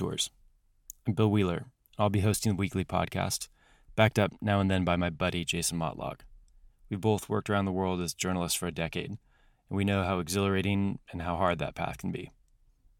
I'm 0.00 1.12
Bill 1.12 1.30
Wheeler, 1.30 1.66
I'll 1.98 2.08
be 2.08 2.20
hosting 2.20 2.52
the 2.52 2.56
weekly 2.56 2.86
podcast, 2.86 3.48
backed 3.96 4.18
up 4.18 4.32
now 4.40 4.58
and 4.58 4.70
then 4.70 4.82
by 4.82 4.96
my 4.96 5.10
buddy, 5.10 5.44
Jason 5.44 5.78
Motlagh. 5.78 6.20
We've 6.88 6.98
both 6.98 7.28
worked 7.28 7.50
around 7.50 7.66
the 7.66 7.72
world 7.72 8.00
as 8.00 8.14
journalists 8.14 8.56
for 8.56 8.66
a 8.66 8.72
decade, 8.72 9.10
and 9.10 9.18
we 9.68 9.84
know 9.84 10.02
how 10.02 10.18
exhilarating 10.18 11.00
and 11.12 11.20
how 11.20 11.36
hard 11.36 11.58
that 11.58 11.74
path 11.74 11.98
can 11.98 12.10
be. 12.10 12.32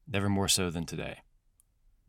Never 0.06 0.28
more 0.28 0.46
so 0.46 0.68
than 0.68 0.84
today. 0.84 1.20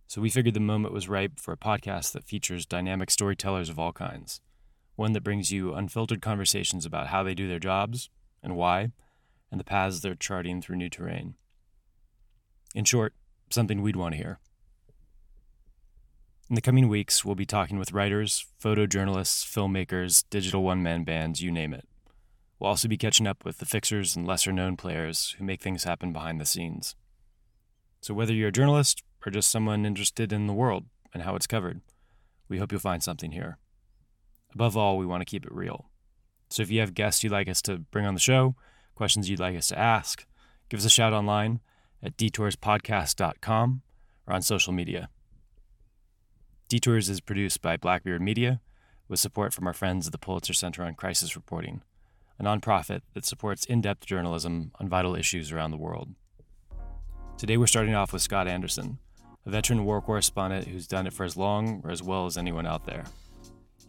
So 0.07 0.19
we 0.19 0.29
figured 0.29 0.55
the 0.55 0.59
moment 0.59 0.93
was 0.93 1.07
ripe 1.07 1.39
for 1.39 1.53
a 1.53 1.57
podcast 1.57 2.11
that 2.11 2.25
features 2.25 2.65
dynamic 2.65 3.11
storytellers 3.11 3.69
of 3.69 3.79
all 3.79 3.93
kinds, 3.93 4.41
one 4.97 5.13
that 5.13 5.23
brings 5.23 5.53
you 5.53 5.73
unfiltered 5.73 6.21
conversations 6.21 6.85
about 6.85 7.07
how 7.07 7.23
they 7.23 7.33
do 7.33 7.47
their 7.47 7.59
jobs 7.59 8.09
and 8.43 8.57
why, 8.57 8.91
and 9.49 9.57
the 9.57 9.63
paths 9.63 10.01
they're 10.01 10.15
charting 10.15 10.61
through 10.61 10.75
new 10.75 10.89
terrain. 10.89 11.35
In 12.75 12.83
short, 12.83 13.13
something 13.49 13.81
we'd 13.81 13.95
want 13.95 14.15
to 14.15 14.21
hear. 14.21 14.39
In 16.51 16.55
the 16.55 16.61
coming 16.61 16.89
weeks, 16.89 17.23
we'll 17.23 17.35
be 17.35 17.45
talking 17.45 17.79
with 17.79 17.93
writers, 17.93 18.45
photojournalists, 18.61 19.45
filmmakers, 19.45 20.25
digital 20.29 20.63
one 20.63 20.83
man 20.83 21.05
bands, 21.05 21.41
you 21.41 21.49
name 21.49 21.73
it. 21.73 21.87
We'll 22.59 22.67
also 22.67 22.89
be 22.89 22.97
catching 22.97 23.25
up 23.25 23.45
with 23.45 23.59
the 23.59 23.65
fixers 23.65 24.17
and 24.17 24.27
lesser 24.27 24.51
known 24.51 24.75
players 24.75 25.33
who 25.37 25.45
make 25.45 25.61
things 25.61 25.85
happen 25.85 26.11
behind 26.11 26.41
the 26.41 26.45
scenes. 26.45 26.97
So, 28.01 28.13
whether 28.13 28.33
you're 28.33 28.49
a 28.49 28.51
journalist 28.51 29.01
or 29.25 29.31
just 29.31 29.49
someone 29.49 29.85
interested 29.85 30.33
in 30.33 30.47
the 30.47 30.53
world 30.53 30.87
and 31.13 31.23
how 31.23 31.37
it's 31.37 31.47
covered, 31.47 31.79
we 32.49 32.57
hope 32.57 32.73
you'll 32.73 32.81
find 32.81 33.01
something 33.01 33.31
here. 33.31 33.57
Above 34.53 34.75
all, 34.75 34.97
we 34.97 35.05
want 35.05 35.21
to 35.21 35.31
keep 35.31 35.45
it 35.45 35.55
real. 35.55 35.89
So, 36.49 36.63
if 36.63 36.69
you 36.69 36.81
have 36.81 36.93
guests 36.93 37.23
you'd 37.23 37.31
like 37.31 37.47
us 37.47 37.61
to 37.61 37.77
bring 37.77 38.05
on 38.05 38.13
the 38.13 38.19
show, 38.19 38.55
questions 38.93 39.29
you'd 39.29 39.39
like 39.39 39.55
us 39.55 39.69
to 39.69 39.79
ask, 39.79 40.25
give 40.67 40.81
us 40.81 40.85
a 40.85 40.89
shout 40.89 41.13
online 41.13 41.61
at 42.03 42.17
detourspodcast.com 42.17 43.83
or 44.27 44.33
on 44.33 44.41
social 44.41 44.73
media. 44.73 45.07
Detours 46.71 47.09
is 47.09 47.19
produced 47.19 47.61
by 47.61 47.75
Blackbeard 47.75 48.21
Media 48.21 48.61
with 49.09 49.19
support 49.19 49.53
from 49.53 49.67
our 49.67 49.73
friends 49.73 50.05
at 50.05 50.13
the 50.13 50.17
Pulitzer 50.17 50.53
Center 50.53 50.83
on 50.83 50.95
Crisis 50.95 51.35
Reporting, 51.35 51.81
a 52.39 52.45
nonprofit 52.45 53.01
that 53.13 53.25
supports 53.25 53.65
in 53.65 53.81
depth 53.81 54.05
journalism 54.05 54.71
on 54.79 54.87
vital 54.87 55.13
issues 55.13 55.51
around 55.51 55.71
the 55.71 55.77
world. 55.77 56.15
Today 57.37 57.57
we're 57.57 57.67
starting 57.67 57.93
off 57.93 58.13
with 58.13 58.21
Scott 58.21 58.47
Anderson, 58.47 58.99
a 59.45 59.49
veteran 59.49 59.83
war 59.83 60.01
correspondent 60.01 60.69
who's 60.69 60.87
done 60.87 61.05
it 61.05 61.11
for 61.11 61.25
as 61.25 61.35
long 61.35 61.81
or 61.83 61.91
as 61.91 62.01
well 62.01 62.25
as 62.25 62.37
anyone 62.37 62.65
out 62.65 62.85
there. 62.85 63.03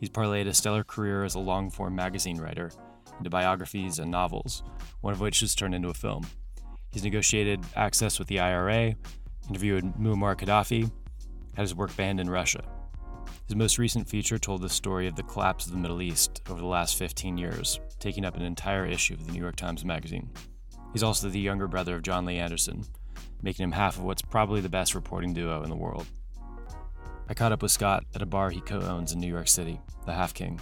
He's 0.01 0.11
parlayed 0.11 0.49
a 0.49 0.53
stellar 0.53 0.83
career 0.83 1.23
as 1.23 1.37
a 1.37 1.39
long 1.39 1.71
form 1.71 1.95
magazine 1.95 2.41
writer 2.41 2.73
into 3.17 3.31
biographies 3.31 4.01
and 4.01 4.11
novels, 4.11 4.65
one 5.03 5.13
of 5.13 5.21
which 5.21 5.39
has 5.39 5.55
turned 5.55 5.77
into 5.77 5.91
a 5.91 5.95
film. 5.95 6.27
He's 6.91 7.05
negotiated 7.05 7.61
access 7.77 8.19
with 8.19 8.27
the 8.27 8.41
IRA, 8.41 8.97
interviewed 9.49 9.85
Muammar 9.95 10.37
Gaddafi, 10.37 10.91
had 11.55 11.63
his 11.63 11.75
work 11.75 11.95
banned 11.97 12.21
in 12.21 12.31
Russia. 12.31 12.63
His 13.47 13.57
most 13.57 13.79
recent 13.79 14.09
feature 14.09 14.39
told 14.39 14.63
the 14.63 14.69
story 14.69 15.07
of 15.07 15.17
the 15.17 15.23
collapse 15.23 15.67
of 15.67 15.73
the 15.73 15.79
Middle 15.79 16.01
East 16.01 16.41
over 16.49 16.61
the 16.61 16.67
last 16.67 16.97
15 16.97 17.37
years, 17.37 17.81
taking 17.99 18.25
up 18.25 18.37
an 18.37 18.43
entire 18.43 18.87
issue 18.87 19.15
of 19.15 19.27
the 19.27 19.33
New 19.33 19.41
York 19.41 19.57
Times 19.57 19.85
Magazine. 19.85 20.31
He's 20.93 21.03
also 21.03 21.29
the 21.29 21.41
younger 21.41 21.69
brother 21.69 21.95
of 21.95 22.03
Jon 22.03 22.25
Lee 22.25 22.39
Anderson, 22.39 22.85
making 23.43 23.65
him 23.65 23.73
half 23.73 23.97
of 23.97 24.05
what's 24.05 24.23
probably 24.23 24.61
the 24.61 24.69
best 24.69 24.95
reporting 24.95 25.33
duo 25.33 25.63
in 25.63 25.71
the 25.71 25.77
world. 25.77 26.07
I 27.29 27.35
caught 27.35 27.53
up 27.53 27.63
with 27.63 27.73
Scott 27.73 28.05
at 28.15 28.23
a 28.23 28.27
bar 28.27 28.51
he 28.51 28.61
co 28.61 28.81
owns 28.81 29.13
in 29.13 29.21
New 29.21 29.31
York 29.31 29.49
City, 29.49 29.81
the 30.07 30.13
Half 30.13 30.35
King. 30.35 30.61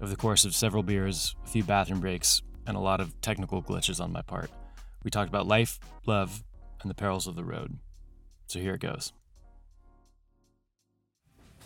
Over 0.00 0.10
the 0.10 0.16
course 0.16 0.44
of 0.44 0.54
several 0.54 0.82
beers, 0.82 1.34
a 1.44 1.48
few 1.48 1.64
bathroom 1.64 2.00
breaks, 2.00 2.42
and 2.66 2.76
a 2.76 2.80
lot 2.80 3.00
of 3.00 3.18
technical 3.20 3.62
glitches 3.62 4.00
on 4.00 4.12
my 4.12 4.22
part, 4.22 4.50
we 5.04 5.10
talked 5.10 5.28
about 5.28 5.46
life, 5.46 5.78
love, 6.06 6.42
and 6.82 6.90
the 6.90 6.94
perils 6.94 7.26
of 7.26 7.36
the 7.36 7.44
road. 7.44 7.78
So 8.48 8.58
here 8.58 8.74
it 8.74 8.80
goes. 8.80 9.12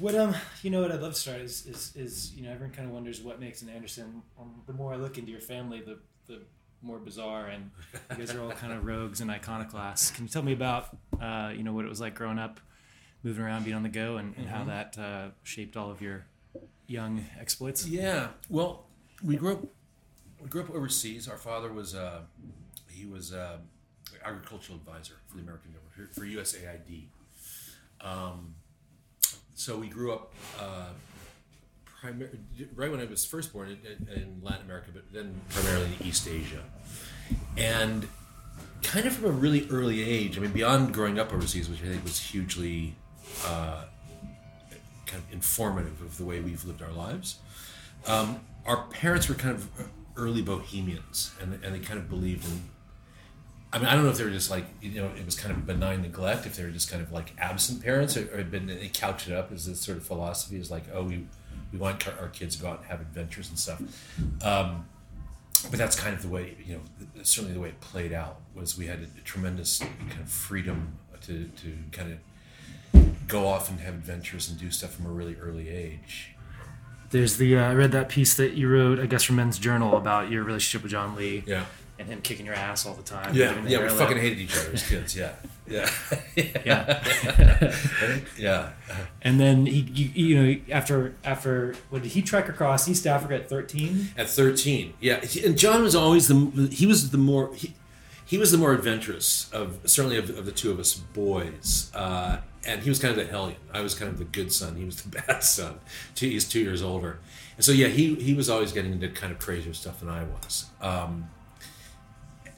What 0.00 0.14
um, 0.14 0.34
you 0.62 0.70
know, 0.70 0.80
what 0.80 0.90
I'd 0.90 1.02
love 1.02 1.12
to 1.12 1.20
start 1.20 1.40
is 1.40 1.66
is, 1.66 1.92
is 1.94 2.32
you 2.34 2.42
know, 2.42 2.50
everyone 2.50 2.74
kind 2.74 2.88
of 2.88 2.94
wonders 2.94 3.20
what 3.20 3.38
makes 3.38 3.60
an 3.60 3.68
Anderson. 3.68 4.22
Um, 4.38 4.62
the 4.66 4.72
more 4.72 4.94
I 4.94 4.96
look 4.96 5.18
into 5.18 5.30
your 5.30 5.42
family, 5.42 5.82
the 5.82 5.98
the 6.26 6.40
more 6.82 6.98
bizarre, 6.98 7.48
and 7.48 7.70
you 8.10 8.16
guys 8.16 8.34
are 8.34 8.42
all 8.42 8.50
kind 8.50 8.72
of 8.72 8.84
rogues 8.86 9.20
and 9.20 9.30
iconoclasts. 9.30 10.10
Can 10.10 10.24
you 10.24 10.30
tell 10.30 10.42
me 10.42 10.54
about 10.54 10.96
uh, 11.20 11.52
you 11.54 11.62
know, 11.62 11.74
what 11.74 11.84
it 11.84 11.88
was 11.88 12.00
like 12.00 12.14
growing 12.14 12.38
up, 12.38 12.60
moving 13.22 13.44
around, 13.44 13.64
being 13.64 13.76
on 13.76 13.82
the 13.82 13.90
go, 13.90 14.16
and, 14.16 14.34
and 14.36 14.46
mm-hmm. 14.46 14.56
how 14.56 14.64
that 14.64 14.98
uh, 14.98 15.28
shaped 15.42 15.76
all 15.76 15.90
of 15.90 16.00
your 16.00 16.24
young 16.86 17.26
exploits? 17.38 17.86
Yeah, 17.86 18.28
well, 18.48 18.86
we 19.22 19.36
grew 19.36 19.52
up 19.52 19.64
we 20.40 20.48
grew 20.48 20.62
up 20.62 20.70
overseas. 20.70 21.28
Our 21.28 21.36
father 21.36 21.70
was 21.70 21.94
uh, 21.94 22.22
he 22.88 23.04
was 23.04 23.34
uh, 23.34 23.58
agricultural 24.24 24.78
advisor 24.78 25.14
for 25.28 25.36
the 25.36 25.42
American 25.42 25.72
government 25.72 26.14
for, 26.14 26.20
for 26.20 26.26
USAID. 26.26 27.04
Um, 28.00 28.54
so 29.60 29.76
we 29.76 29.88
grew 29.88 30.12
up 30.12 30.32
uh, 30.58 30.86
primar- 32.02 32.34
right 32.74 32.90
when 32.90 32.98
I 32.98 33.04
was 33.04 33.26
first 33.26 33.52
born 33.52 33.68
in, 33.68 34.08
in, 34.08 34.40
Latin 34.42 34.64
America, 34.64 34.88
but 34.92 35.02
then 35.12 35.38
primarily 35.50 35.90
in 36.00 36.06
East 36.06 36.26
Asia, 36.26 36.62
and 37.58 38.08
kind 38.82 39.06
of 39.06 39.12
from 39.12 39.26
a 39.26 39.32
really 39.32 39.68
early 39.70 40.02
age. 40.02 40.38
I 40.38 40.40
mean, 40.40 40.52
beyond 40.52 40.94
growing 40.94 41.18
up 41.18 41.30
overseas, 41.34 41.68
which 41.68 41.82
I 41.82 41.88
think 41.88 42.02
was 42.02 42.18
hugely 42.18 42.94
uh, 43.44 43.84
kind 45.04 45.22
of 45.22 45.30
informative 45.30 46.00
of 46.00 46.16
the 46.16 46.24
way 46.24 46.40
we've 46.40 46.64
lived 46.64 46.80
our 46.80 46.92
lives. 46.92 47.36
Um, 48.06 48.40
our 48.64 48.84
parents 48.86 49.28
were 49.28 49.34
kind 49.34 49.54
of 49.54 49.68
early 50.16 50.40
bohemians, 50.40 51.34
and, 51.38 51.62
and 51.62 51.74
they 51.74 51.80
kind 51.80 51.98
of 51.98 52.08
believed 52.08 52.46
in 52.46 52.62
I 53.72 53.78
mean, 53.78 53.86
I 53.86 53.94
don't 53.94 54.04
know 54.04 54.10
if 54.10 54.18
they 54.18 54.24
were 54.24 54.30
just 54.30 54.50
like, 54.50 54.64
you 54.80 55.00
know, 55.00 55.10
it 55.16 55.24
was 55.24 55.36
kind 55.36 55.54
of 55.54 55.64
benign 55.64 56.02
neglect, 56.02 56.44
if 56.44 56.56
they 56.56 56.64
were 56.64 56.70
just 56.70 56.90
kind 56.90 57.02
of 57.02 57.12
like 57.12 57.32
absent 57.38 57.82
parents, 57.82 58.16
or, 58.16 58.32
or 58.32 58.38
had 58.38 58.50
been, 58.50 58.66
they 58.66 58.90
couched 58.92 59.28
it 59.28 59.34
up 59.34 59.52
as 59.52 59.66
this 59.66 59.80
sort 59.80 59.96
of 59.96 60.04
philosophy 60.04 60.56
is 60.56 60.70
like, 60.70 60.84
oh, 60.92 61.04
we, 61.04 61.26
we 61.72 61.78
want 61.78 62.06
our 62.20 62.28
kids 62.28 62.56
to 62.56 62.62
go 62.62 62.68
out 62.68 62.78
and 62.78 62.86
have 62.88 63.00
adventures 63.00 63.48
and 63.48 63.58
stuff. 63.58 63.80
Um, 64.42 64.86
but 65.70 65.78
that's 65.78 65.94
kind 65.94 66.16
of 66.16 66.22
the 66.22 66.28
way, 66.28 66.56
you 66.66 66.74
know, 66.74 66.80
certainly 67.22 67.54
the 67.54 67.60
way 67.60 67.68
it 67.68 67.80
played 67.80 68.12
out 68.12 68.40
was 68.54 68.76
we 68.76 68.86
had 68.86 69.00
a, 69.00 69.20
tremendous 69.22 69.78
kind 69.78 70.20
of 70.20 70.28
freedom 70.28 70.98
to, 71.20 71.48
to 71.62 71.76
kind 71.92 72.12
of 72.12 73.28
go 73.28 73.46
off 73.46 73.70
and 73.70 73.78
have 73.80 73.94
adventures 73.94 74.48
and 74.48 74.58
do 74.58 74.70
stuff 74.70 74.94
from 74.94 75.06
a 75.06 75.10
really 75.10 75.36
early 75.36 75.68
age. 75.68 76.34
There's 77.10 77.36
the, 77.36 77.56
uh, 77.56 77.70
I 77.70 77.74
read 77.74 77.92
that 77.92 78.08
piece 78.08 78.34
that 78.34 78.54
you 78.54 78.68
wrote, 78.68 78.98
I 78.98 79.06
guess, 79.06 79.22
from 79.22 79.36
Men's 79.36 79.58
Journal 79.58 79.96
about 79.96 80.30
your 80.30 80.42
relationship 80.42 80.82
with 80.82 80.92
Jon 80.92 81.14
Lee. 81.14 81.44
Yeah 81.46 81.66
and 82.00 82.08
him 82.08 82.22
kicking 82.22 82.46
your 82.46 82.54
ass 82.54 82.86
all 82.86 82.94
the 82.94 83.02
time. 83.02 83.34
Yeah, 83.34 83.62
yeah, 83.66 83.82
we 83.82 83.88
fucking 83.90 84.16
hated 84.16 84.38
each 84.38 84.56
other 84.56 84.72
as 84.72 84.88
kids. 84.88 85.14
Yeah, 85.14 85.32
yeah, 85.68 85.90
yeah, 86.64 87.74
yeah. 88.38 88.70
And 89.20 89.38
then 89.38 89.66
he, 89.66 89.80
you, 89.80 90.26
you, 90.26 90.42
know, 90.42 90.60
after 90.70 91.14
after 91.22 91.74
what 91.90 92.02
did 92.02 92.12
he 92.12 92.22
trek 92.22 92.48
across 92.48 92.88
East 92.88 93.06
Africa 93.06 93.34
at 93.34 93.50
thirteen? 93.50 94.08
At 94.16 94.30
thirteen, 94.30 94.94
yeah. 94.98 95.22
And 95.44 95.58
Jon 95.58 95.82
was 95.82 95.94
always 95.94 96.26
the 96.28 96.68
he 96.72 96.86
was 96.86 97.10
the 97.10 97.18
more 97.18 97.54
he, 97.54 97.74
he 98.24 98.38
was 98.38 98.50
the 98.50 98.58
more 98.58 98.72
adventurous 98.72 99.50
of 99.52 99.78
certainly 99.84 100.16
of, 100.16 100.30
of 100.30 100.46
the 100.46 100.52
two 100.52 100.70
of 100.70 100.80
us 100.80 100.94
boys. 100.94 101.90
Uh, 101.94 102.38
and 102.66 102.82
he 102.82 102.88
was 102.88 102.98
kind 102.98 103.10
of 103.10 103.26
the 103.26 103.30
hellion. 103.30 103.58
I 103.72 103.80
was 103.80 103.94
kind 103.94 104.10
of 104.10 104.18
the 104.18 104.24
good 104.24 104.52
son. 104.52 104.76
He 104.76 104.84
was 104.84 105.02
the 105.02 105.22
bad 105.26 105.42
son. 105.42 105.80
He's 106.14 106.48
two 106.48 106.60
years 106.60 106.82
older, 106.82 107.18
and 107.56 107.64
so 107.64 107.72
yeah, 107.72 107.88
he 107.88 108.14
he 108.14 108.32
was 108.32 108.48
always 108.48 108.72
getting 108.72 108.92
into 108.92 109.08
kind 109.10 109.32
of 109.32 109.38
crazier 109.38 109.74
stuff 109.74 110.00
than 110.00 110.08
I 110.08 110.24
was. 110.24 110.64
Um, 110.80 111.28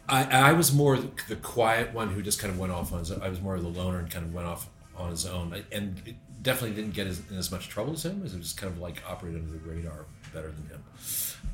I, 0.08 0.50
I 0.50 0.52
was 0.52 0.72
more 0.72 0.98
the 1.28 1.36
quiet 1.36 1.94
one 1.94 2.08
who 2.08 2.22
just 2.22 2.38
kind 2.38 2.52
of 2.52 2.58
went 2.58 2.72
off 2.72 2.92
on 2.92 3.00
his 3.00 3.10
own. 3.10 3.22
I 3.22 3.28
was 3.28 3.40
more 3.40 3.54
of 3.54 3.62
the 3.62 3.68
loner 3.68 3.98
and 3.98 4.10
kind 4.10 4.24
of 4.24 4.34
went 4.34 4.46
off 4.46 4.68
on 4.96 5.10
his 5.10 5.26
own. 5.26 5.62
And 5.70 6.16
definitely 6.42 6.74
didn't 6.74 6.94
get 6.94 7.06
as, 7.06 7.22
in 7.30 7.38
as 7.38 7.50
much 7.50 7.68
trouble 7.68 7.92
as 7.92 8.04
him, 8.04 8.22
as 8.24 8.34
it 8.34 8.38
was 8.38 8.52
kind 8.52 8.72
of 8.72 8.78
like 8.78 9.02
operated 9.08 9.42
under 9.42 9.52
the 9.52 9.70
radar 9.70 10.06
better 10.34 10.50
than 10.50 10.66
him. 10.68 10.84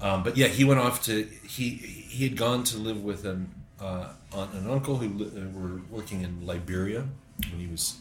Um, 0.01 0.23
but 0.23 0.37
yeah, 0.37 0.47
he 0.47 0.65
went 0.65 0.81
off 0.81 1.05
to, 1.05 1.25
he 1.25 1.71
he 1.71 2.25
had 2.25 2.37
gone 2.37 2.63
to 2.65 2.79
live 2.79 3.03
with 3.03 3.25
an, 3.25 3.53
uh, 3.81 4.11
an 4.33 4.71
uncle 4.71 4.97
who 4.97 5.09
li- 5.09 5.33
uh, 5.37 5.59
were 5.59 5.81
working 5.91 6.23
in 6.23 6.47
Liberia 6.47 7.05
when 7.51 7.61
he 7.61 7.67
was 7.67 7.97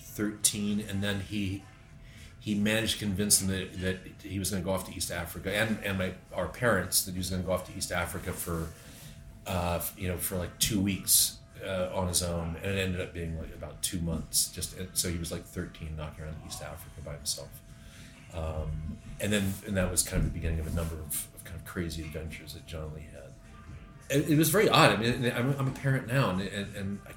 13. 0.00 0.84
And 0.88 1.02
then 1.02 1.20
he 1.20 1.64
he 2.38 2.54
managed 2.54 2.94
to 2.94 2.98
convince 3.00 3.38
them 3.38 3.48
that, 3.48 3.80
that 3.80 3.98
he 4.22 4.38
was 4.38 4.50
going 4.50 4.62
to 4.62 4.64
go 4.64 4.72
off 4.72 4.88
to 4.88 4.96
East 4.96 5.10
Africa 5.10 5.54
and, 5.54 5.78
and 5.84 5.98
my, 5.98 6.12
our 6.34 6.48
parents 6.48 7.02
that 7.04 7.12
he 7.12 7.18
was 7.18 7.28
going 7.28 7.42
to 7.42 7.46
go 7.46 7.52
off 7.52 7.70
to 7.70 7.76
East 7.76 7.92
Africa 7.92 8.32
for 8.32 8.68
uh, 9.46 9.80
you 9.96 10.08
know, 10.08 10.16
for 10.16 10.36
like 10.36 10.58
two 10.58 10.80
weeks 10.80 11.38
uh, 11.64 11.88
on 11.94 12.08
his 12.08 12.22
own, 12.22 12.56
and 12.62 12.78
it 12.78 12.80
ended 12.80 13.00
up 13.00 13.12
being 13.12 13.38
like 13.38 13.54
about 13.54 13.82
two 13.82 14.00
months. 14.00 14.48
Just 14.48 14.74
so 14.94 15.08
he 15.08 15.18
was 15.18 15.32
like 15.32 15.44
13, 15.44 15.96
knocking 15.96 16.24
around 16.24 16.36
East 16.46 16.62
Africa 16.62 17.00
by 17.04 17.14
himself, 17.14 17.48
um, 18.34 18.98
and 19.20 19.32
then 19.32 19.54
and 19.66 19.76
that 19.76 19.90
was 19.90 20.02
kind 20.02 20.18
of 20.18 20.24
the 20.24 20.32
beginning 20.32 20.60
of 20.60 20.66
a 20.66 20.74
number 20.74 20.94
of, 20.94 21.28
of 21.34 21.44
kind 21.44 21.56
of 21.56 21.64
crazy 21.64 22.02
adventures 22.02 22.54
that 22.54 22.66
Jon 22.66 22.92
Lee 22.94 23.06
had. 23.12 24.16
It, 24.16 24.30
it 24.30 24.38
was 24.38 24.50
very 24.50 24.68
odd. 24.68 24.90
I 24.90 24.96
mean, 24.96 25.32
I'm, 25.34 25.54
I'm 25.58 25.68
a 25.68 25.72
parent 25.72 26.06
now, 26.06 26.30
and 26.30 26.40
and, 26.40 26.76
and 26.76 26.98
I, 27.06 27.12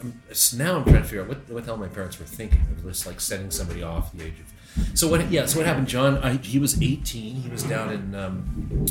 I'm, 0.00 0.22
now 0.56 0.76
I'm 0.76 0.84
trying 0.84 1.02
to 1.02 1.02
figure 1.02 1.22
out 1.22 1.28
what, 1.28 1.50
what 1.50 1.64
the 1.64 1.66
hell 1.66 1.76
my 1.76 1.88
parents 1.88 2.18
were 2.18 2.24
thinking 2.24 2.60
of 2.70 2.82
this, 2.82 3.06
like 3.06 3.20
sending 3.20 3.50
somebody 3.50 3.82
off 3.82 4.12
the 4.12 4.24
age 4.24 4.34
of. 4.40 4.98
So 4.98 5.08
what? 5.08 5.30
Yeah. 5.30 5.46
So 5.46 5.58
what 5.58 5.66
happened? 5.66 5.88
John, 5.88 6.18
I, 6.18 6.36
he 6.36 6.58
was 6.58 6.80
18. 6.80 7.36
He 7.36 7.48
was 7.48 7.64
down 7.64 7.92
in. 7.92 8.14
Um, 8.14 8.86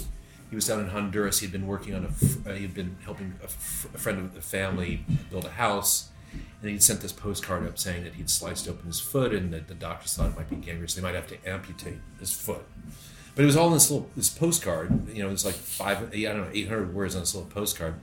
he 0.49 0.55
was 0.55 0.67
down 0.67 0.79
in 0.79 0.87
Honduras. 0.87 1.39
He 1.39 1.45
had 1.45 1.51
been 1.51 1.67
working 1.67 1.93
on 1.93 2.05
a. 2.05 2.49
Uh, 2.49 2.53
he 2.53 2.63
had 2.63 2.73
been 2.73 2.97
helping 3.03 3.35
a, 3.43 3.47
friend 3.47 4.19
of 4.19 4.33
the 4.33 4.41
family 4.41 5.05
build 5.29 5.45
a 5.45 5.51
house, 5.51 6.09
and 6.61 6.71
he'd 6.71 6.81
sent 6.81 7.01
this 7.01 7.11
postcard 7.11 7.67
up 7.67 7.77
saying 7.77 8.03
that 8.03 8.15
he'd 8.15 8.29
sliced 8.29 8.67
open 8.67 8.87
his 8.87 8.99
foot 8.99 9.33
and 9.33 9.53
that 9.53 9.67
the 9.67 9.75
doctors 9.75 10.15
thought 10.15 10.31
it 10.31 10.35
might 10.35 10.49
be 10.49 10.55
gangrenous. 10.55 10.95
They 10.95 11.01
might 11.01 11.15
have 11.15 11.27
to 11.27 11.37
amputate 11.47 11.99
his 12.19 12.33
foot. 12.33 12.65
But 13.35 13.43
it 13.43 13.45
was 13.45 13.55
all 13.55 13.67
in 13.67 13.73
this 13.73 13.91
little 13.91 14.09
this 14.15 14.29
postcard. 14.29 15.07
You 15.09 15.21
know, 15.21 15.29
it 15.29 15.31
was 15.31 15.45
like 15.45 15.55
five, 15.55 16.11
I 16.13 16.21
don't 16.23 16.37
know, 16.37 16.49
eight 16.51 16.67
hundred 16.67 16.95
words 16.95 17.15
on 17.15 17.21
this 17.21 17.35
little 17.35 17.49
postcard. 17.49 17.95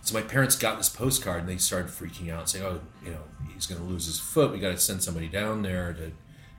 So 0.00 0.14
my 0.14 0.22
parents 0.22 0.56
got 0.56 0.78
this 0.78 0.88
postcard 0.88 1.40
and 1.40 1.48
they 1.48 1.58
started 1.58 1.90
freaking 1.90 2.32
out, 2.32 2.48
saying, 2.48 2.64
"Oh, 2.64 2.80
you 3.04 3.10
know, 3.10 3.22
he's 3.52 3.66
going 3.66 3.80
to 3.80 3.86
lose 3.86 4.06
his 4.06 4.18
foot. 4.18 4.50
We 4.50 4.58
got 4.58 4.70
to 4.70 4.78
send 4.78 5.02
somebody 5.02 5.28
down 5.28 5.60
there 5.60 5.92
to 5.92 6.12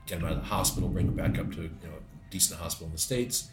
get 0.06 0.20
him 0.20 0.26
out 0.26 0.32
of 0.32 0.38
the 0.38 0.44
hospital, 0.44 0.88
bring 0.88 1.08
him 1.08 1.16
back 1.16 1.38
up 1.38 1.50
to 1.54 1.62
you 1.62 1.70
know 1.82 1.96
a 1.96 2.30
decent 2.30 2.60
hospital 2.60 2.86
in 2.86 2.92
the 2.92 2.98
states." 2.98 3.50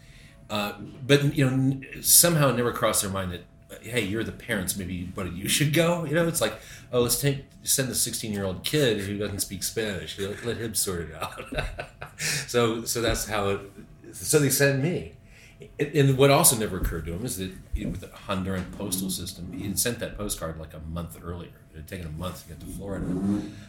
Uh, 0.49 0.73
but 1.05 1.35
you 1.35 1.49
know, 1.49 1.81
somehow 2.01 2.49
it 2.49 2.55
never 2.55 2.71
crossed 2.71 3.01
their 3.01 3.11
mind 3.11 3.31
that 3.33 3.41
hey, 3.81 4.01
you're 4.01 4.23
the 4.23 4.31
parents, 4.31 4.75
maybe 4.77 5.03
but 5.03 5.33
you 5.33 5.47
should 5.47 5.73
go. 5.73 6.05
You 6.05 6.15
know, 6.15 6.27
it's 6.27 6.41
like, 6.41 6.53
oh, 6.91 7.01
let's 7.01 7.19
take 7.19 7.45
send 7.63 7.89
the 7.89 7.95
16 7.95 8.31
year 8.31 8.45
old 8.45 8.63
kid 8.63 9.01
who 9.01 9.17
doesn't 9.17 9.39
speak 9.39 9.63
Spanish. 9.63 10.17
Let, 10.17 10.45
let 10.45 10.57
him 10.57 10.73
sort 10.73 11.01
it 11.01 11.15
out. 11.15 11.43
so 12.17 12.83
so 12.85 13.01
that's 13.01 13.27
how 13.27 13.49
it. 13.49 13.61
So 14.13 14.39
they 14.39 14.49
send 14.49 14.83
me. 14.83 15.13
And 15.79 16.17
what 16.17 16.29
also 16.29 16.55
never 16.55 16.77
occurred 16.77 17.05
to 17.05 17.13
him 17.13 17.25
is 17.25 17.37
that 17.37 17.51
with 17.75 18.01
the 18.01 18.07
Honduran 18.07 18.71
postal 18.77 19.09
system, 19.09 19.53
he 19.53 19.67
had 19.67 19.79
sent 19.79 19.97
that 19.99 20.15
postcard 20.15 20.59
like 20.59 20.73
a 20.75 20.79
month 20.79 21.17
earlier. 21.23 21.49
It 21.73 21.77
had 21.77 21.87
taken 21.87 22.05
a 22.05 22.11
month 22.11 22.43
to 22.43 22.49
get 22.49 22.59
to 22.59 22.67
Florida. 22.67 23.05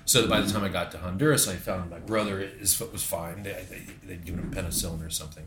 So 0.05 0.29
by 0.29 0.41
the 0.43 0.53
time 0.53 0.65
I 0.65 0.69
got 0.69 0.91
to 0.93 0.99
Honduras, 0.99 1.49
I 1.49 1.57
found 1.57 1.91
my 1.91 1.99
brother, 1.99 2.41
his 2.41 2.75
foot 2.75 2.93
was 2.93 3.03
fine. 3.03 3.43
They, 3.43 3.65
would 4.07 4.25
given 4.25 4.41
him 4.41 4.51
penicillin 4.51 5.07
or 5.07 5.09
something. 5.09 5.47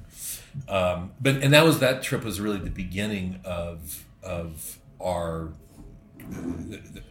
Um, 0.68 1.12
but 1.22 1.36
and 1.44 1.54
that 1.54 1.64
was 1.64 1.80
that 1.80 2.02
trip 2.02 2.24
was 2.24 2.40
really 2.40 2.58
the 2.58 2.70
beginning 2.72 3.40
of 3.44 4.04
of 4.24 4.80
our. 5.00 5.50
The, 6.18 6.78
the, 6.78 7.02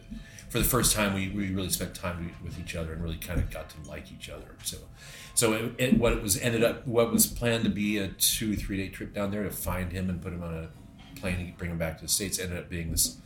for 0.49 0.59
the 0.59 0.65
first 0.65 0.93
time, 0.93 1.13
we, 1.13 1.29
we 1.29 1.49
really 1.55 1.69
spent 1.69 1.95
time 1.95 2.35
with 2.43 2.59
each 2.59 2.75
other 2.75 2.91
and 2.91 3.01
really 3.01 3.15
kind 3.15 3.39
of 3.39 3.49
got 3.49 3.69
to 3.69 3.89
like 3.89 4.11
each 4.11 4.29
other. 4.29 4.55
So 4.63 4.77
so 5.33 5.53
it, 5.53 5.75
it, 5.77 5.97
what 5.97 6.13
it 6.13 6.21
was 6.21 6.37
ended 6.37 6.63
up, 6.63 6.85
what 6.87 7.11
was 7.11 7.25
planned 7.27 7.63
to 7.63 7.69
be 7.69 7.97
a 7.97 8.09
two 8.09 8.55
three 8.55 8.77
day 8.77 8.89
trip 8.89 9.13
down 9.13 9.31
there 9.31 9.43
to 9.43 9.51
find 9.51 9.91
him 9.91 10.09
and 10.09 10.21
put 10.21 10.33
him 10.33 10.43
on 10.43 10.53
a 10.53 11.19
plane 11.19 11.39
and 11.39 11.57
bring 11.57 11.71
him 11.71 11.77
back 11.77 11.97
to 11.97 12.03
the 12.03 12.09
states 12.09 12.39
ended 12.39 12.57
up 12.57 12.69
being 12.69 12.91
this. 12.91 13.17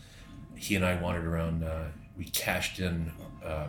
He 0.56 0.76
and 0.76 0.86
I 0.86 1.02
wandered 1.02 1.26
around. 1.26 1.64
Uh, 1.64 1.86
we 2.18 2.26
cashed 2.26 2.80
in 2.80 3.12
uh, 3.44 3.68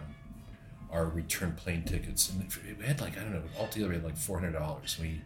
our 0.91 1.07
return 1.07 1.53
plane 1.53 1.83
tickets, 1.85 2.31
and 2.31 2.47
we 2.79 2.87
had 2.87 3.01
like 3.01 3.19
I 3.19 3.23
don't 3.23 3.33
know 3.33 3.43
altogether 3.59 3.89
we 3.89 3.97
had 3.97 4.05
like 4.05 4.17
four 4.17 4.39
hundred 4.39 4.53
dollars. 4.53 4.97
We 5.01 5.23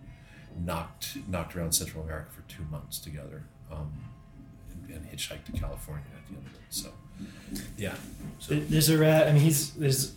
knocked 0.59 1.17
knocked 1.29 1.57
around 1.57 1.73
Central 1.73 2.03
America 2.05 2.31
for 2.31 2.43
two 2.43 2.65
months 2.71 2.99
together, 2.99 3.45
um, 3.71 3.93
and, 4.71 4.97
and 4.97 5.11
hitchhiked 5.11 5.45
to 5.47 5.53
California 5.53 6.05
at 6.17 6.29
the 6.29 6.37
end 6.37 6.47
of 6.47 6.55
it. 6.55 6.61
So, 6.71 6.93
yeah. 7.77 7.95
So. 8.39 8.55
There's 8.55 8.89
a 8.89 8.99
rat. 8.99 9.29
I 9.29 9.33
mean, 9.33 9.43
he's 9.43 9.73
there's 9.73 10.15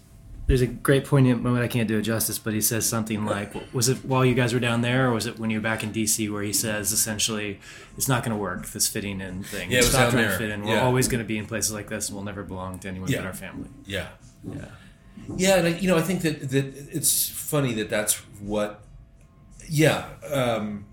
there's 0.48 0.62
a 0.62 0.68
great 0.68 1.06
poignant 1.06 1.42
moment. 1.42 1.64
I 1.64 1.68
can't 1.68 1.88
do 1.88 1.98
it 1.98 2.02
justice, 2.04 2.38
but 2.38 2.54
he 2.54 2.62
says 2.62 2.86
something 2.86 3.26
like, 3.26 3.54
"Was 3.74 3.88
it 3.90 4.04
while 4.06 4.26
you 4.26 4.34
guys 4.34 4.54
were 4.54 4.60
down 4.60 4.82
there, 4.82 5.10
or 5.10 5.14
was 5.14 5.26
it 5.26 5.40
when 5.40 5.50
you 5.50 5.58
were 5.60 5.64
back 5.64 5.84
in 5.84 5.92
DC?" 5.92 6.30
Where 6.32 6.44
he 6.44 6.52
says 6.54 6.92
essentially, 6.92 7.60
"It's 7.98 8.08
not 8.08 8.24
going 8.24 8.36
to 8.36 8.42
work. 8.42 8.68
This 8.68 8.88
fitting 8.88 9.22
in 9.22 9.44
thing. 9.44 9.72
Yeah, 9.72 9.78
it 9.78 9.82
was 9.82 9.90
Stop 9.90 10.02
down 10.02 10.12
trying 10.12 10.30
to 10.32 10.38
fit 10.38 10.50
in. 10.50 10.64
We're 10.66 10.76
Yeah. 10.76 10.84
always 10.84 11.08
going 11.08 11.24
to 11.24 11.28
be 11.28 11.38
in 11.38 11.46
places 11.46 11.72
like 11.74 11.88
this, 11.90 12.10
and 12.10 12.16
we'll 12.16 12.26
never 12.26 12.44
belong 12.44 12.80
to 12.80 12.88
anyone 12.88 13.10
Yeah. 13.10 13.20
but 13.20 13.28
our 13.28 13.34
family." 13.34 13.70
Yeah. 13.86 14.08
Yeah. 14.50 14.66
Yeah, 15.38 15.56
and 15.60 15.68
I, 15.68 15.72
you 15.80 15.88
know, 15.88 15.98
I 15.98 16.02
think 16.02 16.22
that 16.24 16.50
that 16.50 16.66
it's 16.92 17.30
funny 17.30 17.74
that 17.76 17.90
that's 17.90 18.16
what. 18.42 18.82
Yeah, 19.70 20.06
um, 20.32 20.86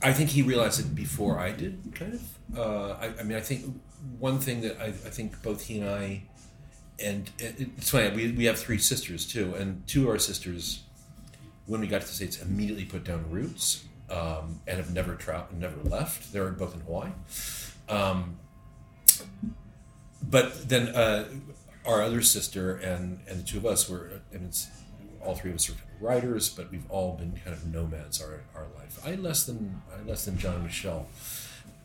I 0.00 0.12
think 0.12 0.30
he 0.30 0.42
realized 0.42 0.78
it 0.78 0.94
before 0.94 1.40
I 1.40 1.50
did, 1.50 1.92
kind 1.94 2.14
of. 2.14 2.22
Uh, 2.56 2.90
I, 3.00 3.12
I 3.18 3.22
mean, 3.24 3.36
I 3.36 3.40
think 3.40 3.80
one 4.20 4.38
thing 4.38 4.60
that 4.60 4.80
I, 4.80 4.86
I 4.86 5.10
think 5.10 5.42
both 5.42 5.64
he 5.66 5.80
and 5.80 5.90
I, 5.90 6.22
and 7.02 7.30
it, 7.38 7.56
it's 7.76 7.90
funny. 7.90 8.14
We 8.14 8.32
we 8.32 8.44
have 8.44 8.58
three 8.58 8.78
sisters 8.78 9.26
too, 9.26 9.54
and 9.54 9.86
two 9.86 10.04
of 10.04 10.08
our 10.10 10.18
sisters, 10.18 10.82
when 11.66 11.80
we 11.80 11.86
got 11.86 12.00
to 12.02 12.06
the 12.06 12.12
states, 12.12 12.40
immediately 12.40 12.84
put 12.84 13.04
down 13.04 13.30
roots 13.30 13.84
um, 14.10 14.60
and 14.66 14.78
have 14.78 14.92
never 14.92 15.14
traveled, 15.14 15.58
never 15.60 15.80
left. 15.82 16.32
They're 16.32 16.50
both 16.50 16.74
in 16.74 16.80
Hawaii. 16.80 17.10
Um, 17.88 18.38
but 20.22 20.68
then 20.68 20.88
uh, 20.88 21.28
our 21.86 22.02
other 22.02 22.22
sister 22.22 22.76
and 22.76 23.20
and 23.28 23.40
the 23.40 23.44
two 23.44 23.58
of 23.58 23.66
us 23.66 23.88
were 23.88 24.20
and 24.32 24.44
it's 24.46 24.68
all 25.24 25.34
three 25.34 25.50
of 25.50 25.56
us 25.56 25.70
are 25.70 25.74
writers 26.00 26.48
but 26.48 26.70
we've 26.70 26.88
all 26.90 27.14
been 27.14 27.32
kind 27.44 27.56
of 27.56 27.66
nomads 27.72 28.20
our, 28.20 28.42
our 28.54 28.66
life 28.76 29.00
i 29.06 29.14
less 29.14 29.44
than 29.44 29.80
i 29.96 30.06
less 30.08 30.24
than 30.24 30.36
john 30.36 30.62
michelle 30.62 31.06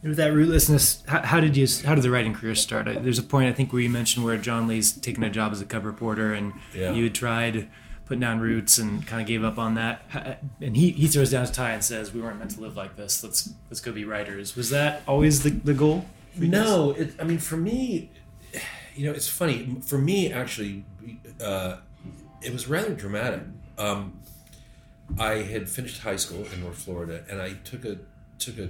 With 0.03 0.17
that 0.17 0.31
rootlessness, 0.33 1.05
how, 1.07 1.21
how 1.21 1.39
did 1.39 1.55
you? 1.55 1.67
How 1.85 1.93
did 1.93 2.03
the 2.03 2.09
writing 2.09 2.33
career 2.33 2.55
start? 2.55 2.87
I- 2.87 2.93
There's 2.95 3.19
a 3.19 3.23
point 3.23 3.49
I 3.49 3.53
think 3.53 3.71
where 3.71 3.81
you 3.81 3.89
mentioned 3.89 4.25
where 4.25 4.37
John 4.37 4.67
Lee's 4.67 4.91
taken 4.91 5.23
a 5.23 5.29
job 5.29 5.51
as 5.51 5.61
a 5.61 5.65
cub 5.65 5.85
reporter, 5.85 6.33
and 6.33 6.53
Yeah. 6.73 6.91
you 6.93 7.03
had 7.03 7.13
tried 7.13 7.67
putting 8.05 8.19
down 8.21 8.39
roots 8.39 8.77
and 8.79 9.05
kind 9.05 9.21
of 9.21 9.27
gave 9.27 9.43
up 9.43 9.57
on 9.59 9.75
that. 9.75 10.01
And 10.59 10.75
he, 10.75 10.89
he 10.89 11.07
throws 11.07 11.29
down 11.31 11.41
his 11.41 11.51
tie 11.51 11.71
and 11.71 11.83
says, 11.83 12.13
"We 12.13 12.19
weren't 12.21 12.39
meant 12.39 12.51
to 12.51 12.61
live 12.61 12.75
like 12.75 12.95
this. 12.95 13.23
Let's 13.23 13.53
let's 13.69 13.79
go 13.79 13.91
be 13.91 14.03
writers." 14.05 14.55
Was 14.55 14.71
that 14.71 15.03
always 15.07 15.43
the, 15.43 15.51
the 15.51 15.73
goal? 15.75 16.05
for 16.35 16.45
you 16.45 16.49
guys? 16.51 16.63
no 16.65 16.91
it, 16.91 17.13
i 17.19 17.25
mean 17.25 17.37
for 17.39 17.57
me 17.57 18.09
you 18.95 19.05
know 19.05 19.11
it's 19.11 19.27
funny 19.27 19.75
for 19.81 19.97
me 19.97 20.31
actually 20.31 20.85
uh, 21.43 21.75
it 22.41 22.53
was 22.53 22.69
rather 22.69 22.93
dramatic 22.93 23.41
um, 23.77 24.17
i 25.19 25.33
had 25.39 25.67
finished 25.67 25.99
high 26.03 26.15
school 26.15 26.45
in 26.53 26.61
north 26.61 26.77
florida 26.77 27.25
and 27.29 27.41
i 27.41 27.51
took 27.65 27.83
a 27.83 27.97
took 28.39 28.57
a 28.59 28.69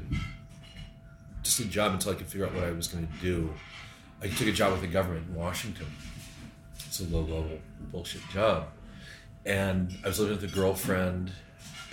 just 1.44 1.60
a 1.60 1.66
job 1.66 1.94
until 1.94 2.12
i 2.12 2.16
could 2.16 2.28
figure 2.28 2.46
out 2.46 2.54
what 2.54 2.64
i 2.64 2.72
was 2.72 2.88
going 2.88 3.08
to 3.08 3.14
do. 3.22 3.54
I 4.24 4.28
took 4.28 4.48
a 4.48 4.52
job 4.52 4.72
with 4.72 4.82
the 4.82 4.88
government 4.88 5.28
in 5.30 5.36
washington. 5.36 5.88
It's 6.86 7.00
a 7.00 7.06
low 7.06 7.22
level 7.22 7.60
bullshit 7.92 8.22
job. 8.30 8.68
And 9.46 9.98
i 10.04 10.08
was 10.08 10.20
living 10.20 10.36
with 10.36 10.52
a 10.52 10.56
girlfriend 10.56 11.32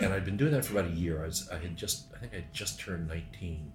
and 0.01 0.13
i'd 0.13 0.25
been 0.25 0.37
doing 0.37 0.53
that 0.53 0.65
for 0.65 0.79
about 0.79 0.91
a 0.91 0.95
year. 0.95 1.23
I 1.23 1.27
was 1.27 1.49
i 1.51 1.57
had 1.57 1.77
just 1.77 2.07
i 2.15 2.19
think 2.19 2.33
i 2.33 2.37
had 2.37 2.53
just 2.53 2.79
turned 2.81 3.09
19 3.09 3.73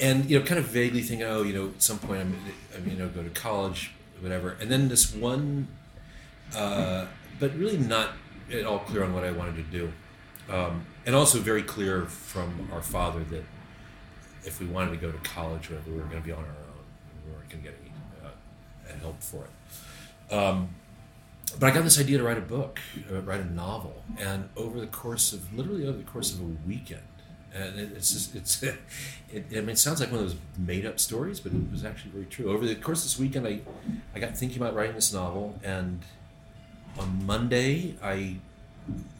and 0.00 0.28
you 0.28 0.38
know, 0.38 0.44
kind 0.44 0.58
of 0.58 0.66
vaguely 0.66 1.02
thinking, 1.02 1.26
oh, 1.26 1.42
you 1.42 1.54
know, 1.54 1.68
at 1.68 1.82
some 1.82 1.98
point 1.98 2.20
I'm, 2.20 2.36
I'm 2.74 2.88
you 2.88 2.96
know, 2.96 3.08
go 3.08 3.22
to 3.22 3.30
college, 3.30 3.92
whatever. 4.20 4.56
And 4.60 4.70
then 4.70 4.88
this 4.88 5.14
one, 5.14 5.68
uh, 6.56 7.06
but 7.38 7.54
really 7.56 7.78
not 7.78 8.10
at 8.52 8.64
all 8.64 8.80
clear 8.80 9.04
on 9.04 9.14
what 9.14 9.24
I 9.24 9.30
wanted 9.30 9.56
to 9.56 9.62
do, 9.62 9.92
um, 10.50 10.84
and 11.06 11.14
also 11.14 11.38
very 11.38 11.62
clear 11.62 12.06
from 12.06 12.68
our 12.72 12.82
father 12.82 13.22
that 13.24 13.44
if 14.44 14.60
we 14.60 14.66
wanted 14.66 14.90
to 14.90 14.96
go 14.96 15.10
to 15.10 15.18
college, 15.18 15.70
whatever, 15.70 15.90
we 15.90 15.96
were 15.96 16.04
going 16.04 16.22
to 16.22 16.26
be 16.26 16.32
on 16.32 16.38
our 16.38 16.44
own. 16.44 16.84
We 17.26 17.32
weren't 17.32 17.48
going 17.48 17.62
to 17.62 17.70
get 17.70 17.78
any 17.80 17.92
uh, 18.24 18.98
help 19.00 19.20
for 19.22 19.44
it. 19.44 20.32
Um, 20.32 20.70
but 21.58 21.70
I 21.70 21.74
got 21.74 21.84
this 21.84 22.00
idea 22.00 22.18
to 22.18 22.24
write 22.24 22.38
a 22.38 22.42
book, 22.42 22.80
uh, 23.10 23.20
write 23.20 23.40
a 23.40 23.52
novel, 23.52 24.02
and 24.18 24.48
over 24.56 24.80
the 24.80 24.86
course 24.86 25.32
of 25.32 25.54
literally 25.56 25.86
over 25.86 25.98
the 25.98 26.04
course 26.04 26.32
of 26.32 26.40
a 26.40 26.44
weekend, 26.66 27.02
and 27.54 27.78
it, 27.78 27.92
it's 27.96 28.12
just 28.12 28.34
it's 28.34 28.62
it, 28.62 28.76
I 29.32 29.60
mean 29.60 29.70
it 29.70 29.78
sounds 29.78 30.00
like 30.00 30.10
one 30.10 30.20
of 30.20 30.26
those 30.26 30.38
made 30.58 30.84
up 30.84 30.98
stories, 30.98 31.40
but 31.40 31.52
it 31.52 31.70
was 31.70 31.84
actually 31.84 32.10
very 32.10 32.24
true. 32.26 32.50
Over 32.50 32.66
the 32.66 32.74
course 32.74 33.00
of 33.00 33.04
this 33.04 33.18
weekend, 33.18 33.46
I 33.46 33.60
I 34.14 34.18
got 34.18 34.36
thinking 34.36 34.60
about 34.60 34.74
writing 34.74 34.94
this 34.94 35.12
novel, 35.12 35.58
and 35.62 36.00
on 36.98 37.24
Monday 37.24 37.96
I 38.02 38.36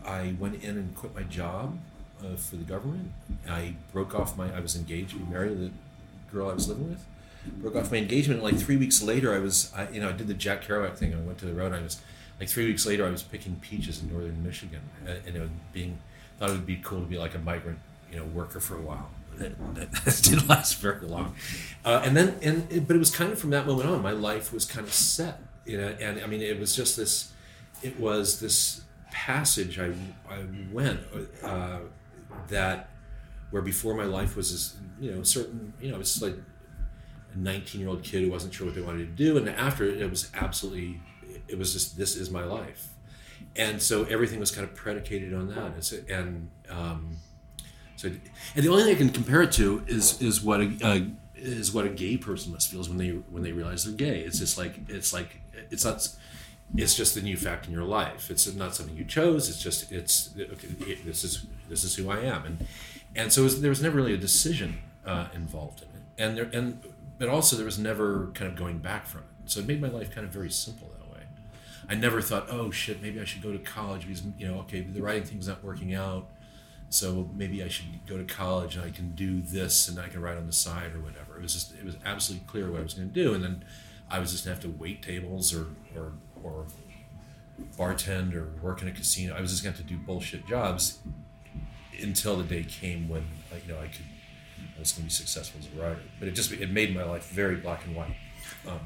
I 0.05 0.35
went 0.39 0.63
in 0.63 0.77
and 0.77 0.95
quit 0.97 1.15
my 1.15 1.23
job 1.23 1.79
uh, 2.23 2.37
for 2.37 2.57
the 2.57 2.65
government. 2.65 3.13
I 3.49 3.75
broke 3.93 4.15
off 4.15 4.37
my 4.37 4.55
I 4.55 4.61
was 4.61 4.77
engaged 4.77 5.15
married 5.29 5.59
the 5.59 5.71
girl 6.33 6.51
I 6.51 6.55
was 6.55 6.69
living 6.69 6.91
with. 6.91 7.05
Broke 7.61 7.77
off 7.77 7.91
my 7.91 7.99
engagement. 7.99 8.43
Like 8.43 8.57
three 8.57 8.77
weeks 8.77 9.03
later, 9.03 9.35
I 9.35 9.39
was 9.39 9.73
I, 9.77 9.89
you 9.91 10.01
know 10.01 10.09
I 10.09 10.13
did 10.13 10.29
the 10.29 10.35
Jack 10.35 10.65
Kerouac 10.65 10.97
thing. 10.97 11.15
I 11.15 11.19
went 11.19 11.39
to 11.39 11.47
the 11.47 11.55
road. 11.55 11.73
I 11.73 11.83
was 11.83 12.01
like 12.41 12.49
three 12.49 12.67
weeks 12.67 12.87
later, 12.87 13.07
I 13.07 13.11
was 13.11 13.23
picking 13.23 13.57
peaches 13.57 14.03
in 14.03 14.11
northern 14.11 14.43
Michigan, 14.43 14.81
uh, 15.07 15.13
and 15.27 15.37
it 15.37 15.41
was 15.41 15.51
being 15.73 15.99
thought 16.39 16.51
it 16.51 16.53
would 16.53 16.67
be 16.67 16.81
cool 16.83 17.01
to 17.01 17.07
be 17.07 17.19
like 17.19 17.35
a 17.35 17.39
migrant, 17.39 17.79
you 18.11 18.19
know, 18.19 18.25
worker 18.25 18.61
for 18.61 18.77
a 18.77 18.81
while. 18.81 19.11
That, 19.37 19.75
that 19.75 20.21
didn't 20.23 20.49
last 20.49 20.77
very 20.77 21.07
long, 21.07 21.35
uh, 21.85 22.03
and 22.05 22.17
then 22.17 22.39
and 22.43 22.87
but 22.87 22.97
it 22.97 22.99
was 22.99 23.11
kind 23.11 23.33
of 23.33 23.39
from 23.39 23.51
that 23.51 23.67
moment 23.67 23.89
on, 23.89 24.03
my 24.03 24.13
life 24.13 24.53
was 24.53 24.65
kind 24.65 24.87
of 24.87 24.93
set, 24.93 25.41
you 25.65 25.77
know. 25.77 25.89
And 26.01 26.21
I 26.21 26.27
mean, 26.27 26.41
it 26.41 26.59
was 26.59 26.75
just 26.75 26.97
this, 26.97 27.33
it 27.83 27.99
was 27.99 28.41
this 28.41 28.83
passage 29.11 29.79
I 29.79 29.93
I 30.29 30.45
went 30.73 31.01
uh, 31.43 31.79
that 32.49 32.91
where 33.51 33.63
before 33.63 33.95
my 33.95 34.05
life 34.05 34.37
was 34.37 34.51
this, 34.51 34.77
you 35.01 35.13
know, 35.13 35.23
certain, 35.23 35.73
you 35.81 35.91
know, 35.91 36.01
it's 36.01 36.21
like 36.21 36.35
a 37.35 37.39
19 37.39 37.81
year 37.81 37.91
old 37.91 38.03
kid 38.03 38.23
who 38.23 38.31
wasn't 38.31 38.53
sure 38.53 38.67
what 38.67 38.75
they 38.75 38.83
wanted 38.83 39.17
to 39.17 39.25
do, 39.25 39.37
and 39.37 39.49
after 39.49 39.85
it, 39.85 40.09
was 40.11 40.31
absolutely 40.35 41.01
it 41.49 41.59
was 41.59 41.73
just 41.73 41.97
this 41.97 42.17
is 42.17 42.31
my 42.31 42.45
life. 42.45 42.89
And 43.57 43.81
so 43.81 44.05
everything 44.05 44.41
was 44.41 44.51
kind 44.51 44.67
of 44.67 44.75
predicated 44.75 45.33
on 45.35 45.49
that. 45.49 45.75
It's, 45.77 45.93
and 45.93 46.51
um, 46.69 47.19
so 47.97 48.09
and 48.09 48.65
the 48.65 48.69
only 48.69 48.85
thing 48.85 48.95
i 48.95 48.99
can 48.99 49.11
compare 49.11 49.43
it 49.43 49.53
to 49.53 49.85
is 49.87 50.21
is 50.21 50.43
what 50.43 50.61
a, 50.61 50.77
a 50.83 51.11
is 51.37 51.73
what 51.73 51.85
a 51.85 51.91
gay 51.91 52.17
person 52.17 52.53
must 52.53 52.71
feel 52.71 52.81
is 52.81 52.89
when 52.89 52.99
they 52.99 53.11
when 53.11 53.43
they 53.43 53.53
realize 53.53 53.85
they're 53.85 53.95
gay. 53.95 54.21
It's 54.21 54.39
just 54.39 54.59
like 54.59 54.81
it's 54.89 55.13
like 55.13 55.41
it's 55.71 55.85
not 55.85 56.09
it's 56.77 56.95
just 56.95 57.15
the 57.15 57.21
new 57.21 57.37
fact 57.37 57.67
in 57.67 57.73
your 57.73 57.85
life. 57.85 58.31
It's 58.31 58.53
not 58.55 58.75
something 58.75 58.97
you 58.97 59.05
chose. 59.05 59.49
It's 59.49 59.63
just 59.63 59.93
it's 59.93 60.35
okay, 60.39 60.95
this 61.05 61.25
is 61.25 61.47
this 61.69 61.85
is 61.85 61.95
who 61.97 62.11
i 62.11 62.19
am. 62.21 62.45
And 62.45 62.67
and 63.17 63.33
so 63.33 63.45
was, 63.45 63.61
there 63.61 63.71
was 63.71 63.83
never 63.83 63.97
really 63.97 64.15
a 64.15 64.19
decision 64.19 64.79
uh, 65.07 65.29
involved 65.35 65.83
in 65.83 65.89
it. 65.89 66.03
And 66.19 66.37
there 66.37 66.51
and 66.53 66.81
but 67.19 67.29
also 67.29 67.57
there 67.57 67.65
was 67.65 67.79
never 67.79 68.31
kind 68.35 68.51
of 68.51 68.57
going 68.57 68.79
back 68.79 69.07
from 69.07 69.21
it. 69.21 69.51
So 69.51 69.61
it 69.61 69.67
made 69.67 69.81
my 69.81 69.89
life 69.89 70.13
kind 70.15 70.27
of 70.27 70.33
very 70.33 70.51
simple 70.51 70.89
that 70.99 71.13
way. 71.13 71.23
I 71.89 71.95
never 71.95 72.21
thought, 72.21 72.47
oh 72.51 72.71
shit, 72.71 73.03
maybe 73.03 73.21
I 73.21 73.25
should 73.25 73.43
go 73.43 73.53
to 73.53 73.59
college 73.59 74.07
because 74.07 74.23
you 74.39 74.49
know, 74.49 74.59
okay, 74.61 74.81
the 74.81 75.03
writing 75.03 75.25
thing's 75.25 75.47
not 75.47 75.63
working 75.63 75.95
out, 75.95 76.27
so 76.89 77.29
maybe 77.37 77.63
I 77.63 77.69
should 77.69 77.87
go 78.07 78.17
to 78.17 78.25
college 78.25 78.77
and 78.77 78.85
I 78.85 78.91
can 78.91 79.15
do 79.15 79.41
this 79.41 79.89
and 79.89 79.99
I 79.99 80.09
can 80.09 80.23
write 80.23 80.39
on 80.39 80.47
the 80.47 80.53
side 80.53 80.95
or 80.95 81.01
whatever. 81.01 81.37
It 81.37 81.43
was 81.43 81.53
just 81.53 81.75
it 81.75 81.85
was 81.85 81.97
absolutely 82.05 82.47
clear 82.49 82.71
what 82.71 82.81
I 82.81 82.83
was 82.83 82.95
going 82.95 83.09
to 83.09 83.15
do, 83.15 83.33
and 83.35 83.45
then 83.45 83.65
I 84.11 84.19
was 84.19 84.33
just 84.33 84.45
to 84.45 84.51
have 84.51 84.61
to 84.61 84.69
wait 84.69 85.03
tables 85.03 85.55
or 85.55 85.67
or 85.97 86.13
or 86.45 86.67
bartend 87.79 88.35
or 88.35 88.49
work 88.63 88.83
in 88.83 88.89
a 88.89 88.93
casino. 88.93 89.35
I 89.35 89.41
was 89.41 89.51
just 89.51 89.65
going 89.65 89.75
to 89.75 89.81
have 89.81 89.89
to 89.89 89.95
do 89.95 89.99
bullshit 89.99 90.47
jobs 90.47 90.99
until 92.01 92.37
the 92.37 92.45
day 92.45 92.65
came 92.65 93.09
when 93.09 93.25
you 93.67 93.73
know 93.73 93.81
I 93.81 93.87
could 93.87 94.05
I 94.77 94.81
was 94.81 94.93
going 94.93 95.03
to 95.03 95.09
be 95.09 95.11
successful 95.11 95.61
as 95.61 95.69
a 95.77 95.83
writer. 95.83 96.01
But 96.19 96.29
it 96.29 96.33
just 96.33 96.53
it 96.53 96.71
made 96.71 96.95
my 96.95 97.05
life 97.05 97.29
very 97.29 97.57
black 97.57 97.85
and 97.87 97.97
white. 97.97 98.17
Um, 98.69 98.81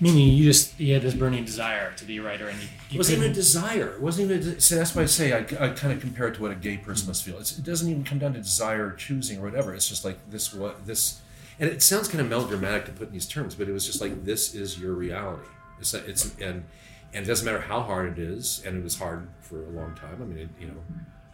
Meaning 0.00 0.28
you 0.28 0.44
just 0.44 0.78
you 0.80 0.92
had 0.92 1.02
this 1.02 1.14
burning 1.14 1.44
desire 1.44 1.92
to 1.92 2.04
be 2.04 2.18
a 2.18 2.22
writer, 2.22 2.48
and 2.48 2.60
you, 2.60 2.68
you 2.90 2.94
it 2.94 2.98
wasn't 2.98 3.18
even 3.18 3.30
a 3.30 3.34
desire. 3.34 3.94
It 3.94 4.02
wasn't 4.02 4.30
even. 4.30 4.54
A, 4.54 4.60
so 4.60 4.74
that's 4.74 4.94
why 4.94 5.02
I 5.02 5.06
say 5.06 5.32
I, 5.32 5.38
I 5.38 5.68
kind 5.68 5.92
of 5.92 6.00
compare 6.00 6.26
it 6.26 6.34
to 6.34 6.42
what 6.42 6.50
a 6.50 6.56
gay 6.56 6.76
person 6.78 7.06
must 7.06 7.22
feel. 7.22 7.38
It's, 7.38 7.56
it 7.56 7.64
doesn't 7.64 7.88
even 7.88 8.02
come 8.02 8.18
down 8.18 8.32
to 8.32 8.40
desire 8.40 8.88
or 8.88 8.92
choosing 8.92 9.38
or 9.38 9.42
whatever. 9.42 9.72
It's 9.72 9.88
just 9.88 10.04
like 10.04 10.18
this. 10.30 10.52
What 10.52 10.84
this, 10.84 11.20
and 11.60 11.70
it 11.70 11.80
sounds 11.80 12.08
kind 12.08 12.20
of 12.20 12.28
melodramatic 12.28 12.86
to 12.86 12.90
put 12.92 13.06
in 13.06 13.12
these 13.12 13.28
terms, 13.28 13.54
but 13.54 13.68
it 13.68 13.72
was 13.72 13.86
just 13.86 14.00
like 14.00 14.24
this 14.24 14.52
is 14.52 14.80
your 14.80 14.94
reality. 14.94 15.46
It's 15.78 15.94
it's 15.94 16.34
and 16.40 16.64
and 17.12 17.24
it 17.24 17.28
doesn't 17.28 17.44
matter 17.44 17.60
how 17.60 17.80
hard 17.80 18.18
it 18.18 18.22
is, 18.22 18.62
and 18.66 18.76
it 18.76 18.82
was 18.82 18.98
hard 18.98 19.28
for 19.40 19.64
a 19.64 19.70
long 19.70 19.94
time. 19.94 20.20
I 20.20 20.24
mean, 20.24 20.38
it, 20.38 20.48
you 20.60 20.66
know, 20.66 20.76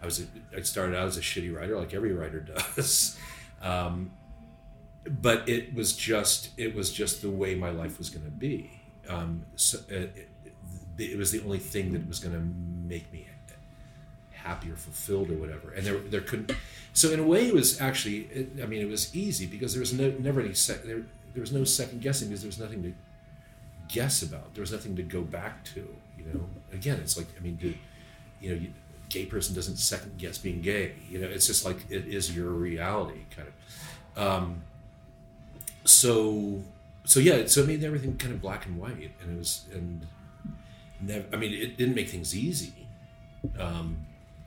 I 0.03 0.05
was 0.05 0.21
a, 0.21 0.25
I 0.57 0.61
started 0.63 0.97
out 0.97 1.07
as 1.07 1.17
a 1.17 1.21
shitty 1.21 1.55
writer, 1.55 1.79
like 1.79 1.95
every 1.95 2.13
writer 2.13 2.41
does. 2.77 3.19
Um, 3.63 4.13
but 5.07 5.49
it 5.49 5.75
was 5.75 5.97
just 5.97 6.51
it 6.59 6.75
was 6.75 6.93
just 6.93 7.23
the 7.23 7.31
way 7.31 7.55
my 7.55 7.71
life 7.71 7.99
was 7.99 8.11
going 8.11 8.25
to 8.25 8.31
be. 8.31 8.71
Um, 9.09 9.45
so 9.57 9.79
it, 9.89 10.29
it, 10.99 11.11
it 11.13 11.19
was 11.19 11.33
the 11.33 11.41
only 11.43 11.59
thing 11.59 11.93
that 11.93 12.07
was 12.07 12.21
going 12.21 12.35
to 12.35 12.89
make 12.89 13.11
me 13.13 13.27
happy 14.33 14.71
or 14.71 14.77
fulfilled 14.77 15.31
or 15.31 15.35
whatever. 15.35 15.73
And 15.73 15.87
there 15.87 15.99
there 15.99 16.21
couldn't. 16.21 16.53
So 16.93 17.11
in 17.11 17.21
a 17.21 17.23
way, 17.23 17.49
it 17.49 17.55
was 17.55 17.81
actually. 17.81 18.49
I 18.63 18.67
mean, 18.67 18.83
it 18.83 18.89
was 18.89 19.15
easy 19.15 19.47
because 19.47 19.73
there 19.73 19.81
was 19.81 19.93
no 19.93 20.11
never 20.19 20.41
any 20.41 20.55
sec, 20.55 20.83
there 20.83 21.03
there 21.35 21.41
was 21.41 21.53
no 21.53 21.65
second 21.65 22.03
guessing 22.03 22.29
because 22.29 22.43
there 22.43 22.49
was 22.49 22.59
nothing 22.59 22.83
to 22.83 22.93
guess 23.93 24.23
about. 24.23 24.55
There 24.55 24.63
was 24.63 24.73
nothing 24.73 24.97
to 24.97 25.03
go 25.03 25.23
back 25.23 25.65
to. 25.75 25.87
You 26.19 26.25
know, 26.33 26.41
again, 26.73 26.99
it's 27.01 27.17
like 27.17 27.29
I 27.39 27.43
mean, 27.43 27.57
do, 27.57 27.75
you 28.41 28.51
know, 28.51 28.57
you, 28.57 28.73
gay 29.09 29.27
person 29.27 29.55
doesn't 29.55 29.77
second 29.77 30.19
guess 30.19 30.39
being 30.39 30.61
gay. 30.61 30.93
You 31.09 31.21
know, 31.21 31.29
it's 31.29 31.47
just 31.47 31.65
like 31.65 31.79
it 31.91 32.07
is 32.07 32.35
your 32.35 32.51
reality, 32.51 33.21
kind 33.35 33.49
of. 33.49 34.23
Um, 34.23 34.63
so 35.85 36.61
so 37.05 37.21
yeah 37.21 37.47
so 37.47 37.63
it 37.63 37.67
made 37.67 37.83
everything 37.83 38.17
kind 38.17 38.33
of 38.33 38.41
black 38.41 38.67
and 38.67 38.79
white 38.79 39.11
and 39.23 39.35
it 39.35 39.39
was 39.39 39.65
and 39.73 40.07
never 41.01 41.25
i 41.33 41.37
mean 41.37 41.53
it 41.53 41.77
didn't 41.77 41.95
make 41.95 42.09
things 42.09 42.37
easy 42.37 42.87
um, 43.59 43.97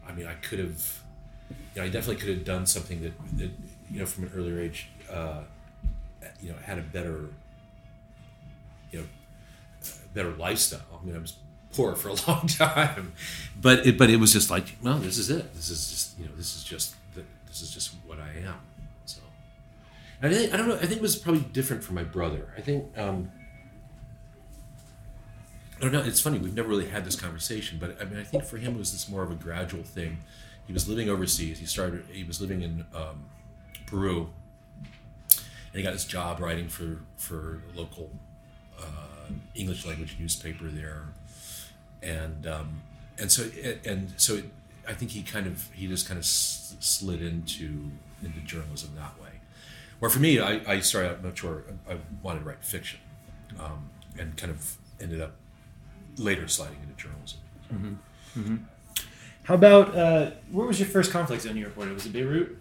i 0.07 0.11
mean 0.11 0.27
i 0.27 0.33
could 0.35 0.59
have 0.59 1.01
you 1.49 1.81
know 1.81 1.83
i 1.83 1.89
definitely 1.89 2.15
could 2.15 2.29
have 2.29 2.45
done 2.45 2.65
something 2.65 3.01
that, 3.01 3.13
that 3.37 3.49
you 3.89 3.99
know 3.99 4.05
from 4.05 4.25
an 4.25 4.31
earlier 4.35 4.59
age 4.59 4.89
uh, 5.11 5.41
you 6.41 6.49
know 6.49 6.57
had 6.63 6.77
a 6.77 6.81
better 6.81 7.25
you 8.91 8.99
know 8.99 9.05
better 10.13 10.31
lifestyle 10.31 10.99
i 11.01 11.05
mean 11.05 11.15
i 11.15 11.19
was 11.19 11.35
poor 11.73 11.95
for 11.95 12.09
a 12.09 12.15
long 12.27 12.47
time 12.47 13.13
but 13.59 13.85
it 13.85 13.97
but 13.97 14.09
it 14.09 14.17
was 14.17 14.33
just 14.33 14.49
like 14.49 14.75
well 14.81 14.97
this 14.97 15.17
is 15.17 15.29
it 15.29 15.53
this 15.55 15.69
is 15.69 15.89
just 15.89 16.19
you 16.19 16.25
know 16.25 16.31
this 16.35 16.55
is 16.55 16.63
just 16.63 16.95
the, 17.15 17.23
this 17.47 17.61
is 17.61 17.71
just 17.71 17.93
what 18.05 18.19
i 18.19 18.29
am 18.47 18.59
so 19.05 19.19
I 20.23 20.29
think 20.29 20.53
I 20.53 20.57
don't 20.57 20.69
know. 20.69 20.75
I 20.75 20.85
think 20.85 20.93
it 20.93 21.01
was 21.01 21.17
probably 21.17 21.41
different 21.41 21.83
for 21.83 21.91
my 21.91 22.03
brother. 22.05 22.53
I 22.57 22.61
think 22.61 22.97
um, 22.97 23.29
I 25.77 25.81
don't 25.81 25.91
know. 25.91 26.01
It's 26.01 26.21
funny. 26.21 26.37
We've 26.37 26.55
never 26.55 26.69
really 26.69 26.87
had 26.87 27.03
this 27.03 27.17
conversation, 27.17 27.77
but 27.77 28.01
I 28.01 28.05
mean, 28.05 28.17
I 28.17 28.23
think 28.23 28.45
for 28.45 28.55
him 28.55 28.75
it 28.75 28.77
was 28.77 28.93
this 28.93 29.09
more 29.09 29.23
of 29.23 29.31
a 29.31 29.35
gradual 29.35 29.83
thing. 29.83 30.19
He 30.65 30.71
was 30.71 30.87
living 30.87 31.09
overseas. 31.09 31.59
He 31.59 31.65
started. 31.65 32.05
He 32.09 32.23
was 32.23 32.39
living 32.39 32.61
in 32.61 32.85
um, 32.95 33.25
Peru, 33.85 34.29
and 35.29 35.73
he 35.73 35.83
got 35.83 35.91
his 35.91 36.05
job 36.05 36.39
writing 36.39 36.69
for 36.69 37.01
for 37.17 37.61
local 37.75 38.09
uh, 38.79 38.83
English 39.55 39.85
language 39.85 40.17
newspaper 40.19 40.65
there, 40.65 41.03
and 42.01 42.47
um, 42.47 42.81
and 43.17 43.31
so 43.31 43.49
and 43.85 44.13
so 44.17 44.35
it, 44.35 44.45
I 44.87 44.93
think 44.93 45.11
he 45.11 45.21
kind 45.23 45.47
of 45.47 45.69
he 45.73 45.87
just 45.87 46.07
kind 46.07 46.17
of 46.17 46.25
slid 46.25 47.21
into 47.21 47.91
into 48.23 48.39
journalism 48.41 48.91
that 48.95 49.19
way. 49.21 49.29
Where 49.99 50.09
for 50.09 50.19
me, 50.19 50.39
I, 50.39 50.61
I 50.67 50.79
started 50.79 51.11
out 51.11 51.23
much 51.23 51.43
more. 51.43 51.63
I 51.89 51.97
wanted 52.21 52.39
to 52.39 52.45
write 52.45 52.63
fiction, 52.63 52.99
um, 53.59 53.89
and 54.17 54.35
kind 54.35 54.51
of 54.51 54.77
ended 55.01 55.21
up 55.21 55.35
later 56.17 56.47
sliding 56.47 56.77
into 56.81 56.95
journalism. 56.95 57.39
How 59.43 59.55
about 59.55 59.95
uh, 59.95 60.31
where 60.51 60.65
was 60.65 60.79
your 60.79 60.87
first 60.87 61.11
conflict 61.11 61.43
zone 61.43 61.57
you 61.57 61.65
reported? 61.65 61.93
Was 61.93 62.05
it 62.05 62.13
Beirut? 62.13 62.57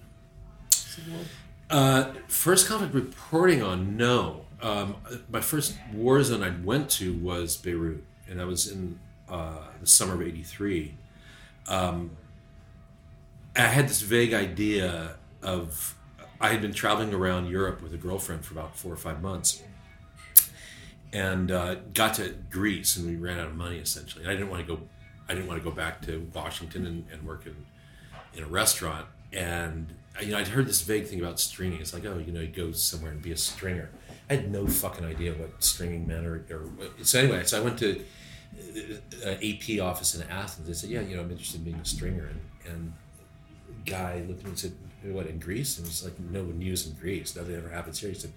Uh, 1.70 2.12
first 2.28 2.66
conflict 2.68 2.94
reporting 2.94 3.62
on 3.62 3.96
no. 3.96 4.44
Um, 4.62 4.96
my 5.28 5.40
first 5.40 5.76
war 5.92 6.22
zone 6.22 6.42
I 6.42 6.50
went 6.64 6.88
to 6.90 7.12
was 7.14 7.56
Beirut, 7.56 8.04
and 8.28 8.40
I 8.40 8.44
was 8.44 8.70
in 8.70 8.98
uh, 9.28 9.58
the 9.80 9.86
summer 9.86 10.14
of 10.14 10.22
'83. 10.22 10.94
Um, 11.66 12.12
I 13.56 13.62
had 13.62 13.88
this 13.88 14.00
vague 14.00 14.32
idea 14.32 15.16
of 15.42 15.96
I 16.40 16.48
had 16.48 16.62
been 16.62 16.72
traveling 16.72 17.12
around 17.12 17.48
Europe 17.48 17.82
with 17.82 17.92
a 17.92 17.96
girlfriend 17.96 18.44
for 18.44 18.54
about 18.54 18.76
four 18.76 18.92
or 18.92 18.96
five 18.96 19.20
months, 19.20 19.62
and 21.12 21.50
uh, 21.50 21.76
got 21.92 22.14
to 22.14 22.34
Greece, 22.50 22.96
and 22.96 23.06
we 23.06 23.16
ran 23.16 23.40
out 23.40 23.48
of 23.48 23.56
money 23.56 23.78
essentially. 23.78 24.24
And 24.24 24.30
I 24.30 24.34
didn't 24.34 24.50
want 24.50 24.66
to 24.66 24.76
go. 24.76 24.82
I 25.28 25.34
didn't 25.34 25.48
want 25.48 25.62
to 25.62 25.68
go 25.68 25.74
back 25.74 26.02
to 26.02 26.28
Washington 26.32 26.86
and, 26.86 27.06
and 27.12 27.26
work 27.26 27.46
in 27.46 27.56
in 28.34 28.44
a 28.44 28.48
restaurant. 28.48 29.06
And 29.32 29.88
you 30.20 30.32
know, 30.32 30.38
I'd 30.38 30.48
heard 30.48 30.66
this 30.66 30.82
vague 30.82 31.06
thing 31.06 31.20
about 31.20 31.40
stringing. 31.40 31.80
It's 31.80 31.92
like, 31.94 32.04
oh, 32.04 32.18
you 32.18 32.32
know, 32.32 32.40
you 32.40 32.48
go 32.48 32.72
somewhere 32.72 33.10
and 33.10 33.22
be 33.22 33.32
a 33.32 33.36
stringer. 33.36 33.90
I 34.30 34.36
had 34.36 34.50
no 34.50 34.66
fucking 34.66 35.04
idea 35.04 35.32
what 35.32 35.62
stringing 35.62 36.06
meant, 36.06 36.26
or, 36.26 36.44
or 36.50 37.04
so. 37.04 37.20
Anyway, 37.20 37.44
so 37.44 37.60
I 37.60 37.64
went 37.64 37.78
to 37.80 38.00
uh, 38.56 39.28
an 39.28 39.38
AP 39.42 39.80
office 39.80 40.14
in 40.14 40.28
Athens. 40.28 40.66
They 40.66 40.74
said, 40.74 40.90
yeah, 40.90 41.00
you 41.00 41.16
know, 41.16 41.22
I'm 41.22 41.30
interested 41.30 41.58
in 41.58 41.64
being 41.64 41.76
a 41.76 41.84
stringer. 41.84 42.26
And, 42.26 42.72
and 42.72 42.92
guy 43.84 44.22
looked 44.26 44.40
at 44.40 44.44
me 44.44 44.50
and 44.50 44.58
said, 44.58 44.72
what 45.04 45.26
in 45.26 45.38
Greece? 45.38 45.78
And 45.78 45.86
it 45.86 45.90
was 45.90 46.04
like 46.04 46.18
no 46.18 46.44
news 46.44 46.86
in 46.86 46.94
Greece. 46.94 47.34
Nothing 47.34 47.56
ever 47.56 47.68
happens 47.68 47.98
here. 47.98 48.10
He 48.10 48.14
said, 48.14 48.32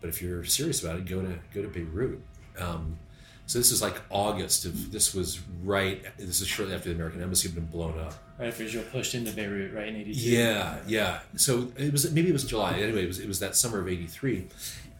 but 0.00 0.08
if 0.08 0.20
you're 0.20 0.44
serious 0.44 0.82
about 0.82 0.96
it, 0.96 1.06
go 1.06 1.22
to 1.22 1.38
go 1.54 1.62
to 1.62 1.68
Beirut. 1.68 2.20
Um, 2.58 2.98
so 3.46 3.58
this 3.58 3.70
is 3.70 3.80
like 3.80 4.00
August 4.10 4.64
of 4.64 4.92
this 4.92 5.14
was 5.14 5.40
right. 5.62 6.04
This 6.18 6.40
is 6.40 6.48
shortly 6.48 6.74
after 6.74 6.88
the 6.88 6.94
American 6.94 7.22
embassy 7.22 7.48
had 7.48 7.54
been 7.54 7.66
blown 7.66 7.98
up. 7.98 8.14
Right 8.38 8.48
after 8.48 8.64
Israel 8.64 8.84
pushed 8.90 9.14
into 9.14 9.32
Beirut, 9.32 9.72
right 9.72 9.88
in 9.88 9.96
'82. 9.96 10.18
Yeah, 10.18 10.78
yeah. 10.86 11.20
So 11.36 11.72
it 11.76 11.92
was 11.92 12.10
maybe 12.12 12.28
it 12.28 12.32
was 12.32 12.44
July. 12.44 12.78
Anyway, 12.78 13.04
it 13.04 13.08
was 13.08 13.20
it 13.20 13.28
was 13.28 13.40
that 13.40 13.56
summer 13.56 13.78
of 13.78 13.88
'83. 13.88 14.48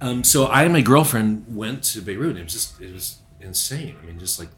Um, 0.03 0.25
so 0.25 0.47
I 0.47 0.65
and 0.65 0.73
my 0.73 0.81
girlfriend 0.81 1.45
went 1.49 1.85
to 1.85 2.03
Beirut. 2.03 2.31
And 2.31 2.39
It 2.41 2.45
was 2.45 2.53
just 2.53 2.81
it 2.81 2.93
was 2.93 3.19
insane. 3.41 3.97
I 4.03 4.07
mean, 4.07 4.19
just 4.19 4.39
like 4.39 4.49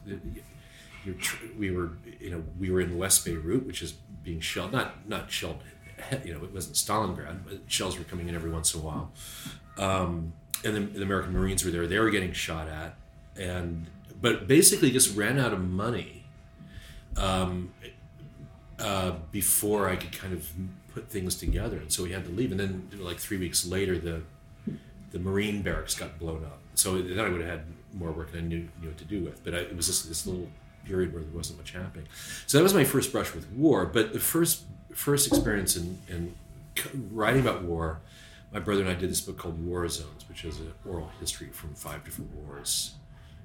we 1.57 1.69
were, 1.69 1.91
you 2.19 2.31
know, 2.31 2.43
we 2.59 2.71
were 2.71 2.81
in 2.81 2.97
West 2.97 3.23
Beirut, 3.23 3.65
which 3.67 3.83
is 3.83 3.93
being 4.23 4.39
shelled. 4.39 4.71
Not 4.71 5.07
not 5.07 5.31
shelled. 5.31 5.61
You 6.25 6.33
know, 6.33 6.43
it 6.43 6.53
wasn't 6.53 6.75
Stalingrad, 6.75 7.45
but 7.45 7.59
shells 7.67 7.97
were 7.97 8.03
coming 8.03 8.27
in 8.27 8.35
every 8.35 8.51
once 8.51 8.73
in 8.73 8.81
a 8.81 8.83
while. 8.83 9.11
Um, 9.77 10.33
and 10.63 10.75
then 10.75 10.93
the 10.93 11.03
American 11.03 11.31
Marines 11.31 11.63
were 11.63 11.71
there. 11.71 11.87
They 11.87 11.99
were 11.99 12.09
getting 12.09 12.33
shot 12.33 12.67
at, 12.67 12.95
and 13.37 13.85
but 14.21 14.47
basically 14.47 14.91
just 14.91 15.15
ran 15.15 15.39
out 15.39 15.53
of 15.53 15.61
money. 15.61 16.25
Um, 17.17 17.71
uh, 18.77 19.13
before 19.31 19.87
I 19.87 19.95
could 19.95 20.11
kind 20.11 20.33
of 20.33 20.51
put 20.93 21.09
things 21.09 21.35
together, 21.35 21.77
and 21.77 21.91
so 21.91 22.03
we 22.03 22.11
had 22.11 22.25
to 22.25 22.31
leave. 22.31 22.51
And 22.51 22.59
then, 22.59 22.89
like 22.99 23.19
three 23.19 23.37
weeks 23.37 23.65
later, 23.65 23.97
the 23.97 24.23
the 25.15 25.21
Marine 25.21 25.61
barracks 25.61 25.95
got 25.95 26.19
blown 26.19 26.43
up. 26.43 26.59
So 26.73 27.01
then 27.01 27.25
I 27.25 27.29
would 27.29 27.39
have 27.39 27.49
had 27.49 27.61
more 27.93 28.11
work 28.11 28.33
than 28.33 28.41
I 28.41 28.47
knew, 28.47 28.67
knew 28.81 28.89
what 28.89 28.97
to 28.97 29.05
do 29.05 29.23
with. 29.23 29.41
But 29.45 29.55
I, 29.55 29.59
it 29.59 29.73
was 29.77 29.87
just 29.87 30.09
this 30.09 30.27
little 30.27 30.49
period 30.83 31.13
where 31.13 31.23
there 31.23 31.31
wasn't 31.31 31.57
much 31.57 31.71
happening. 31.71 32.05
So 32.47 32.57
that 32.57 32.63
was 32.63 32.73
my 32.73 32.83
first 32.83 33.13
brush 33.13 33.33
with 33.33 33.49
war. 33.51 33.85
But 33.85 34.11
the 34.11 34.19
first 34.19 34.63
first 34.93 35.27
experience 35.27 35.77
in, 35.77 35.97
in 36.09 36.35
writing 37.11 37.39
about 37.39 37.63
war, 37.63 38.01
my 38.51 38.59
brother 38.59 38.81
and 38.81 38.89
I 38.89 38.93
did 38.95 39.09
this 39.09 39.21
book 39.21 39.37
called 39.37 39.65
War 39.65 39.87
Zones, 39.87 40.27
which 40.27 40.43
is 40.43 40.59
an 40.59 40.73
oral 40.85 41.09
history 41.21 41.47
from 41.47 41.73
five 41.75 42.03
different 42.03 42.31
wars 42.35 42.95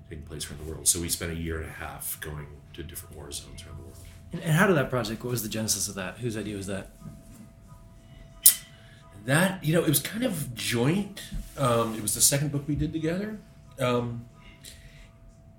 taking 0.09 0.25
place 0.25 0.50
around 0.50 0.67
the 0.67 0.73
world. 0.73 0.89
So 0.89 1.00
we 1.00 1.09
spent 1.09 1.31
a 1.31 1.37
year 1.37 1.61
and 1.61 1.69
a 1.69 1.73
half 1.73 2.19
going 2.21 2.49
to 2.73 2.83
different 2.83 3.15
war 3.15 3.31
zones 3.31 3.62
around 3.62 3.79
the 3.79 3.83
world. 3.85 3.99
And, 4.33 4.43
and 4.43 4.53
how 4.53 4.67
did 4.67 4.75
that 4.75 4.91
project? 4.91 5.23
What 5.23 5.31
was 5.31 5.45
the 5.45 5.49
genesis 5.49 5.87
of 5.87 5.95
that? 5.95 6.19
Whose 6.19 6.37
idea 6.37 6.57
was 6.57 6.67
that? 6.67 6.91
That 9.27 9.62
you 9.62 9.75
know, 9.75 9.83
it 9.83 9.89
was 9.89 10.00
kind 10.00 10.25
of 10.25 10.55
joint. 10.55 11.23
Um, 11.57 11.95
it 11.95 12.03
was 12.03 12.15
the 12.15 12.21
second 12.21 12.53
book 12.53 12.67
we 12.67 12.75
did 12.75 12.93
together. 12.93 13.39
Um, 13.79 14.25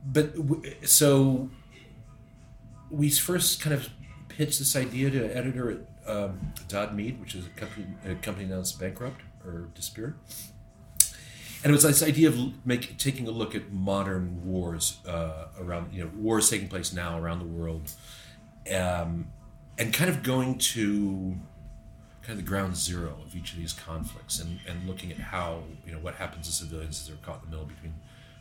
but 0.06 0.36
w- 0.36 0.64
so 0.84 1.50
we 2.90 3.10
first 3.10 3.62
kind 3.62 3.74
of 3.74 3.90
pitched 4.30 4.60
this 4.60 4.76
idea 4.76 5.10
to 5.12 5.26
an 5.26 5.32
editor 5.38 5.72
at 5.72 5.80
um, 6.10 6.54
Dodd 6.68 6.96
Mead, 6.96 7.20
which 7.22 7.36
is 7.36 7.46
a 7.46 7.50
company, 7.50 7.88
a 8.06 8.16
company 8.16 8.48
now 8.48 8.58
that's 8.58 8.72
bankrupt 8.72 9.22
or 9.46 9.70
disappeared. 9.76 10.16
and 11.64 11.70
it 11.70 11.74
was 11.74 11.84
this 11.84 12.02
idea 12.04 12.28
of 12.30 12.66
make, 12.66 12.98
taking 12.98 13.28
a 13.28 13.32
look 13.32 13.54
at 13.56 13.72
modern 13.72 14.44
wars 14.46 14.98
uh, 15.08 15.46
around 15.60 15.94
you 15.94 16.04
know 16.04 16.10
wars 16.16 16.50
taking 16.50 16.68
place 16.68 16.92
now 16.94 17.20
around 17.20 17.40
the 17.40 17.46
world 17.46 17.92
um, 18.76 19.28
and 19.78 19.94
kind 19.94 20.10
of 20.10 20.24
going 20.24 20.58
to 20.58 21.36
kind 22.22 22.38
of 22.38 22.46
the 22.46 22.50
ground 22.50 22.76
zero 22.76 23.18
of 23.26 23.36
each 23.36 23.54
of 23.54 23.58
these 23.60 23.74
conflicts 23.74 24.40
and, 24.40 24.60
and 24.68 24.88
looking 24.88 25.12
at 25.12 25.18
how 25.18 25.64
you 25.86 25.92
know 25.92 26.00
what 26.00 26.16
happens 26.16 26.48
to 26.48 26.54
civilians 26.54 27.02
as 27.02 27.08
they're 27.08 27.18
caught 27.18 27.44
in 27.44 27.50
the 27.50 27.58
middle 27.58 27.66
between 27.66 27.94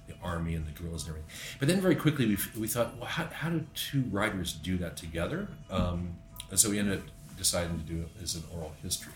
the 0.07 0.15
army 0.23 0.55
and 0.55 0.67
the 0.67 0.73
guerrillas 0.73 1.03
and 1.03 1.11
everything. 1.11 1.31
But 1.59 1.69
then 1.69 1.81
very 1.81 1.97
quickly 1.97 2.27
we, 2.27 2.37
we 2.59 2.67
thought 2.67 2.97
well 2.97 3.07
how, 3.07 3.27
how 3.27 3.51
do 3.51 3.65
two 3.75 4.03
writers 4.11 4.53
do 4.53 4.77
that 4.79 4.97
together? 4.97 5.49
Um, 5.71 6.17
and 6.51 6.59
so 6.59 6.71
we 6.71 6.79
ended 6.79 6.99
up 6.99 7.05
deciding 7.37 7.79
to 7.79 7.85
do 7.85 8.03
it 8.03 8.23
as 8.23 8.35
an 8.35 8.45
oral 8.53 8.73
history. 8.83 9.15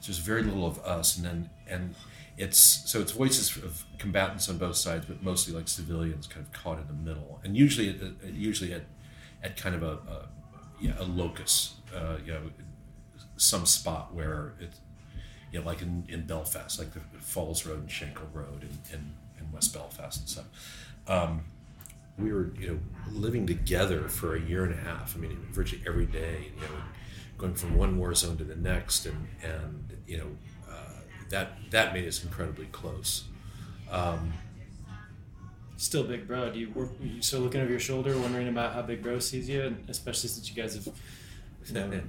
So 0.00 0.06
there's 0.06 0.18
very 0.18 0.42
little 0.42 0.66
of 0.66 0.78
us 0.80 1.16
and 1.16 1.26
then 1.26 1.50
and 1.68 1.94
it's 2.38 2.58
so 2.58 3.00
it's 3.00 3.12
voices 3.12 3.56
of 3.56 3.84
combatants 3.98 4.48
on 4.48 4.58
both 4.58 4.76
sides, 4.76 5.06
but 5.06 5.22
mostly 5.22 5.54
like 5.54 5.68
civilians 5.68 6.26
kind 6.26 6.44
of 6.44 6.52
caught 6.52 6.78
in 6.78 6.86
the 6.86 6.92
middle, 6.92 7.40
and 7.42 7.56
usually 7.56 7.88
at, 7.88 8.34
usually 8.34 8.72
at 8.72 8.82
at 9.42 9.56
kind 9.56 9.74
of 9.74 9.82
a, 9.82 9.92
a 10.10 10.28
yeah 10.80 10.92
a 10.98 11.04
locus, 11.04 11.74
uh, 11.94 12.16
you 12.24 12.32
know, 12.32 12.40
some 13.36 13.66
spot 13.66 14.14
where 14.14 14.52
it 14.60 14.72
you 15.52 15.60
know 15.60 15.66
like 15.66 15.82
in, 15.82 16.04
in 16.08 16.26
Belfast, 16.26 16.78
like 16.78 16.92
the 16.92 17.00
Falls 17.20 17.66
Road 17.66 17.80
and 17.80 17.88
Shankill 17.88 18.32
Road 18.32 18.62
in, 18.62 18.78
in, 18.92 19.14
in 19.38 19.52
West 19.52 19.74
Belfast 19.74 20.18
and 20.20 20.28
stuff. 20.28 20.46
Um, 21.06 21.44
we 22.18 22.32
were 22.32 22.50
you 22.58 22.68
know 22.68 22.78
living 23.10 23.46
together 23.46 24.08
for 24.08 24.36
a 24.36 24.40
year 24.40 24.64
and 24.64 24.74
a 24.74 24.82
half. 24.82 25.16
I 25.16 25.20
mean, 25.20 25.38
virtually 25.52 25.82
every 25.86 26.06
day, 26.06 26.50
you 26.54 26.62
know, 26.62 26.82
going 27.38 27.54
from 27.54 27.76
one 27.76 27.98
war 27.98 28.14
zone 28.14 28.36
to 28.38 28.44
the 28.44 28.56
next, 28.56 29.06
and 29.06 29.28
and 29.42 29.96
you 30.06 30.18
know 30.18 30.28
that 31.30 31.52
that 31.70 31.92
made 31.92 32.06
us 32.06 32.22
incredibly 32.22 32.66
close. 32.66 33.24
Um, 33.90 34.32
still 35.76 36.04
Big 36.04 36.26
Bro. 36.26 36.52
Do 36.52 36.58
you, 36.58 36.70
were 36.74 36.88
you 37.00 37.22
still 37.22 37.40
looking 37.40 37.60
over 37.60 37.70
your 37.70 37.80
shoulder, 37.80 38.16
wondering 38.18 38.48
about 38.48 38.74
how 38.74 38.82
Big 38.82 39.02
Bro 39.02 39.20
sees 39.20 39.48
you, 39.48 39.76
especially 39.88 40.28
since 40.28 40.48
you 40.48 40.60
guys 40.60 40.74
have, 40.74 40.88
you 41.66 41.74
know, 41.74 42.00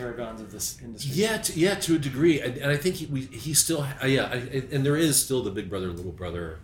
paragons 0.00 0.40
of 0.40 0.50
this 0.50 0.80
industry. 0.82 1.12
Yeah, 1.14 1.38
to, 1.38 1.58
yeah, 1.58 1.74
to 1.74 1.96
a 1.96 1.98
degree, 1.98 2.40
and, 2.40 2.56
and 2.56 2.70
I 2.70 2.76
think 2.76 2.96
he, 2.96 3.06
we, 3.06 3.22
he 3.22 3.54
still, 3.54 3.86
uh, 4.02 4.06
yeah, 4.06 4.30
I, 4.32 4.36
and 4.72 4.84
there 4.84 4.96
is 4.96 5.22
still 5.22 5.42
the 5.42 5.50
big 5.50 5.68
brother 5.68 5.88
little 5.88 6.12
brother 6.12 6.58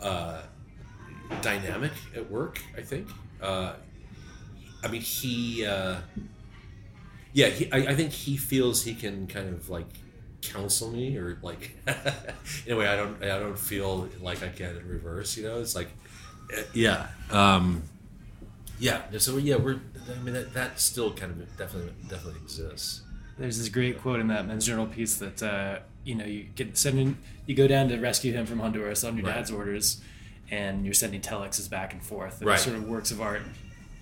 uh, 0.00 0.42
dynamic 1.42 1.92
at 2.14 2.30
work. 2.30 2.60
I 2.76 2.82
think. 2.82 3.08
Uh, 3.40 3.74
I 4.82 4.88
mean, 4.88 5.00
he, 5.02 5.66
uh, 5.66 5.96
yeah, 7.32 7.48
he, 7.48 7.70
I, 7.72 7.78
I 7.78 7.94
think 7.94 8.12
he 8.12 8.36
feels 8.36 8.84
he 8.84 8.94
can 8.94 9.26
kind 9.26 9.48
of 9.48 9.68
like 9.68 9.86
counsel 10.42 10.90
me 10.90 11.16
or 11.18 11.38
like 11.42 11.76
in 12.66 12.72
a 12.72 12.76
way 12.76 12.88
I 12.88 12.96
don't 12.96 13.22
I 13.22 13.38
don't 13.38 13.58
feel 13.58 14.08
like 14.20 14.42
I 14.42 14.48
can 14.48 14.76
in 14.76 14.88
reverse. 14.88 15.36
You 15.36 15.44
know, 15.44 15.60
it's 15.60 15.74
like 15.74 15.88
eh, 16.56 16.62
yeah, 16.74 17.08
um, 17.30 17.82
yeah. 18.78 19.02
So 19.18 19.36
yeah, 19.36 19.56
we're 19.56 19.80
I 20.08 20.22
mean 20.22 20.34
that 20.34 20.54
that 20.54 20.80
still 20.80 21.12
kind 21.12 21.32
of 21.32 21.56
definitely 21.56 21.92
definitely 22.08 22.40
exists. 22.42 23.02
There's 23.38 23.58
this 23.58 23.68
great 23.68 24.00
quote 24.00 24.20
in 24.20 24.28
that 24.28 24.46
Men's 24.46 24.66
Journal 24.66 24.86
piece 24.86 25.16
that 25.16 25.42
uh, 25.42 25.78
you 26.04 26.14
know 26.14 26.24
you 26.24 26.44
get 26.54 26.76
sending 26.76 27.16
you 27.46 27.54
go 27.54 27.66
down 27.66 27.88
to 27.88 27.98
rescue 27.98 28.32
him 28.32 28.46
from 28.46 28.60
Honduras 28.60 29.02
on 29.04 29.16
your 29.16 29.26
right. 29.26 29.36
dad's 29.36 29.50
orders, 29.50 30.00
and 30.50 30.84
you're 30.84 30.94
sending 30.94 31.20
telexes 31.20 31.68
back 31.68 31.92
and 31.92 32.02
forth. 32.02 32.42
Right. 32.42 32.58
sort 32.58 32.76
of 32.76 32.88
works 32.88 33.10
of 33.10 33.20
art 33.20 33.42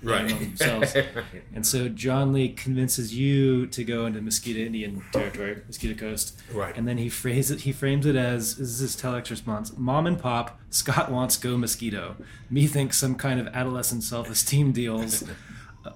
right. 0.02 0.28
themselves. 0.28 0.96
and 1.54 1.66
so 1.66 1.88
Jon 1.88 2.32
Lee 2.32 2.50
convinces 2.50 3.14
you 3.14 3.66
to 3.68 3.84
go 3.84 4.06
into 4.06 4.20
Mosquito 4.20 4.60
Indian 4.60 5.02
territory, 5.12 5.62
Mosquito 5.66 5.98
Coast. 5.98 6.40
Right. 6.52 6.76
And 6.76 6.86
then 6.86 6.98
he 6.98 7.08
phrases 7.08 7.58
it, 7.58 7.60
he 7.62 7.72
frames 7.72 8.06
it 8.06 8.16
as 8.16 8.56
this 8.56 8.68
is 8.68 8.78
his 8.80 8.96
telex 8.96 9.30
response: 9.30 9.76
"Mom 9.76 10.06
and 10.06 10.18
Pop, 10.18 10.58
Scott 10.70 11.10
wants 11.10 11.36
go 11.36 11.56
Mosquito. 11.56 12.16
Me 12.50 12.66
thinks 12.66 12.98
some 12.98 13.14
kind 13.14 13.40
of 13.40 13.46
adolescent 13.48 14.02
self-esteem 14.02 14.72
deals." 14.72 15.24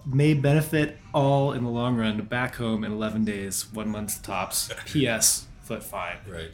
May 0.06 0.34
benefit 0.34 0.98
all 1.14 1.52
in 1.52 1.64
the 1.64 1.70
long 1.70 1.96
run. 1.96 2.20
Back 2.22 2.56
home 2.56 2.84
in 2.84 2.92
11 2.92 3.24
days, 3.24 3.72
one 3.72 3.88
month 3.88 4.22
tops. 4.22 4.70
P.S. 4.86 5.46
Foot 5.62 5.82
fine. 5.82 6.16
Right. 6.28 6.50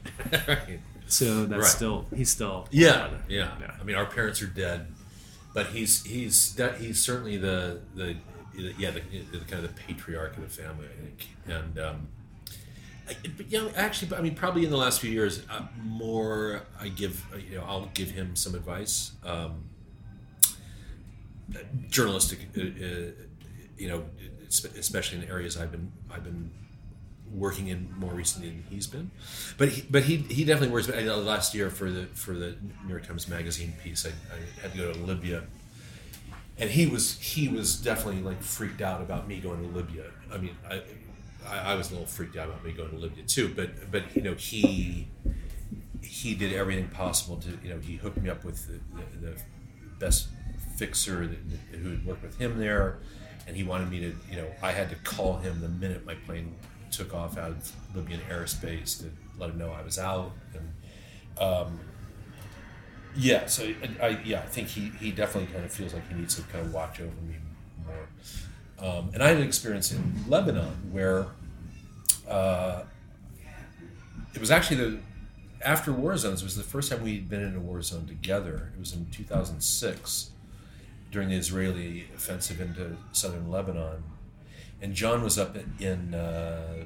right. 0.47 0.81
So 1.11 1.47
that's 1.47 1.63
right. 1.63 1.71
still 1.71 2.07
he's 2.15 2.29
still 2.29 2.69
yeah, 2.71 3.09
yeah, 3.31 3.53
yeah. 3.59 3.75
I 3.81 3.83
mean, 3.83 3.97
our 3.97 4.05
parents 4.05 4.43
are 4.43 4.47
dead 4.47 4.89
but 5.59 5.67
he's 5.67 6.05
he's 6.05 6.55
that 6.55 6.79
he's 6.79 7.03
certainly 7.03 7.37
the 7.37 7.81
the 7.95 8.17
yeah 8.79 8.91
the, 8.91 9.01
the 9.33 9.39
kind 9.45 9.65
of 9.65 9.75
the 9.75 9.83
patriarch 9.83 10.37
of 10.37 10.43
the 10.43 10.63
family 10.63 10.87
I 10.87 11.03
think 11.03 11.29
and 11.47 11.79
um, 11.79 12.09
I, 13.09 13.17
but, 13.37 13.51
you 13.51 13.59
know 13.59 13.71
actually 13.75 14.17
I 14.17 14.21
mean 14.21 14.35
probably 14.37 14.65
in 14.65 14.71
the 14.71 14.77
last 14.77 15.01
few 15.01 15.11
years 15.11 15.43
uh, 15.51 15.63
more 15.83 16.63
I 16.81 16.89
give 16.89 17.25
you 17.51 17.59
know 17.59 17.65
I'll 17.67 17.91
give 17.95 18.11
him 18.11 18.37
some 18.37 18.55
advice 18.55 19.13
um, 19.25 19.65
journalistic 21.89 22.41
uh, 22.57 22.61
uh, 22.61 23.11
you 23.79 23.89
know 23.89 24.05
especially 24.79 25.19
in 25.19 25.29
areas 25.29 25.57
I've 25.57 25.71
been 25.71 25.93
I've 26.11 26.25
been 26.25 26.51
working 27.33 27.69
in 27.69 27.93
more 27.99 28.13
recently 28.13 28.49
than 28.49 28.65
he's 28.71 28.87
been. 28.87 29.11
But 29.57 29.69
he, 29.71 29.83
but 29.91 30.05
he, 30.05 30.17
he 30.17 30.45
definitely 30.45 30.73
works. 30.73 30.91
I 30.91 31.07
uh, 31.07 31.17
last 31.17 31.55
year 31.55 31.71
for 31.71 31.91
the 31.91 32.07
for 32.07 32.33
the 32.33 32.57
New 32.85 32.91
York 32.91 33.07
Times 33.07 33.29
Magazine 33.29 33.75
piece, 33.83 34.07
I, 34.07 34.11
I 34.11 34.63
had 34.63 34.73
to 34.73 34.79
go 34.79 34.93
to 34.93 34.99
Libya, 35.01 35.45
and 36.59 36.71
he 36.71 36.87
was 36.87 37.19
he 37.19 37.49
was 37.49 37.77
definitely 37.77 38.23
like 38.23 38.43
freaked 38.43 38.81
out 38.81 39.01
about 39.01 39.29
me 39.29 39.41
going 39.41 39.63
to 39.63 39.77
Libya. 39.77 40.05
I 40.33 40.39
mean, 40.39 40.57
I, 40.69 40.83
I, 41.47 41.73
I 41.73 41.75
was 41.75 41.91
a 41.91 41.93
little 41.93 42.07
freaked 42.07 42.37
out 42.37 42.49
about 42.49 42.65
me 42.65 42.73
going 42.73 42.91
to 42.91 42.97
Libya 42.99 43.25
too. 43.25 43.53
But 43.55 43.91
but 43.91 44.17
you 44.17 44.23
know 44.23 44.35
he 44.35 45.09
he 46.03 46.35
did 46.35 46.53
everything 46.53 46.89
possible 46.89 47.37
to 47.37 47.59
you 47.63 47.71
know 47.71 47.81
he 47.81 47.97
hooked 47.97 48.19
me 48.19 48.31
up 48.31 48.45
with 48.45 48.67
the, 48.67 48.81
the, 48.97 49.27
the 49.27 49.43
best 49.99 50.29
fixer 50.77 51.27
that, 51.27 51.39
who 51.79 51.91
had 51.91 52.07
worked 52.07 52.23
with 52.23 52.39
him 52.39 52.59
there 52.59 52.99
and 53.49 53.57
he 53.57 53.65
wanted 53.65 53.91
me 53.91 53.99
to 53.99 54.15
you 54.31 54.37
know 54.37 54.47
i 54.63 54.71
had 54.71 54.89
to 54.89 54.97
call 54.97 55.39
him 55.39 55.61
the 55.61 55.69
minute 55.69 56.07
my 56.07 56.15
plane 56.15 56.55
took 56.91 57.15
off 57.15 57.39
out 57.39 57.51
of 57.51 57.73
Libyan 57.95 58.21
airspace 58.31 58.99
to 59.01 59.11
let 59.39 59.51
him 59.51 59.59
know 59.59 59.71
I 59.71 59.83
was 59.83 59.99
out. 59.99 60.33
And 60.55 61.43
um, 61.43 61.79
yeah, 63.17 63.47
so 63.47 63.65
I, 63.65 64.07
I, 64.07 64.09
yeah, 64.25 64.41
I 64.41 64.47
think 64.47 64.69
he, 64.69 64.91
he 65.01 65.11
definitely 65.11 65.53
kind 65.53 65.65
of 65.65 65.73
feels 65.73 65.95
like 65.95 66.09
he 66.09 66.15
needs 66.15 66.37
to 66.37 66.43
kind 66.43 66.67
of 66.67 66.73
watch 66.73 67.01
over 67.01 67.11
me 67.23 67.37
more. 67.85 68.09
Um, 68.81 69.11
and 69.13 69.23
I 69.23 69.29
had 69.29 69.39
an 69.39 69.43
experience 69.43 69.93
in 69.93 70.25
Lebanon 70.29 70.73
where 70.93 71.27
uh, 72.29 72.83
it 74.35 74.41
was 74.41 74.51
actually 74.51 74.77
the 74.77 74.99
after 75.65 75.93
war 75.93 76.17
zones. 76.17 76.43
It 76.43 76.45
was 76.45 76.57
the 76.57 76.63
first 76.63 76.91
time 76.91 77.03
we'd 77.03 77.29
been 77.29 77.43
in 77.43 77.57
a 77.57 77.61
war 77.61 77.83
zone 77.83 78.07
together. 78.07 78.73
It 78.77 78.79
was 78.79 78.93
in 78.93 79.07
2006 79.11 80.31
during 81.11 81.29
the 81.29 81.37
Israeli 81.37 82.07
offensive 82.15 82.61
into 82.61 82.97
southern 83.13 83.51
Lebanon 83.51 84.03
and 84.81 84.95
Jon 84.95 85.23
was 85.23 85.39
up 85.39 85.57
in 85.81 86.15
uh, 86.15 86.85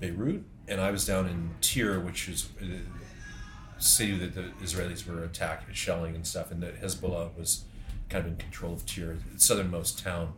Beirut, 0.00 0.44
and 0.66 0.80
I 0.80 0.90
was 0.90 1.04
down 1.04 1.26
in 1.26 1.50
Tyre, 1.60 2.00
which 2.00 2.28
is 2.28 2.48
a 2.60 3.80
city 3.80 4.16
that 4.16 4.34
the 4.34 4.50
Israelis 4.62 5.06
were 5.06 5.22
attacking, 5.24 5.74
shelling, 5.74 6.14
and 6.14 6.26
stuff, 6.26 6.50
and 6.50 6.62
that 6.62 6.80
Hezbollah 6.80 7.36
was 7.36 7.64
kind 8.08 8.24
of 8.24 8.32
in 8.32 8.38
control 8.38 8.72
of 8.72 8.86
Tyre, 8.86 9.16
the 9.32 9.38
southernmost 9.38 10.02
town. 10.02 10.32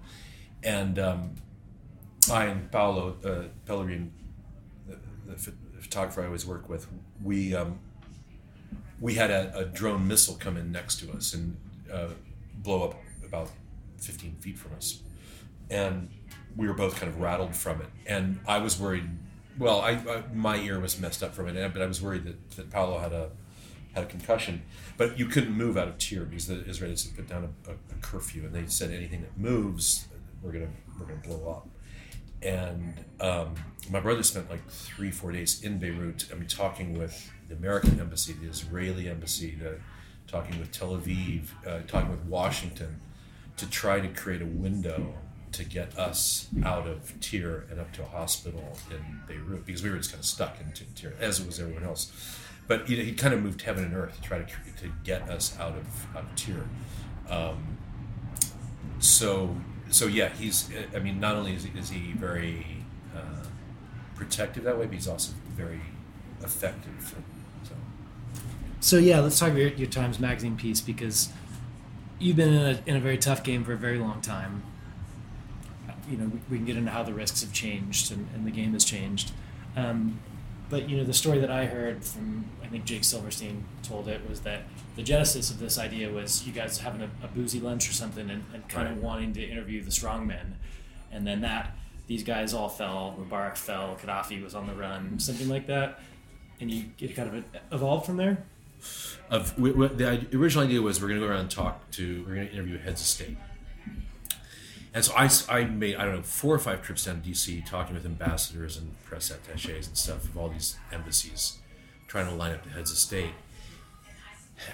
And 0.65 0.99
um, 0.99 1.35
I 2.31 2.47
and 2.47 2.71
Paolo 2.73 3.17
uh, 3.25 3.45
Pellegrin, 3.71 4.11
the, 4.89 4.97
the, 5.27 5.53
photographer 5.81 6.23
I 6.23 6.27
always 6.27 6.45
work 6.45 6.69
with, 6.69 6.89
we 7.23 7.55
um, 7.55 7.79
we 9.01 9.15
had 9.15 9.31
a, 9.31 9.57
a, 9.57 9.65
drone 9.65 10.09
missile 10.09 10.35
come 10.35 10.57
in 10.57 10.73
next 10.73 10.99
to 11.01 11.13
us 11.13 11.35
and 11.35 11.57
uh, 11.93 12.09
blow 12.57 12.89
up 12.89 12.95
about 13.27 13.51
15 13.99 14.37
feet 14.37 14.59
from 14.59 14.73
us, 14.75 15.03
and 15.71 16.11
we 16.57 16.67
were 16.67 16.75
both 16.75 16.99
kind 16.99 17.13
of 17.13 17.21
rattled 17.21 17.55
from 17.55 17.81
it, 17.81 17.89
and 18.07 18.41
I 18.47 18.59
was 18.59 18.79
worried. 18.79 19.09
Well, 19.59 19.81
I, 19.81 19.93
I 19.93 20.23
my 20.35 20.57
ear 20.57 20.79
was 20.81 21.01
messed 21.01 21.23
up 21.23 21.35
from 21.35 21.49
it, 21.49 21.73
but 21.73 21.83
I 21.83 21.87
was 21.87 22.03
worried 22.03 22.25
that, 22.25 22.51
that 22.53 22.71
Paolo 22.71 22.99
had 22.99 23.13
a 23.13 23.31
had 23.97 24.05
a 24.05 24.07
concussion. 24.07 24.63
But 24.97 25.19
you 25.19 25.27
couldn't 25.27 25.53
move 25.53 25.77
out 25.77 25.89
of 25.89 25.99
Tyre 25.99 26.25
because 26.25 26.47
the 26.47 26.57
Israelis 26.57 27.07
had 27.07 27.17
put 27.17 27.29
down 27.29 27.45
a, 27.45 27.71
a, 27.71 27.75
a 27.75 28.01
curfew, 28.01 28.45
and 28.45 28.55
they 28.55 28.67
said 28.67 28.91
anything 28.91 29.23
that 29.23 29.37
moves, 29.39 30.07
we're 30.43 30.53
gonna 30.53 30.69
we're 30.99 31.07
gonna 31.07 31.21
blow 31.21 31.51
up. 31.51 31.69
And 32.43 32.95
um, 33.21 33.55
my 33.91 34.01
brother 34.01 34.23
spent 34.23 34.51
like 34.51 34.69
three 34.69 35.11
four 35.11 35.33
days 35.33 35.63
in 35.63 35.79
Beirut. 35.79 36.27
I 36.31 36.35
mean, 36.35 36.47
talking 36.47 36.99
with 36.99 37.31
the 37.49 37.55
American 37.57 37.99
embassy, 37.99 38.35
the 38.35 38.49
Israeli 38.49 39.09
embassy, 39.09 39.57
the 39.61 39.81
talking 40.27 40.59
with 40.59 40.73
Tel 40.73 40.91
Aviv, 40.91 41.49
uh, 41.67 41.81
talking 41.87 42.11
with 42.11 42.25
Washington, 42.25 43.01
to 43.57 43.69
try 43.69 44.01
to 44.01 44.09
create 44.09 44.43
a 44.43 44.47
window 44.47 45.15
to 45.53 45.65
get 45.65 45.97
us 45.99 46.49
out 46.65 46.87
of 46.87 47.19
Tyre 47.21 47.65
and 47.71 47.81
up 47.81 47.93
to 47.93 48.03
a 48.03 48.07
hospital 48.07 48.77
in 48.91 49.21
Beirut 49.27 49.65
because 49.65 49.83
we 49.83 49.91
were 49.91 49.97
just 49.97 50.11
kind 50.11 50.21
of 50.21 50.27
stuck 50.27 50.57
in 50.61 50.73
Tyre, 50.95 51.15
as 51.19 51.45
was 51.45 51.59
everyone 51.59 51.85
else. 51.85 52.13
But 52.69 52.89
you 52.91 52.97
know, 52.99 53.05
he 53.05 53.13
kind 53.13 53.33
of 53.33 53.43
moved 53.43 53.63
heaven 53.63 53.85
and 53.85 53.95
earth 53.95 54.17
to 54.17 54.23
try 54.23 54.39
to 54.39 54.45
to 54.47 54.93
get 55.05 55.23
us 55.31 55.57
out 55.59 55.77
of 55.77 56.17
out 56.17 56.25
of 56.25 56.37
Tyre. 56.37 56.69
Um, 57.31 57.79
so 58.99 59.57
so 59.91 60.07
yeah, 60.07 60.29
he's. 60.31 60.71
I 60.95 60.99
mean, 60.99 61.21
not 61.21 61.37
only 61.37 61.55
is 61.55 61.65
he, 61.65 61.79
is 61.79 61.91
he 61.91 62.13
very 62.13 62.67
uh, 63.15 63.47
protective 64.15 64.65
that 64.65 64.79
way, 64.79 64.87
but 64.87 64.95
he's 64.95 65.09
also 65.09 65.33
very 65.55 65.81
effective. 66.43 67.15
So. 67.65 67.75
so 68.81 68.97
yeah, 68.99 69.21
let's 69.21 69.39
talk 69.39 69.51
about 69.51 69.61
your, 69.61 69.71
your 69.71 69.89
Times 69.89 70.19
Magazine 70.19 70.57
piece 70.57 70.81
because 70.81 71.31
you've 72.19 72.37
been 72.37 72.53
in 72.53 72.63
a, 72.77 72.81
in 72.87 72.97
a 72.97 73.01
very 73.01 73.19
tough 73.19 73.43
game 73.43 73.65
for 73.65 73.73
a 73.73 73.77
very 73.77 73.99
long 73.99 74.21
time. 74.21 74.63
You 76.11 76.17
know, 76.19 76.27
we, 76.27 76.41
we 76.51 76.57
can 76.59 76.67
get 76.67 76.77
into 76.77 76.91
how 76.91 77.03
the 77.03 77.13
risks 77.13 77.43
have 77.43 77.53
changed 77.53 78.13
and, 78.13 78.29
and 78.35 78.47
the 78.47 78.51
game 78.51 78.73
has 78.75 78.85
changed. 78.85 79.33
Um, 79.77 80.21
but 80.71 80.89
you 80.89 80.97
know, 80.97 81.05
the 81.05 81.13
story 81.15 81.39
that 81.41 81.51
I 81.51 81.67
heard 81.67 82.05
from 82.05 82.47
I 82.63 82.67
think 82.69 82.85
Jake 82.85 83.05
Silverstein 83.05 83.65
told 83.83 84.09
it 84.09 84.29
was 84.29 84.41
that 84.41 84.63
the 84.97 85.03
genesis 85.03 85.51
of 85.51 85.59
this 85.61 85.79
idea 85.79 86.11
was 86.11 86.47
you 86.47 86.53
guys 86.53 86.79
having 86.79 87.03
a, 87.03 87.11
a 87.23 87.29
boozy 87.29 87.61
lunch 87.61 87.89
or 87.89 87.93
something 87.93 88.29
and, 88.31 88.45
and 88.53 88.69
kind 88.69 88.89
Right. 88.89 88.97
of 88.97 89.03
wanting 89.03 89.33
to 89.35 89.43
interview 89.45 89.83
the 89.83 89.91
strongmen, 89.91 90.55
and 91.13 91.27
then 91.27 91.41
that 91.43 91.77
these 92.09 92.23
guys 92.25 92.55
all 92.55 92.69
fell. 92.69 93.17
Mubarak 93.21 93.57
fell. 93.57 93.97
Gaddafi 94.03 94.43
was 94.43 94.55
on 94.55 94.67
the 94.67 94.75
run. 94.75 95.19
Something 95.21 95.49
like 95.49 95.67
that, 95.69 96.01
and 96.61 96.71
you 96.71 96.85
get 96.97 97.15
kind 97.15 97.29
of 97.37 97.45
evolved 97.73 98.07
from 98.07 98.17
there. 98.17 98.45
Of 99.31 99.59
we, 99.59 99.73
we, 99.73 99.89
the 99.89 100.27
original 100.35 100.65
idea 100.65 100.81
was 100.83 101.01
we're 101.01 101.09
going 101.09 101.21
to 101.21 101.27
go 101.27 101.33
around 101.33 101.41
and 101.41 101.51
talk 101.51 101.91
to 101.93 102.25
we're 102.27 102.35
going 102.35 102.47
to 102.47 102.53
interview 102.53 102.79
heads 102.79 103.01
of 103.01 103.07
state. 103.07 103.37
And 104.95 105.05
so 105.05 105.13
I, 105.15 105.29
I 105.51 105.65
made 105.65 105.97
i 105.97 106.05
don't 106.05 106.15
know 106.17 106.23
four 106.23 106.55
or 106.55 106.59
five 106.59 106.83
trips 106.83 107.05
down 107.05 107.21
to 107.21 107.29
dc 107.29 107.67
talking 107.67 107.95
with 107.95 108.07
ambassadors 108.07 108.79
and 108.79 108.95
press 109.05 109.31
attaches 109.31 109.89
and 109.89 109.97
stuff 109.97 110.25
of 110.25 110.39
all 110.39 110.49
these 110.49 110.77
embassies 110.91 111.59
trying 112.07 112.27
to 112.27 112.35
line 112.35 112.53
up 112.53 112.65
the 112.65 112.71
heads 112.71 112.91
of 112.91 112.97
state. 112.97 113.33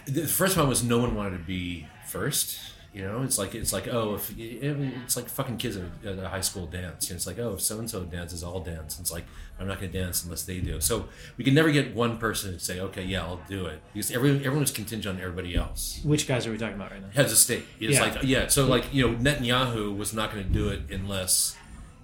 The 0.07 0.27
first 0.27 0.57
one 0.57 0.69
was 0.69 0.85
no 0.85 0.99
one 0.99 1.17
wanted 1.17 1.39
to 1.39 1.45
be 1.45 1.89
first 2.07 2.59
you 2.95 3.03
know 3.03 3.23
it's 3.23 3.39
like 3.39 3.55
it's 3.55 3.73
like 3.73 3.89
oh 3.89 4.15
if 4.17 4.35
it's 4.39 5.17
like 5.17 5.29
fucking 5.29 5.57
kids 5.57 5.77
at 5.79 5.85
a, 6.19 6.29
high 6.29 6.41
school 6.43 6.67
dance 6.67 7.09
you 7.09 7.15
know, 7.15 7.17
it's 7.17 7.27
like 7.27 7.39
oh 7.39 7.55
if 7.55 7.61
so 7.63 7.79
and 7.79 7.89
so 7.89 8.03
dances 8.05 8.45
i'll 8.45 8.61
dance 8.61 9.01
it's 9.01 9.11
like 9.11 9.25
i'm 9.59 9.67
not 9.67 9.81
going 9.81 9.91
to 9.91 9.99
dance 9.99 10.23
unless 10.25 10.43
they 10.43 10.59
do 10.61 10.79
so 10.81 11.09
we 11.39 11.45
can 11.45 11.55
never 11.55 11.71
get 11.71 11.95
one 11.95 12.19
person 12.19 12.53
to 12.53 12.59
say 12.61 12.81
okay 12.81 13.03
yeah 13.03 13.23
i'll 13.23 13.41
do 13.49 13.65
it 13.65 13.81
because 13.95 14.11
everyone 14.11 14.39
everyone 14.41 14.61
was 14.61 14.71
contingent 14.71 15.17
on 15.17 15.23
everybody 15.23 15.55
else 15.57 16.01
Which 16.05 16.29
guys 16.29 16.47
are 16.47 16.51
we 16.51 16.59
talking 16.59 16.75
about 16.77 16.91
right 16.91 17.01
now? 17.01 17.09
heads 17.15 17.33
of 17.33 17.39
state 17.39 17.65
it's 17.81 17.95
Yeah. 17.95 18.03
like 18.03 18.23
yeah 18.25 18.47
so 18.49 18.67
like 18.67 18.93
you 18.93 19.09
know 19.09 19.17
netanyahu 19.17 19.97
was 19.97 20.13
not 20.13 20.31
going 20.33 20.45
to 20.47 20.51
do 20.53 20.69
it 20.69 20.83
unless 20.91 21.57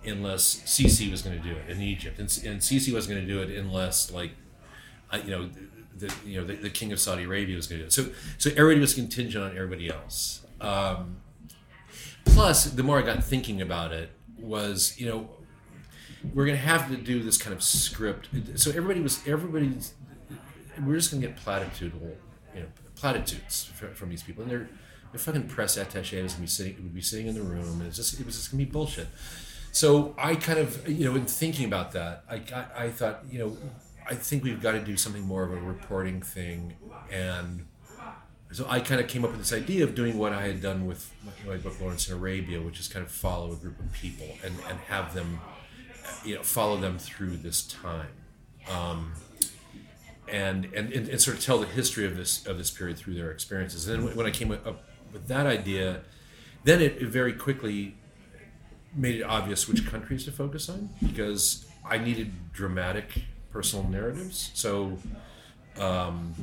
unless 0.07 0.63
Sisi 0.65 1.11
was 1.11 1.21
going 1.23 1.37
to 1.37 1.43
do 1.43 1.55
it 1.55 1.69
in 1.69 1.83
Egypt, 1.83 2.19
and, 2.19 2.29
and 2.47 2.61
Sisi 2.61 2.95
wasn't 2.95 3.15
going 3.17 3.27
to 3.27 3.31
do 3.31 3.43
it 3.43 3.59
unless 3.59 4.11
like, 4.11 4.31
I- 5.11 5.19
you 5.19 5.31
know, 5.31 5.51
the 5.99 6.15
you 6.25 6.41
know 6.41 6.47
the, 6.47 6.55
the 6.55 6.71
king 6.71 6.93
of 6.93 7.01
Saudi 7.01 7.25
Arabia 7.25 7.57
was 7.57 7.67
going 7.67 7.81
to 7.81 7.85
do 7.85 7.89
it. 7.89 7.93
So 7.93 8.07
so 8.39 8.51
everybody 8.57 8.81
was 8.81 8.95
contingent 8.95 9.45
on 9.45 9.51
everybody 9.51 9.91
else. 9.91 10.47
Um, 10.61 11.17
plus, 12.25 12.65
the 12.65 12.83
more 12.83 12.99
I 12.99 13.03
got 13.03 13.23
thinking 13.23 13.63
about 13.63 13.93
it, 13.93 14.11
was 14.39 14.99
you 14.99 15.07
know, 15.07 15.29
we're 16.35 16.47
to 16.47 16.57
have 16.57 16.89
to 16.89 16.97
do 16.97 17.23
this 17.23 17.39
kind 17.39 17.55
of 17.55 17.63
script. 17.63 18.29
So 18.57 18.71
everybody 18.71 19.01
was 19.01 19.27
everybody's. 19.27 19.95
We're 20.85 20.97
just 20.97 21.11
to 21.11 21.17
get 21.29 21.37
platitudinal, 21.37 22.15
you 22.55 22.61
know, 22.61 22.67
platitudes 22.95 23.65
from, 23.95 24.11
these 24.11 24.23
people, 24.23 24.43
and 24.43 24.51
they're. 24.51 24.69
They're 25.11 25.19
fucking 25.19 25.49
press 25.49 25.79
attaches 25.79 26.35
and 26.35 26.43
be 26.43 26.47
sitting 26.47 26.75
would 26.83 26.95
be 26.95 27.01
sitting 27.01 27.29
in 27.29 27.35
the 27.35 27.41
room, 27.41 27.81
and 27.81 27.85
it's 27.85 27.97
just 27.97 28.21
it 28.21 28.27
was 28.27 28.37
just 28.37 28.51
gonna 28.51 28.63
be 28.63 28.71
bullshit. 28.71 29.07
So 29.73 30.15
I 30.19 30.35
kind 30.35 30.59
of, 30.59 30.87
you 30.87 31.05
know, 31.05 31.15
in 31.17 31.25
thinking 31.25 31.65
about 31.65 31.93
that, 31.93 32.25
I, 32.29 32.43
I, 32.55 32.85
I 32.85 32.89
thought, 32.91 33.25
you 33.31 33.39
know, 33.39 33.57
I 34.09 34.15
think 34.15 34.43
we've 34.43 34.61
got 34.61 34.73
to 34.73 34.81
do 34.81 34.97
something 34.97 35.23
more 35.23 35.45
of 35.45 35.53
a 35.53 35.61
reporting 35.61 36.23
thing. 36.23 36.75
And 37.13 37.67
so 38.53 38.67
I 38.69 38.81
kind 38.81 39.01
of 39.01 39.09
came 39.09 39.25
up 39.25 39.31
with 39.31 39.41
this 39.41 39.53
idea 39.53 39.85
of 39.85 39.95
doing 39.95 40.17
what 40.17 40.33
I 40.33 40.47
had 40.47 40.63
done 40.63 40.87
with 40.87 41.11
my, 41.47 41.57
book, 41.57 41.81
Lawrence 41.81 42.09
in 42.09 42.17
Arabia, 42.17 42.61
which 42.61 42.81
is 42.81 42.89
kind 42.89 43.05
of 43.05 43.13
follow 43.13 43.53
a 43.53 43.57
group 43.57 43.79
of 43.79 43.93
people 43.93 44.27
and, 44.43 44.55
and 44.69 44.79
have 44.89 45.15
them, 45.15 45.41
you 46.25 46.37
know, 46.37 46.43
follow 46.43 46.79
them 46.79 46.99
through 46.99 47.37
this 47.37 47.63
time. 47.63 48.09
Um, 48.71 49.13
and, 50.29 50.67
and, 50.75 50.93
and, 50.93 51.09
and 51.09 51.21
sort 51.21 51.37
of 51.37 51.45
tell 51.45 51.59
the 51.59 51.67
history 51.67 52.05
of 52.05 52.17
this 52.17 52.47
of 52.47 52.59
this 52.59 52.71
period 52.71 52.99
through 52.99 53.15
their 53.15 53.31
experiences. 53.31 53.89
And 53.89 54.09
then 54.09 54.17
when 54.17 54.27
I 54.27 54.31
came 54.31 54.51
up 54.51 54.85
with 55.13 55.27
that 55.29 55.47
idea, 55.47 56.03
then 56.65 56.81
it, 56.81 57.01
it 57.01 57.09
very 57.09 57.33
quickly 57.33 57.97
made 58.95 59.17
it 59.17 59.23
obvious 59.23 59.69
which 59.69 59.87
countries 59.87 60.25
to 60.25 60.33
focus 60.33 60.69
on 60.69 60.91
because 61.03 61.67
I 61.85 61.99
needed 61.99 62.53
dramatic 62.53 63.23
personal 63.51 63.89
narratives. 63.89 64.51
So, 64.55 64.99
um, 65.79 66.35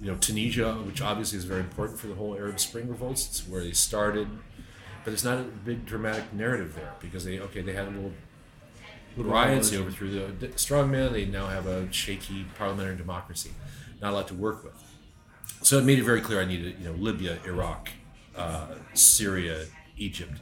you 0.00 0.10
know, 0.10 0.16
Tunisia, 0.18 0.74
which 0.74 1.00
obviously 1.00 1.38
is 1.38 1.44
very 1.44 1.60
important 1.60 1.98
for 1.98 2.06
the 2.06 2.14
whole 2.14 2.36
Arab 2.36 2.60
Spring 2.60 2.88
revolts, 2.88 3.26
it's 3.28 3.48
where 3.48 3.62
they 3.62 3.72
started, 3.72 4.28
but 5.04 5.12
it's 5.12 5.24
not 5.24 5.38
a 5.38 5.42
big 5.42 5.86
dramatic 5.86 6.32
narrative 6.32 6.74
there 6.74 6.92
because 7.00 7.24
they 7.24 7.40
okay 7.40 7.62
they 7.62 7.72
had 7.72 7.88
a 7.88 7.90
little. 7.90 8.12
little 9.16 9.32
Riots, 9.32 9.70
they 9.70 9.78
overthrew 9.78 10.10
the 10.10 10.48
strongman. 10.48 11.12
They 11.12 11.26
now 11.26 11.46
have 11.46 11.66
a 11.66 11.90
shaky 11.92 12.44
parliamentary 12.58 12.96
democracy, 12.96 13.52
not 14.02 14.12
a 14.12 14.16
lot 14.16 14.28
to 14.28 14.34
work 14.34 14.64
with. 14.64 14.74
So 15.62 15.78
it 15.78 15.84
made 15.84 15.98
it 15.98 16.04
very 16.04 16.20
clear 16.20 16.40
I 16.40 16.44
needed, 16.44 16.76
you 16.78 16.86
know, 16.86 16.92
Libya, 16.92 17.38
Iraq, 17.46 17.90
uh, 18.36 18.66
Syria, 18.94 19.66
Egypt 19.96 20.40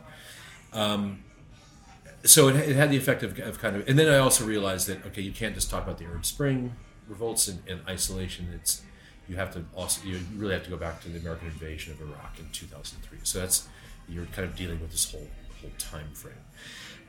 so 2.24 2.48
it, 2.48 2.56
it 2.56 2.76
had 2.76 2.90
the 2.90 2.96
effect 2.96 3.22
of, 3.22 3.38
of 3.38 3.58
kind 3.58 3.76
of 3.76 3.88
and 3.88 3.98
then 3.98 4.08
i 4.08 4.18
also 4.18 4.44
realized 4.44 4.88
that 4.88 5.04
okay 5.06 5.22
you 5.22 5.32
can't 5.32 5.54
just 5.54 5.70
talk 5.70 5.84
about 5.84 5.98
the 5.98 6.04
arab 6.04 6.24
spring 6.24 6.74
revolts 7.08 7.48
in, 7.48 7.62
in 7.66 7.80
isolation 7.88 8.48
it's 8.54 8.82
you 9.28 9.36
have 9.36 9.52
to 9.52 9.64
also 9.74 10.04
you 10.06 10.20
really 10.36 10.54
have 10.54 10.64
to 10.64 10.70
go 10.70 10.76
back 10.76 11.00
to 11.00 11.08
the 11.08 11.18
american 11.18 11.48
invasion 11.48 11.92
of 11.92 12.00
iraq 12.00 12.38
in 12.38 12.48
2003 12.52 13.18
so 13.22 13.40
that's 13.40 13.68
you're 14.08 14.26
kind 14.26 14.48
of 14.48 14.54
dealing 14.56 14.80
with 14.80 14.90
this 14.90 15.10
whole 15.10 15.28
whole 15.60 15.70
time 15.78 16.10
frame 16.12 16.34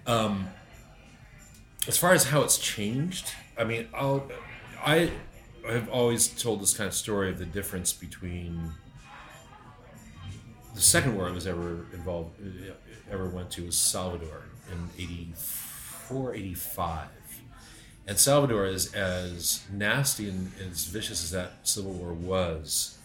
um, 0.07 0.47
as 1.87 1.97
far 1.97 2.13
as 2.13 2.25
how 2.25 2.41
it's 2.41 2.57
changed 2.57 3.31
i 3.57 3.63
mean 3.63 3.87
i'll 3.93 4.29
i 4.85 5.11
have 5.67 5.89
always 5.89 6.27
told 6.27 6.61
this 6.61 6.75
kind 6.75 6.87
of 6.87 6.93
story 6.93 7.29
of 7.29 7.39
the 7.39 7.45
difference 7.45 7.91
between 7.91 8.71
the 10.75 10.81
second 10.81 11.15
war 11.15 11.27
I 11.27 11.31
was 11.31 11.47
ever 11.47 11.85
involved, 11.93 12.37
ever 13.09 13.29
went 13.29 13.49
to 13.51 13.65
was 13.65 13.77
Salvador 13.77 14.43
in 14.71 14.89
84, 15.01 16.35
85. 16.35 17.07
And 18.07 18.19
Salvador 18.19 18.65
is 18.65 18.93
as 18.93 19.63
nasty 19.71 20.29
and 20.29 20.51
as 20.69 20.85
vicious 20.85 21.23
as 21.23 21.31
that 21.31 21.53
civil 21.63 21.91
war 21.91 22.13
was. 22.13 22.97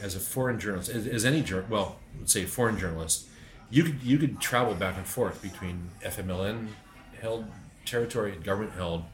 As 0.00 0.14
a 0.14 0.20
foreign 0.20 0.58
journalist, 0.60 0.90
as, 0.90 1.06
as 1.06 1.24
any 1.24 1.44
well, 1.68 1.98
let's 2.18 2.32
say 2.32 2.44
foreign 2.44 2.78
journalist, 2.78 3.26
you 3.70 3.82
could 3.82 4.02
you 4.02 4.16
could 4.16 4.40
travel 4.40 4.74
back 4.74 4.96
and 4.96 5.06
forth 5.06 5.42
between 5.42 5.90
FMLN 6.04 6.68
held 7.20 7.46
territory 7.84 8.32
and 8.32 8.44
government 8.44 8.74
held. 8.74 9.04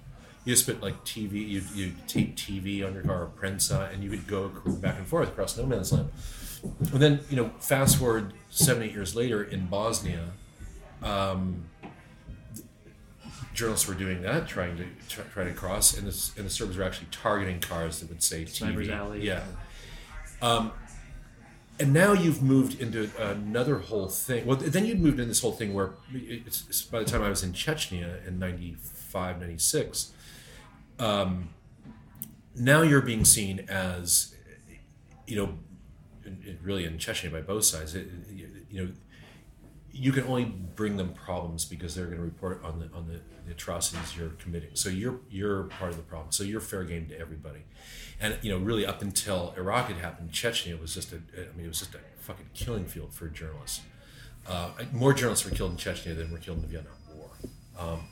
You 0.44 0.52
just 0.54 0.66
put 0.66 0.82
like 0.82 1.04
TV, 1.04 1.48
you 1.48 1.62
you 1.74 1.92
tape 2.06 2.36
TV 2.36 2.86
on 2.86 2.92
your 2.94 3.02
car, 3.02 3.30
Prensa, 3.40 3.92
and 3.92 4.04
you 4.04 4.10
could 4.10 4.26
go 4.26 4.48
back 4.66 4.98
and 4.98 5.06
forth 5.06 5.28
across 5.28 5.56
no 5.56 5.64
man's 5.66 5.92
land. 5.92 6.10
And 6.92 7.02
then 7.02 7.20
you 7.30 7.36
know, 7.36 7.50
fast 7.60 7.96
forward 7.96 8.34
seven 8.50 8.82
eight 8.82 8.92
years 8.92 9.16
later 9.16 9.42
in 9.42 9.66
Bosnia, 9.66 10.30
um, 11.02 11.64
journalists 13.54 13.88
were 13.88 13.94
doing 13.94 14.20
that, 14.22 14.46
trying 14.46 14.76
to 14.76 14.84
try, 15.08 15.24
try 15.32 15.44
to 15.44 15.52
cross, 15.52 15.96
and 15.96 16.06
the, 16.06 16.32
and 16.36 16.44
the 16.44 16.50
Serbs 16.50 16.76
were 16.76 16.84
actually 16.84 17.06
targeting 17.10 17.60
cars 17.60 18.00
that 18.00 18.08
would 18.10 18.22
say 18.22 18.44
Sniper's 18.44 18.88
TV. 18.88 18.92
Alley. 18.92 19.26
Yeah. 19.26 19.44
Um, 20.42 20.72
and 21.80 21.92
now 21.92 22.12
you've 22.12 22.42
moved 22.42 22.80
into 22.80 23.10
another 23.18 23.78
whole 23.78 24.08
thing. 24.08 24.46
Well, 24.46 24.56
then 24.56 24.84
you'd 24.84 25.00
moved 25.00 25.18
in 25.18 25.26
this 25.26 25.40
whole 25.40 25.52
thing 25.52 25.74
where 25.74 25.94
it's, 26.12 26.82
by 26.82 27.00
the 27.00 27.04
time 27.04 27.22
I 27.22 27.28
was 27.28 27.42
in 27.42 27.52
Chechnya 27.52 28.24
in 28.26 28.38
95, 28.38 29.40
96, 29.40 30.12
um, 31.00 31.48
now 32.54 32.82
you're 32.82 33.02
being 33.02 33.24
seen 33.24 33.66
as, 33.68 34.34
you 35.26 35.36
know, 35.36 35.58
really 36.62 36.84
in 36.84 36.98
Chechnya 36.98 37.32
by 37.32 37.40
both 37.40 37.64
sides. 37.64 37.96
You 38.30 38.48
know, 38.70 38.92
you 39.94 40.10
can 40.10 40.24
only 40.24 40.44
bring 40.44 40.96
them 40.96 41.12
problems 41.12 41.64
because 41.64 41.94
they're 41.94 42.06
going 42.06 42.18
to 42.18 42.24
report 42.24 42.62
on 42.64 42.80
the 42.80 42.90
on 42.96 43.06
the, 43.06 43.20
the 43.46 43.52
atrocities 43.52 44.16
you're 44.16 44.30
committing. 44.30 44.70
So 44.74 44.88
you're 44.88 45.20
you're 45.30 45.64
part 45.64 45.92
of 45.92 45.96
the 45.96 46.02
problem. 46.02 46.32
So 46.32 46.42
you're 46.42 46.60
fair 46.60 46.84
game 46.84 47.06
to 47.08 47.18
everybody. 47.18 47.60
And 48.20 48.36
you 48.42 48.50
know, 48.50 48.58
really 48.58 48.84
up 48.84 49.02
until 49.02 49.54
Iraq 49.56 49.86
had 49.86 49.98
happened, 49.98 50.32
Chechnya 50.32 50.80
was 50.80 50.94
just 50.94 51.12
a 51.12 51.16
I 51.16 51.56
mean, 51.56 51.66
it 51.66 51.68
was 51.68 51.78
just 51.78 51.94
a 51.94 52.00
fucking 52.18 52.50
killing 52.54 52.86
field 52.86 53.14
for 53.14 53.28
journalists. 53.28 53.82
Uh, 54.46 54.70
more 54.92 55.14
journalists 55.14 55.44
were 55.48 55.54
killed 55.54 55.70
in 55.70 55.76
Chechnya 55.76 56.16
than 56.16 56.30
were 56.32 56.38
killed 56.38 56.58
in 56.58 56.62
the 56.62 56.68
Vietnam 56.68 56.94
War. 57.14 57.30
Um, 57.78 58.08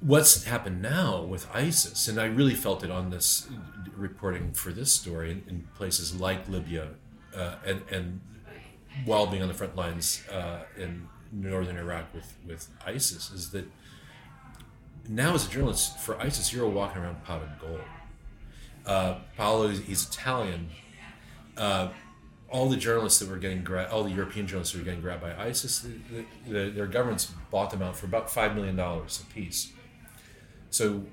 what's 0.00 0.44
happened 0.44 0.80
now 0.80 1.22
with 1.22 1.46
ISIS, 1.54 2.08
and 2.08 2.18
I 2.18 2.24
really 2.24 2.54
felt 2.54 2.82
it 2.82 2.90
on 2.90 3.10
this 3.10 3.48
reporting 3.94 4.52
for 4.52 4.72
this 4.72 4.92
story 4.92 5.30
in, 5.30 5.42
in 5.46 5.68
places 5.76 6.18
like 6.18 6.48
Libya, 6.48 6.88
uh, 7.36 7.56
and 7.66 7.82
and 7.90 8.20
while 9.04 9.26
being 9.26 9.42
on 9.42 9.48
the 9.48 9.54
front 9.54 9.76
lines 9.76 10.22
uh, 10.30 10.60
in 10.76 11.08
northern 11.32 11.76
Iraq 11.76 12.12
with 12.14 12.32
with 12.46 12.68
ISIS, 12.86 13.30
is 13.30 13.50
that 13.50 13.66
now 15.08 15.34
as 15.34 15.46
a 15.46 15.50
journalist 15.50 15.98
for 15.98 16.20
ISIS, 16.20 16.52
you're 16.52 16.68
walking 16.68 17.02
around 17.02 17.22
pot 17.24 17.42
of 17.42 17.60
gold. 17.60 17.80
Uh, 18.86 19.18
Paolo, 19.36 19.68
he's 19.68 20.08
Italian. 20.08 20.70
Uh, 21.56 21.88
all 22.50 22.68
the 22.68 22.76
journalists 22.76 23.18
that 23.18 23.28
were 23.28 23.36
getting 23.36 23.62
grabbed, 23.62 23.92
all 23.92 24.04
the 24.04 24.10
European 24.10 24.46
journalists 24.46 24.72
that 24.72 24.78
were 24.78 24.84
getting 24.84 25.02
grabbed 25.02 25.20
by 25.20 25.34
ISIS, 25.36 25.80
the, 25.80 26.24
the, 26.50 26.70
their 26.70 26.86
governments 26.86 27.32
bought 27.50 27.70
them 27.70 27.82
out 27.82 27.96
for 27.96 28.06
about 28.06 28.30
five 28.30 28.54
million 28.54 28.76
dollars 28.76 29.22
a 29.22 29.34
piece. 29.34 29.72
So 30.70 31.04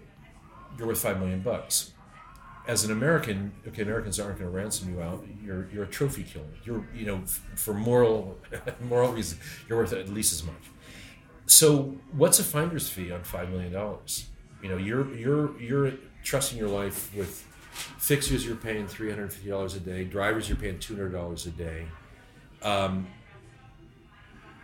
you're 0.78 0.88
worth 0.88 1.02
five 1.02 1.20
million 1.20 1.42
bucks. 1.42 1.92
As 2.68 2.84
an 2.84 2.92
American, 2.92 3.54
okay, 3.68 3.84
Americans 3.84 4.20
aren't 4.20 4.40
going 4.40 4.52
to 4.52 4.58
ransom 4.58 4.94
you 4.94 5.02
out. 5.02 5.26
You're 5.44 5.68
you're 5.72 5.84
a 5.84 5.88
trophy 5.88 6.24
killer. 6.24 6.46
You're 6.64 6.86
you 6.96 7.06
know 7.06 7.22
for 7.56 7.74
moral 7.74 8.38
moral 8.82 9.12
reasons, 9.12 9.42
you're 9.68 9.78
worth 9.78 9.94
at 9.94 10.10
least 10.10 10.34
as 10.34 10.44
much. 10.44 10.56
So 11.46 11.96
what's 12.12 12.40
a 12.40 12.44
finder's 12.44 12.90
fee 12.90 13.12
on 13.12 13.24
five 13.24 13.50
million 13.50 13.72
dollars? 13.72 14.28
You 14.64 14.70
know, 14.70 14.78
you're 14.78 15.14
you're 15.16 15.60
you're 15.62 15.92
trusting 16.24 16.58
your 16.58 16.70
life 16.70 17.14
with 17.16 17.46
fixers. 17.98 18.46
You're 18.46 18.56
paying 18.56 18.88
three 18.88 19.10
hundred 19.10 19.32
fifty 19.32 19.50
dollars 19.50 19.76
a 19.76 19.80
day. 19.80 20.04
Drivers, 20.04 20.50
you're 20.50 20.58
paying 20.58 20.80
two 20.80 20.96
hundred 20.96 21.12
dollars 21.14 21.46
a 21.46 21.52
day. 21.52 21.86
Um, 22.64 23.08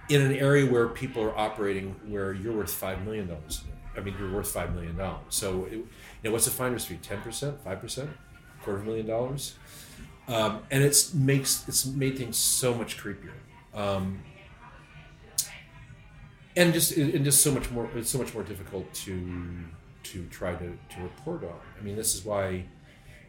in 0.10 0.22
an 0.22 0.34
area 0.34 0.70
where 0.70 0.88
people 0.88 1.24
are 1.24 1.38
operating 1.38 1.96
where 2.08 2.34
you're 2.34 2.54
worth 2.54 2.74
five 2.74 3.04
million 3.06 3.28
dollars. 3.28 3.64
I 3.96 4.00
mean, 4.00 4.16
you're 4.18 4.32
worth 4.32 4.50
five 4.50 4.74
million 4.74 4.98
dollars. 4.98 5.22
So, 5.30 5.66
it, 5.66 5.86
you 6.21 6.29
know, 6.29 6.34
what's 6.34 6.45
the 6.45 6.51
finder's 6.51 6.86
fee? 6.86 6.99
Ten 7.01 7.21
percent, 7.21 7.62
five 7.63 7.79
percent, 7.79 8.10
quarter 8.63 8.79
of 8.79 8.86
a 8.86 8.88
million 8.88 9.07
dollars, 9.07 9.55
um, 10.27 10.60
and 10.69 10.84
it's 10.84 11.13
makes 11.13 11.67
it's 11.67 11.86
made 11.86 12.17
things 12.17 12.38
so 12.38 12.73
much 12.73 12.97
creepier, 12.97 13.34
um, 13.73 14.19
and 16.55 16.73
just 16.73 16.95
and 16.95 17.25
just 17.25 17.41
so 17.41 17.51
much 17.51 17.71
more. 17.71 17.89
It's 17.95 18.10
so 18.10 18.17
much 18.17 18.34
more 18.34 18.43
difficult 18.43 18.93
to 18.93 19.47
to 20.03 20.25
try 20.27 20.53
to, 20.53 20.65
to 20.65 21.01
report 21.01 21.43
on. 21.43 21.60
I 21.79 21.84
mean, 21.84 21.95
this 21.95 22.15
is 22.15 22.25
why 22.25 22.49
you 22.49 22.65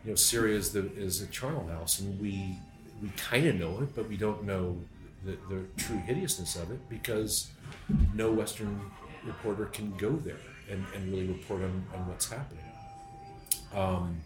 know 0.05 0.15
Syria 0.15 0.57
is 0.57 0.73
the 0.73 0.93
is 0.95 1.23
a 1.23 1.27
charnel 1.29 1.67
house, 1.69 2.01
and 2.01 2.21
we 2.21 2.59
we 3.03 3.09
kind 3.17 3.47
of 3.47 3.57
know 3.57 3.81
it, 3.81 3.95
but 3.95 4.09
we 4.09 4.17
don't 4.17 4.45
know 4.45 4.79
the, 5.25 5.37
the 5.49 5.65
true 5.77 5.99
hideousness 5.99 6.57
of 6.57 6.71
it 6.71 6.89
because 6.89 7.49
no 8.15 8.31
Western 8.31 8.81
reporter 9.25 9.67
can 9.67 9.95
go 9.97 10.11
there 10.11 10.37
and, 10.71 10.85
and 10.95 11.13
really 11.13 11.27
report 11.27 11.63
on, 11.63 11.85
on 11.95 12.07
what's 12.09 12.31
happening. 12.31 12.65
Um, 13.75 14.21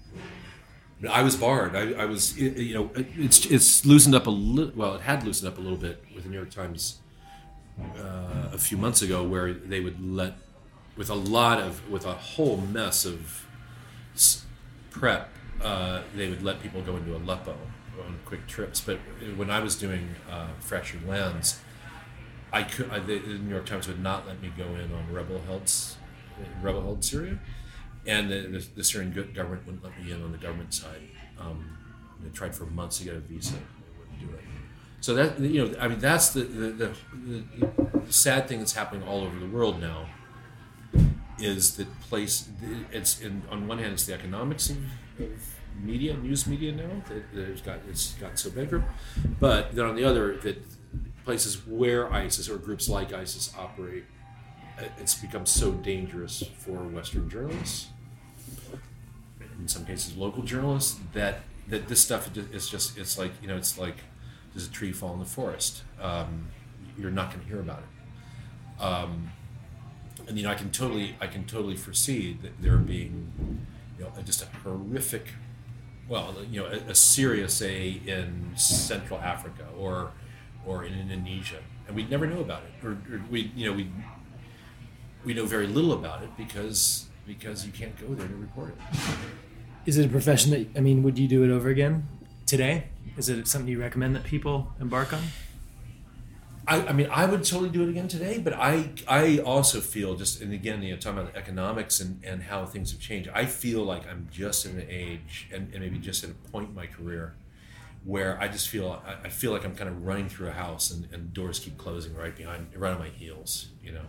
I 1.11 1.23
was 1.23 1.37
barred. 1.37 1.77
I, 1.77 1.93
I 2.03 2.05
was, 2.07 2.37
it- 2.39 2.57
you 2.57 2.75
know, 2.75 2.91
it- 2.95 3.07
it's 3.17 3.45
it's 3.47 3.85
loosened 3.85 4.15
up 4.15 4.27
a 4.27 4.31
little. 4.31 4.73
Well, 4.75 4.95
it 4.95 5.03
had 5.03 5.25
loosened 5.25 5.53
up 5.53 5.59
a 5.59 5.61
little 5.61 5.79
bit 5.79 6.03
with 6.15 6.25
the 6.25 6.31
New 6.31 6.37
York 6.37 6.51
Times 6.51 6.99
uh, 7.99 8.49
a 8.53 8.59
few 8.59 8.77
months 8.79 9.03
ago, 9.03 9.23
where 9.23 9.53
they 9.53 9.81
would 9.81 10.01
let, 10.03 10.35
with 10.97 11.11
a 11.11 11.15
lot 11.15 11.61
of, 11.61 11.89
with 11.91 12.07
a 12.07 12.15
whole 12.15 12.57
mess 12.57 13.05
of 13.05 13.47
prep, 14.91 15.29
uh, 15.63 16.03
they 16.15 16.29
would 16.31 16.43
let 16.43 16.63
people 16.63 16.81
go 16.83 16.97
into 16.97 17.15
Aleppo 17.15 17.55
on 18.07 18.19
quick 18.25 18.47
trips. 18.47 18.81
But 18.81 18.99
when 19.37 19.51
I 19.51 19.61
was 19.61 19.77
doing 19.77 20.15
uh, 20.31 20.49
fractured 20.61 21.07
lands, 21.07 21.61
I 22.53 22.63
could. 22.63 22.89
I, 22.91 22.99
the, 23.01 23.19
New 23.19 23.51
York 23.51 23.67
Times 23.67 23.87
would 23.89 24.03
not 24.03 24.27
let 24.27 24.41
me 24.41 24.51
go 24.57 24.65
in 24.65 24.93
on 24.93 25.13
rebel-held, 25.13 25.71
rebel-held 26.63 27.05
Syria, 27.05 27.39
and 28.07 28.31
the, 28.31 28.41
the, 28.43 28.67
the 28.77 28.85
Syrian 28.85 29.13
government 29.35 29.67
wouldn't 29.67 29.85
let 29.85 29.99
me 30.03 30.13
in 30.13 30.23
on 30.23 30.33
the 30.33 30.39
government 30.39 30.73
side. 30.73 31.03
Um, 31.39 31.77
they 32.23 32.31
tried 32.31 32.55
for 32.55 32.65
months 32.67 32.99
to 32.99 33.05
get 33.05 33.15
a 33.15 33.21
visa. 33.21 33.55
They 33.55 33.99
wouldn't 33.99 34.21
do 34.21 34.37
it. 34.37 34.45
So 35.01 35.15
that 35.15 35.39
you 35.39 35.69
know, 35.69 35.79
I 35.79 35.89
mean, 35.89 35.99
that's 35.99 36.31
the 36.31 36.43
the, 36.43 36.71
the, 36.71 36.97
the 38.05 38.13
sad 38.13 38.49
thing 38.49 38.59
that's 38.59 38.73
happening 38.75 39.07
all 39.07 39.23
over 39.23 39.39
the 39.39 39.47
world 39.47 39.81
now. 39.81 40.07
Is 41.39 41.77
that 41.77 42.01
place? 42.03 42.49
It's 42.91 43.21
in, 43.21 43.43
on 43.51 43.69
one 43.69 43.79
hand, 43.79 43.93
it's 43.93 44.07
the 44.07 44.15
economics 44.15 44.71
of, 44.71 44.79
of 45.21 45.57
media, 45.83 46.17
news 46.17 46.47
media 46.47 46.73
now 46.73 47.03
that 47.09 47.33
that 47.35 47.49
it's 47.51 47.61
got 47.61 47.81
it's 47.89 48.15
got 48.15 48.39
so 48.39 48.51
bankrupt, 48.51 48.87
but 49.39 49.75
then 49.75 49.85
on 49.85 49.97
the 49.97 50.05
other, 50.05 50.39
that 50.39 50.63
places 51.25 51.67
where 51.67 52.11
ISIS 52.13 52.49
or 52.49 52.57
groups 52.57 52.89
like 52.89 53.13
ISIS 53.13 53.53
operate, 53.59 54.05
uh, 54.79 54.85
it's 54.99 55.15
become 55.15 55.45
so 55.45 55.73
dangerous 55.73 56.43
for 56.59 56.79
Western 56.85 57.29
journalists, 57.29 57.89
in 59.59 59.69
some 59.69 59.85
cases 59.85 60.17
local 60.17 60.43
journalists, 60.43 60.99
that 61.13 61.41
that 61.69 61.89
this 61.89 62.01
stuff 62.01 62.31
is 62.37 62.69
just 62.69 62.97
it's 62.99 63.19
like 63.19 63.33
you 63.43 63.49
know 63.49 63.57
it's 63.57 63.79
like 63.79 63.97
there's 64.53 64.67
a 64.67 64.71
tree 64.71 64.93
fall 64.93 65.13
in 65.13 65.19
the 65.19 65.25
forest. 65.25 65.83
Um, 66.01 66.49
you're 66.99 67.11
not 67.11 67.31
going 67.31 67.43
to 67.43 67.47
hear 67.47 67.61
about 67.61 67.81
it. 67.81 68.83
Um, 68.83 69.31
and 70.27 70.37
you 70.37 70.45
know, 70.45 70.51
I 70.51 70.55
can 70.55 70.71
totally, 70.71 71.15
I 71.21 71.27
can 71.27 71.45
totally 71.45 71.77
foresee 71.77 72.37
that 72.43 72.61
there 72.61 72.77
being, 72.79 73.67
you 73.99 74.05
know, 74.05 74.11
just 74.25 74.43
a 74.43 74.47
horrific, 74.65 75.29
well, 76.09 76.35
you 76.51 76.63
know, 76.63 76.67
a, 76.67 76.91
a 76.91 76.95
Syria, 76.95 77.49
say 77.49 78.01
in 78.07 78.53
Central 78.57 79.21
Africa 79.21 79.67
or, 79.79 80.13
or 80.65 80.85
in 80.85 80.95
Indonesia, 80.95 81.59
and 81.87 81.95
we'd 81.95 82.11
never 82.11 82.27
know 82.27 82.41
about 82.41 82.63
it, 82.63 82.85
or, 82.85 82.93
or 82.93 83.23
we, 83.31 83.53
you 83.55 83.67
know, 83.67 83.77
we, 83.77 83.91
we 85.25 85.35
know 85.35 85.45
very 85.45 85.67
little 85.67 85.93
about 85.93 86.23
it 86.23 86.31
because 86.37 87.07
because 87.27 87.67
you 87.67 87.73
can't 87.73 87.99
go 88.01 88.15
there 88.15 88.29
to 88.29 88.37
report 88.37 88.71
it. 88.71 88.99
Is 89.87 89.97
it 89.99 90.07
a 90.07 90.09
profession 90.09 90.51
that 90.51 90.67
I 90.77 90.81
mean? 90.81 91.05
Would 91.05 91.17
you 91.17 91.29
do 91.29 91.45
it 91.45 91.51
over 91.51 91.69
again 91.69 92.09
today? 92.45 92.89
Is 93.17 93.29
it 93.29 93.47
something 93.47 93.69
you 93.69 93.81
recommend 93.81 94.17
that 94.17 94.25
people 94.25 94.75
embark 94.81 95.13
on? 95.13 95.23
I, 96.69 96.89
I 96.89 96.93
mean, 96.93 97.09
I 97.13 97.25
would 97.27 97.45
totally 97.45 97.71
do 97.71 97.85
it 97.85 97.89
again 97.89 98.09
today, 98.09 98.39
but 98.39 98.53
I 98.53 98.91
I 99.07 99.39
also 99.39 99.81
feel 99.81 100.17
just 100.17 100.41
and 100.43 100.53
again, 100.53 100.83
you 100.83 100.93
know, 100.93 100.99
talking 100.99 101.21
about 101.21 101.37
economics 101.37 102.01
and, 102.01 102.23
and 102.25 102.43
how 102.43 102.67
things 102.67 102.91
have 102.91 103.01
changed. 103.01 103.31
I 103.33 103.47
feel 103.47 103.85
like 103.85 104.09
I'm 104.09 104.29
just 104.33 104.67
at 104.67 104.73
an 104.73 104.87
age 104.91 105.49
and, 105.53 105.73
and 105.73 105.81
maybe 105.81 105.99
just 105.99 106.25
at 106.25 106.31
a 106.31 106.35
point 106.35 106.71
in 106.71 106.75
my 106.75 106.87
career 106.87 107.37
where 108.05 108.41
I 108.41 108.49
just 108.49 108.69
feel 108.69 109.01
I, 109.07 109.27
I 109.27 109.29
feel 109.29 109.53
like 109.53 109.65
I'm 109.65 109.77
kind 109.77 109.89
of 109.89 110.05
running 110.05 110.29
through 110.29 110.49
a 110.49 110.53
house 110.53 110.91
and, 110.91 111.09
and 111.13 111.33
doors 111.33 111.61
keep 111.61 111.79
closing 111.79 112.15
right 112.17 112.35
behind 112.35 112.69
right 112.75 112.93
on 112.93 112.99
my 112.99 113.11
heels. 113.11 113.69
You 113.81 113.93
know, 113.93 114.07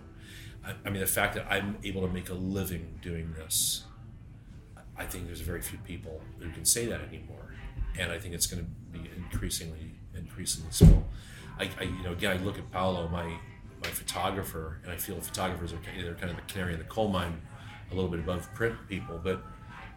I, 0.65 0.73
I 0.83 0.89
mean, 0.89 1.01
the 1.01 1.07
fact 1.07 1.35
that 1.35 1.45
I'm 1.47 1.77
able 1.83 2.01
to 2.01 2.11
make 2.11 2.29
a 2.29 2.33
living 2.33 2.97
doing 3.03 3.33
this, 3.37 3.83
I 4.97 5.05
think 5.05 5.27
there's 5.27 5.41
very 5.41 5.61
few 5.61 5.77
people 5.79 6.21
who 6.39 6.49
can 6.51 6.65
say 6.65 6.85
that 6.87 7.01
anymore, 7.01 7.55
and 7.97 8.11
I 8.11 8.19
think 8.19 8.33
it's 8.33 8.47
going 8.47 8.63
to 8.63 8.97
be 8.97 9.09
increasingly 9.15 9.91
increasingly 10.15 10.71
so. 10.71 11.03
I, 11.59 11.69
I, 11.79 11.83
you 11.83 12.03
know, 12.03 12.11
again, 12.11 12.37
I 12.37 12.43
look 12.43 12.57
at 12.57 12.71
Paolo, 12.71 13.07
my 13.07 13.37
my 13.81 13.89
photographer, 13.89 14.79
and 14.83 14.91
I 14.91 14.95
feel 14.95 15.19
photographers 15.21 15.73
are 15.73 15.79
they're 15.95 16.15
kind 16.15 16.31
of 16.31 16.35
the 16.35 16.41
canary 16.51 16.73
in 16.73 16.79
the 16.79 16.85
coal 16.85 17.09
mine, 17.09 17.41
a 17.91 17.95
little 17.95 18.09
bit 18.09 18.19
above 18.19 18.51
print 18.53 18.75
people. 18.87 19.19
But 19.23 19.43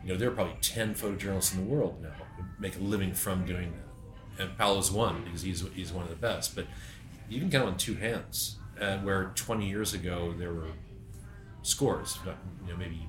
you 0.03 0.13
know, 0.13 0.19
there 0.19 0.29
are 0.29 0.33
probably 0.35 0.57
ten 0.61 0.95
photojournalists 0.95 1.55
in 1.55 1.65
the 1.65 1.75
world 1.75 2.03
now 2.03 2.11
who 2.37 2.45
make 2.59 2.77
a 2.77 2.81
living 2.81 3.15
from 3.15 3.45
doing 3.47 3.73
that, 3.73 4.43
and 4.43 4.59
Paolo's 4.59 4.91
one 4.91 5.25
because 5.25 5.43
he's 5.43 5.65
he's 5.75 5.93
one 5.93 6.05
of 6.05 6.11
the 6.11 6.17
best. 6.17 6.55
But 6.55 6.67
you 7.29 7.41
can 7.41 7.51
count 7.51 7.67
on 7.67 7.77
two 7.77 7.95
hands. 7.95 8.57
Uh, 8.81 8.97
where 9.01 9.31
20 9.35 9.69
years 9.69 9.93
ago 9.93 10.33
there 10.39 10.55
were 10.55 10.71
scores, 11.61 12.19
you 12.25 12.73
know, 12.73 12.79
maybe 12.79 13.07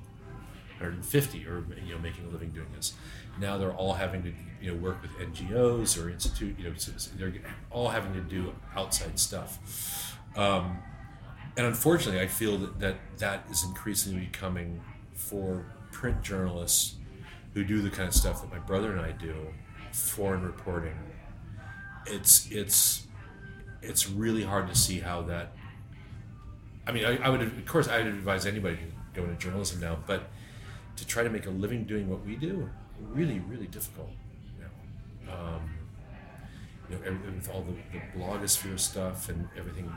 150 0.82 1.46
or 1.46 1.64
you 1.84 1.94
know 1.94 2.00
making 2.00 2.26
a 2.26 2.28
living 2.28 2.50
doing 2.50 2.68
this. 2.74 2.94
Now 3.40 3.58
they're 3.58 3.72
all 3.72 3.94
having 3.94 4.22
to 4.24 4.32
you 4.60 4.70
know 4.70 4.76
work 4.76 5.02
with 5.02 5.10
NGOs 5.12 6.02
or 6.02 6.10
institute. 6.10 6.58
You 6.58 6.70
know, 6.70 6.74
they're 7.16 7.32
all 7.70 7.88
having 7.88 8.14
to 8.14 8.20
do 8.20 8.54
outside 8.76 9.18
stuff. 9.18 10.16
Um, 10.36 10.78
and 11.56 11.66
unfortunately, 11.66 12.20
I 12.20 12.26
feel 12.26 12.58
that, 12.58 12.80
that 12.80 12.96
that 13.18 13.46
is 13.50 13.64
increasingly 13.64 14.26
becoming 14.26 14.80
for 15.14 15.66
print 15.90 16.22
journalists 16.22 16.96
who 17.54 17.64
do 17.64 17.82
the 17.82 17.90
kind 17.90 18.08
of 18.08 18.14
stuff 18.14 18.40
that 18.40 18.50
my 18.50 18.58
brother 18.58 18.92
and 18.92 19.00
I 19.00 19.12
do, 19.12 19.34
foreign 19.92 20.42
reporting. 20.42 20.96
It's 22.06 22.50
it's 22.50 23.06
it's 23.82 24.08
really 24.08 24.44
hard 24.44 24.68
to 24.68 24.74
see 24.74 25.00
how 25.00 25.22
that. 25.22 25.52
I 26.86 26.92
mean, 26.92 27.04
I, 27.04 27.16
I 27.18 27.28
would 27.28 27.42
of 27.42 27.66
course 27.66 27.88
I 27.88 27.98
would 27.98 28.06
advise 28.06 28.46
anybody 28.46 28.76
to 28.76 29.20
go 29.20 29.24
into 29.24 29.36
journalism 29.36 29.80
now, 29.80 29.98
but 30.06 30.30
to 31.02 31.08
try 31.08 31.24
to 31.24 31.30
make 31.30 31.46
a 31.46 31.50
living 31.50 31.84
doing 31.84 32.08
what 32.08 32.24
we 32.24 32.36
do, 32.36 32.70
really, 33.10 33.40
really 33.40 33.66
difficult. 33.66 34.10
You 34.56 35.26
know, 35.26 35.32
um, 35.34 35.70
you 36.88 36.96
know 36.96 37.18
with 37.34 37.50
all 37.50 37.62
the, 37.62 37.74
the 37.92 38.00
blogosphere 38.16 38.78
stuff 38.78 39.28
and 39.28 39.48
everything. 39.58 39.92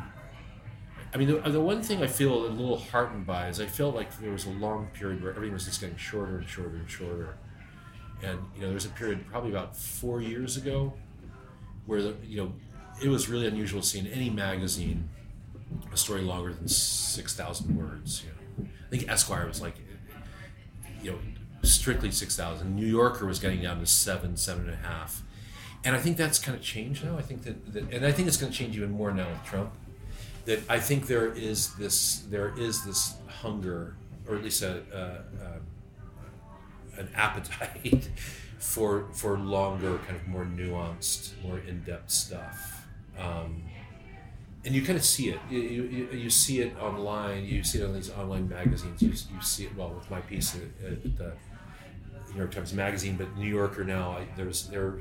I 1.14 1.18
mean, 1.18 1.28
the, 1.28 1.50
the 1.50 1.62
one 1.62 1.84
thing 1.84 2.02
I 2.02 2.08
feel 2.08 2.48
a 2.48 2.50
little 2.50 2.78
heartened 2.78 3.28
by 3.28 3.48
is 3.50 3.62
I 3.62 3.68
felt 3.68 3.96
like 3.96 4.18
there 4.20 4.32
was 4.32 4.46
a 4.48 4.50
long 4.50 4.88
period 4.94 5.22
where 5.22 5.32
everything 5.32 5.54
was 5.54 5.66
just 5.66 5.80
getting 5.80 5.96
shorter 5.96 6.40
and 6.40 6.50
shorter 6.50 6.76
and 6.76 6.90
shorter. 6.90 7.38
And 8.24 8.40
you 8.56 8.62
know, 8.62 8.68
there 8.68 8.74
was 8.74 8.86
a 8.86 8.90
period 8.90 9.26
probably 9.28 9.52
about 9.52 9.78
four 9.78 10.22
years 10.22 10.58
ago 10.58 10.94
where 11.86 12.02
the, 12.02 12.16
you 12.24 12.38
know 12.38 12.54
it 13.02 13.10
was 13.10 13.30
really 13.30 13.46
unusual 13.46 13.82
to 13.82 13.88
see 13.88 14.00
in 14.00 14.08
any 14.08 14.32
magazine 14.32 15.10
a 15.94 15.98
story 15.98 16.22
longer 16.22 16.52
than 16.54 16.68
six 16.68 17.36
thousand 17.36 17.78
words. 17.78 18.24
You 18.24 18.66
know, 18.66 18.70
I 18.88 18.90
think 18.90 19.08
Esquire 19.08 19.48
was 19.48 19.62
like 19.62 19.76
you 21.06 21.12
know 21.12 21.20
strictly 21.62 22.12
six 22.12 22.36
thousand. 22.36 22.76
New 22.76 22.86
Yorker 22.86 23.26
was 23.26 23.40
getting 23.40 23.62
down 23.62 23.80
to 23.80 23.86
seven, 23.86 24.36
seven 24.36 24.66
and 24.66 24.74
a 24.74 24.88
half. 24.88 25.22
And 25.84 25.96
I 25.96 26.00
think 26.00 26.18
that's 26.18 26.40
kind 26.40 26.58
of 26.58 26.64
changed 26.64 27.06
now. 27.06 27.16
I 27.16 27.22
think 27.22 27.44
that, 27.44 27.74
that 27.74 27.94
and 27.94 28.06
I 28.06 28.12
think 28.12 28.28
it's 28.28 28.38
going 28.38 28.52
to 28.52 28.58
change 28.58 28.76
even 28.76 28.92
more 28.92 29.12
now 29.12 29.30
with 29.30 29.44
Trump. 29.46 29.72
That 30.46 30.62
I 30.68 30.80
think 30.80 31.08
there 31.08 31.32
is 31.32 31.76
this 31.76 32.26
there 32.30 32.54
is 32.58 32.84
this 32.84 33.16
hunger, 33.28 33.96
or 34.28 34.36
at 34.36 34.44
least 34.44 34.64
a, 34.64 34.82
a, 34.92 36.98
a 36.98 37.02
an 37.02 37.10
appetite 37.16 38.10
for 38.58 39.08
for 39.14 39.38
longer, 39.38 40.00
kind 40.00 40.16
of 40.16 40.28
more 40.28 40.46
nuanced, 40.46 41.34
more 41.44 41.60
in 41.60 41.84
depth 41.84 42.10
stuff. 42.10 42.88
Um, 43.20 43.64
and 44.66 44.74
you 44.74 44.82
kind 44.82 44.98
of 44.98 45.06
see 45.06 45.30
it. 45.30 45.40
You, 45.50 45.60
you, 45.60 46.10
you 46.12 46.30
see 46.30 46.60
it 46.62 46.76
online. 46.78 47.46
You 47.46 47.64
see 47.64 47.82
it 47.82 47.86
on 47.86 47.94
these 47.94 48.10
online 48.12 48.50
magazines. 48.50 49.02
You, 49.02 49.10
you 49.10 49.42
see 49.42 49.66
it 49.66 49.76
well 49.76 49.92
with 49.92 50.10
my 50.10 50.22
piece 50.22 50.56
at, 50.56 50.92
at 50.92 51.18
the 51.18 51.34
New 52.32 52.38
York 52.38 52.52
Times 52.52 52.74
Magazine, 52.74 53.16
but 53.16 53.38
New 53.38 53.48
Yorker 53.48 53.84
now. 53.84 54.12
I, 54.12 54.28
there's 54.36 54.68
they're 54.68 55.00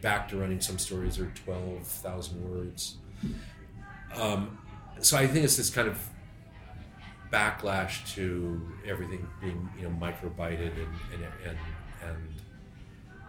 back 0.00 0.28
to 0.30 0.38
running 0.38 0.60
some 0.60 0.78
stories 0.78 1.18
are 1.18 1.30
twelve 1.44 1.86
thousand 1.86 2.50
words. 2.50 2.96
Um, 4.16 4.58
so 5.00 5.18
I 5.18 5.26
think 5.26 5.44
it's 5.44 5.56
this 5.58 5.70
kind 5.70 5.88
of 5.88 5.98
backlash 7.30 8.14
to 8.14 8.60
everything 8.86 9.26
being 9.40 9.68
you 9.76 9.84
know 9.84 9.94
microbited 10.00 10.72
and 10.72 10.94
and 11.14 11.24
and, 11.46 11.58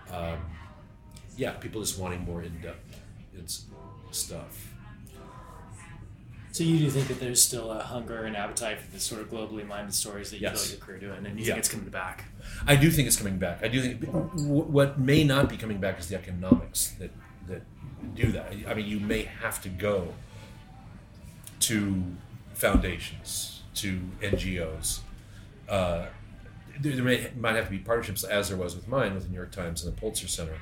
and 0.10 0.16
um, 0.16 0.40
yeah, 1.36 1.52
people 1.52 1.82
just 1.82 2.00
wanting 2.00 2.22
more 2.22 2.42
in 2.42 2.60
depth 2.62 3.00
stuff. 4.12 4.73
So 6.54 6.64
you 6.64 6.78
do 6.78 6.88
think 6.92 7.08
that 7.08 7.20
there's 7.20 7.42
still 7.42 7.72
a 7.72 7.82
hunger 7.82 8.26
and 8.26 8.38
appetite 8.38 8.80
for 8.80 8.92
the 8.92 9.00
sort 9.00 9.22
of 9.22 9.32
globally 9.32 9.66
minded 9.68 9.92
stories 9.96 10.30
that 10.30 10.38
you 10.38 10.44
Yes. 10.44 10.68
feel 10.68 10.78
like 10.78 10.78
your 10.80 10.86
career 11.00 11.00
doing, 11.16 11.26
and 11.26 11.40
you 11.40 11.46
Yeah. 11.46 11.54
think 11.56 11.58
it's 11.58 11.68
coming 11.70 11.90
back? 11.90 12.26
I 12.68 12.76
do 12.76 12.92
think 12.92 13.08
it's 13.08 13.18
coming 13.18 13.40
back. 13.40 13.64
I 13.64 13.68
do 13.70 13.82
think 13.82 14.04
what 14.06 15.00
may 15.00 15.24
not 15.24 15.50
be 15.50 15.58
coming 15.58 15.80
back 15.80 16.00
is 16.00 16.08
the 16.10 16.16
economics 16.16 16.90
that 17.00 17.10
that 17.48 17.64
do 18.16 18.32
that. 18.34 18.54
I 18.68 18.74
mean, 18.76 18.86
you 18.86 19.00
may 19.00 19.24
have 19.24 19.62
to 19.64 19.70
go 19.70 20.14
to 21.62 22.04
foundations, 22.54 23.64
to 23.76 24.00
NGOs. 24.22 25.00
Uh, 25.68 26.06
there, 26.80 26.94
there 26.96 27.04
may, 27.04 27.32
might 27.36 27.56
have 27.56 27.66
to 27.66 27.72
be 27.72 27.80
partnerships, 27.80 28.24
as 28.24 28.50
there 28.50 28.58
was 28.58 28.76
with 28.76 28.88
mine, 28.88 29.14
with 29.16 29.24
the 29.24 29.30
New 29.30 29.36
York 29.38 29.52
Times 29.52 29.84
and 29.84 29.92
the 29.94 30.00
Pulitzer 30.00 30.28
Center. 30.28 30.58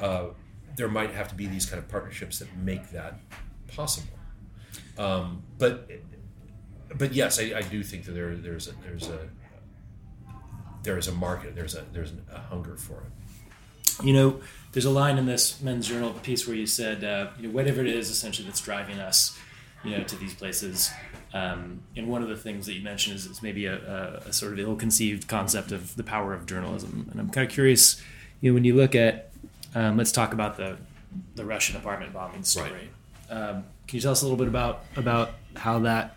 Uh, 0.00 0.28
there 0.76 0.88
might 0.88 1.12
have 1.12 1.28
to 1.28 1.34
be 1.34 1.46
these 1.46 1.66
kind 1.66 1.78
of 1.80 1.88
partnerships 1.88 2.38
that 2.40 2.54
make 2.56 2.90
that 2.90 3.20
possible. 3.68 4.18
Um, 5.00 5.42
but 5.58 5.90
but 6.96 7.14
yes, 7.14 7.40
I, 7.40 7.52
I 7.56 7.62
do 7.62 7.82
think 7.82 8.04
that 8.04 8.12
there 8.12 8.36
there's 8.36 8.68
a, 8.68 8.72
there's 8.82 9.08
a 9.08 9.28
there 10.82 10.98
is 10.98 11.08
a 11.08 11.12
market. 11.12 11.54
There's 11.54 11.74
a 11.74 11.84
there's 11.92 12.12
a 12.32 12.38
hunger 12.38 12.76
for 12.76 12.98
it. 13.04 14.04
You 14.04 14.12
know, 14.12 14.40
there's 14.72 14.84
a 14.84 14.90
line 14.90 15.18
in 15.18 15.26
this 15.26 15.60
Men's 15.60 15.88
Journal 15.88 16.12
piece 16.12 16.46
where 16.46 16.56
you 16.56 16.66
said, 16.66 17.04
uh, 17.04 17.30
you 17.38 17.48
know, 17.48 17.54
whatever 17.54 17.80
it 17.80 17.86
is 17.86 18.10
essentially 18.10 18.46
that's 18.46 18.60
driving 18.60 18.98
us, 18.98 19.38
you 19.84 19.90
know, 19.90 20.04
to 20.04 20.16
these 20.16 20.34
places. 20.34 20.90
Um, 21.32 21.82
and 21.96 22.08
one 22.08 22.22
of 22.22 22.28
the 22.28 22.36
things 22.36 22.66
that 22.66 22.74
you 22.74 22.82
mentioned 22.82 23.16
is, 23.16 23.26
is 23.26 23.42
maybe 23.42 23.66
a, 23.66 23.76
a, 24.26 24.28
a 24.28 24.32
sort 24.32 24.52
of 24.52 24.58
ill-conceived 24.58 25.28
concept 25.28 25.70
of 25.70 25.94
the 25.96 26.02
power 26.02 26.34
of 26.34 26.44
journalism. 26.44 27.08
And 27.10 27.20
I'm 27.20 27.30
kind 27.30 27.46
of 27.46 27.52
curious, 27.52 28.02
you 28.40 28.50
know, 28.50 28.54
when 28.54 28.64
you 28.64 28.74
look 28.74 28.94
at, 28.94 29.30
um, 29.74 29.96
let's 29.96 30.12
talk 30.12 30.32
about 30.32 30.56
the 30.56 30.76
the 31.34 31.44
Russian 31.44 31.76
apartment 31.76 32.12
bombing 32.12 32.44
story. 32.44 32.90
Um, 33.28 33.64
can 33.90 33.96
you 33.96 34.00
tell 34.02 34.12
us 34.12 34.22
a 34.22 34.24
little 34.24 34.38
bit 34.38 34.46
about 34.46 34.84
about 34.94 35.32
how 35.56 35.80
that 35.80 36.16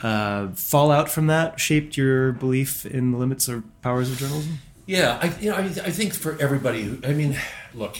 uh, 0.00 0.48
fallout 0.48 1.08
from 1.08 1.28
that 1.28 1.60
shaped 1.60 1.96
your 1.96 2.32
belief 2.32 2.84
in 2.84 3.12
the 3.12 3.18
limits 3.18 3.48
or 3.48 3.62
powers 3.82 4.10
of 4.10 4.18
journalism? 4.18 4.58
Yeah, 4.84 5.16
I 5.22 5.32
you 5.38 5.50
know 5.50 5.56
I, 5.56 5.60
I 5.62 5.90
think 5.92 6.12
for 6.12 6.36
everybody. 6.40 6.82
who- 6.82 6.98
I 7.08 7.12
mean, 7.12 7.36
look. 7.72 7.98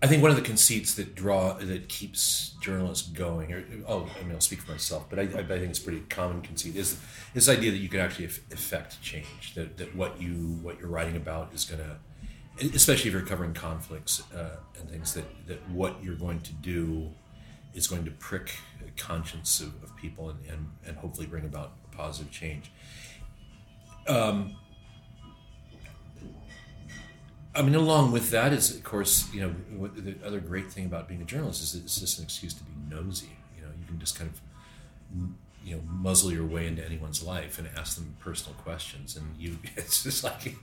I 0.00 0.06
think 0.06 0.20
one 0.22 0.30
of 0.30 0.36
the 0.36 0.42
conceits 0.42 0.94
that 0.94 1.14
draw 1.16 1.54
that 1.54 1.88
keeps 1.88 2.50
journalists 2.60 3.08
going, 3.08 3.52
or 3.52 3.64
oh, 3.88 4.08
I 4.20 4.22
mean, 4.22 4.32
I'll 4.32 4.40
speak 4.40 4.60
for 4.60 4.70
myself, 4.72 5.06
but 5.10 5.18
I, 5.18 5.22
I 5.22 5.42
think 5.42 5.70
it's 5.70 5.78
pretty 5.80 6.00
common 6.08 6.42
conceit 6.42 6.76
is 6.76 7.00
this 7.32 7.48
idea 7.48 7.70
that 7.72 7.78
you 7.78 7.88
can 7.88 7.98
actually 8.00 8.26
affect 8.26 9.00
change. 9.02 9.54
That, 9.56 9.78
that 9.78 9.96
what 9.96 10.20
you 10.20 10.58
what 10.62 10.78
you're 10.78 10.90
writing 10.90 11.16
about 11.16 11.52
is 11.54 11.64
going 11.64 11.80
to, 11.82 11.96
especially 12.60 13.08
if 13.08 13.14
you're 13.14 13.22
covering 13.22 13.54
conflicts 13.54 14.22
uh, 14.32 14.56
and 14.78 14.88
things, 14.90 15.14
that 15.14 15.24
that 15.46 15.68
what 15.70 16.02
you're 16.02 16.14
going 16.14 16.40
to 16.40 16.52
do 16.52 17.10
is 17.74 17.86
going 17.86 18.04
to 18.04 18.10
prick 18.12 18.56
the 18.84 18.90
conscience 18.92 19.60
of, 19.60 19.82
of 19.82 19.96
people 19.96 20.30
and, 20.30 20.38
and 20.48 20.70
and 20.86 20.96
hopefully 20.96 21.26
bring 21.26 21.44
about 21.44 21.72
positive 21.90 22.30
change. 22.30 22.70
I 27.56 27.62
mean, 27.62 27.76
along 27.76 28.10
with 28.10 28.30
that 28.30 28.52
is, 28.52 28.74
of 28.74 28.82
course, 28.82 29.32
you 29.32 29.40
know, 29.40 29.88
the 29.96 30.16
other 30.26 30.40
great 30.40 30.72
thing 30.72 30.86
about 30.86 31.06
being 31.06 31.22
a 31.22 31.24
journalist 31.24 31.62
is 31.62 31.74
it's 31.76 32.00
just 32.00 32.18
an 32.18 32.24
excuse 32.24 32.52
to 32.54 32.64
be 32.64 32.72
nosy. 32.88 33.30
You 33.56 33.62
know, 33.62 33.68
you 33.80 33.86
can 33.86 34.00
just 34.00 34.18
kind 34.18 34.28
of, 34.28 34.40
you 35.64 35.76
know, 35.76 35.82
muzzle 35.88 36.30
your 36.30 36.44
way 36.44 36.66
into 36.66 36.84
anyone's 36.84 37.22
life 37.22 37.58
and 37.58 37.68
ask 37.76 37.96
them 37.96 38.14
personal 38.20 38.54
questions, 38.58 39.16
and 39.16 39.34
you, 39.38 39.58
it's 39.76 40.02
just 40.02 40.22
like, 40.22 40.54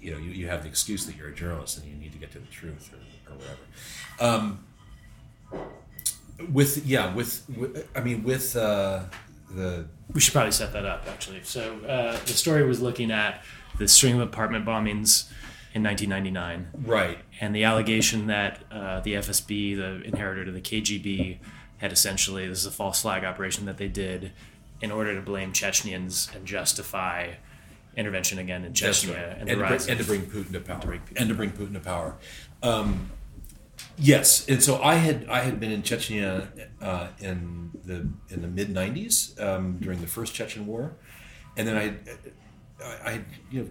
you 0.00 0.12
know, 0.12 0.18
you, 0.18 0.30
you 0.30 0.48
have 0.48 0.62
the 0.62 0.68
excuse 0.68 1.06
that 1.06 1.16
you're 1.16 1.28
a 1.28 1.34
journalist 1.34 1.78
and 1.78 1.86
you 1.86 1.94
need 1.94 2.12
to 2.12 2.18
get 2.18 2.32
to 2.32 2.38
the 2.38 2.46
truth 2.46 2.92
or, 2.92 3.32
or 3.32 3.36
whatever. 3.36 3.60
Um, 4.18 4.64
with 6.52 6.86
yeah, 6.86 7.14
with, 7.14 7.44
with 7.56 7.88
I 7.94 8.00
mean, 8.00 8.22
with 8.22 8.56
uh, 8.56 9.04
the 9.50 9.86
We 10.12 10.20
should 10.20 10.32
probably 10.32 10.52
set 10.52 10.72
that 10.72 10.84
up, 10.84 11.06
actually. 11.08 11.42
So 11.42 11.78
uh, 11.80 12.18
the 12.24 12.32
story 12.32 12.64
was 12.66 12.80
looking 12.80 13.10
at 13.10 13.42
the 13.78 13.88
string 13.88 14.14
of 14.14 14.20
apartment 14.20 14.64
bombings 14.64 15.30
in 15.74 15.82
1999, 15.82 16.68
right, 16.86 17.18
and 17.40 17.54
the 17.54 17.64
allegation 17.64 18.26
that 18.28 18.62
uh, 18.70 19.00
the 19.00 19.14
FSB, 19.14 19.76
the 19.76 20.02
inheritor 20.02 20.44
to 20.46 20.52
the 20.52 20.60
KGB, 20.60 21.38
had 21.78 21.92
essentially 21.92 22.46
this 22.48 22.60
is 22.60 22.66
a 22.66 22.70
false 22.70 23.02
flag 23.02 23.24
operation 23.24 23.66
that 23.66 23.76
they 23.76 23.88
did 23.88 24.32
in 24.80 24.90
order 24.90 25.14
to 25.14 25.20
blame 25.20 25.52
Chechnyans 25.52 26.34
and 26.34 26.46
justify 26.46 27.32
intervention 27.96 28.38
again 28.38 28.64
in 28.64 28.72
Chechnya 28.72 29.14
right. 29.14 29.38
and 29.38 29.40
And, 29.40 29.48
the 29.48 29.54
to 29.54 29.60
rise 29.60 29.86
bring, 29.86 29.98
and 29.98 30.06
to 30.06 30.10
bring 30.10 30.22
Putin 30.22 30.52
to 30.52 30.60
power. 30.60 31.00
and 31.16 31.28
to 31.28 31.34
bring 31.34 31.50
Putin 31.50 31.72
to 31.74 31.80
power. 31.80 32.16
Um, 32.62 33.10
yes, 33.96 34.46
and 34.48 34.62
so 34.62 34.82
I 34.82 34.96
had 34.96 35.26
I 35.28 35.40
had 35.40 35.58
been 35.60 35.70
in 35.70 35.82
Chechnya 35.82 36.48
uh, 36.80 37.08
in 37.18 37.70
the 37.84 38.08
in 38.28 38.42
the 38.42 38.48
mid 38.48 38.68
'90s 38.74 39.40
um, 39.42 39.78
during 39.78 40.00
the 40.00 40.06
first 40.06 40.34
Chechen 40.34 40.66
War, 40.66 40.96
and 41.56 41.66
then 41.66 41.76
I 41.76 42.84
I, 42.84 43.10
I 43.10 43.24
you 43.50 43.62
know 43.62 43.70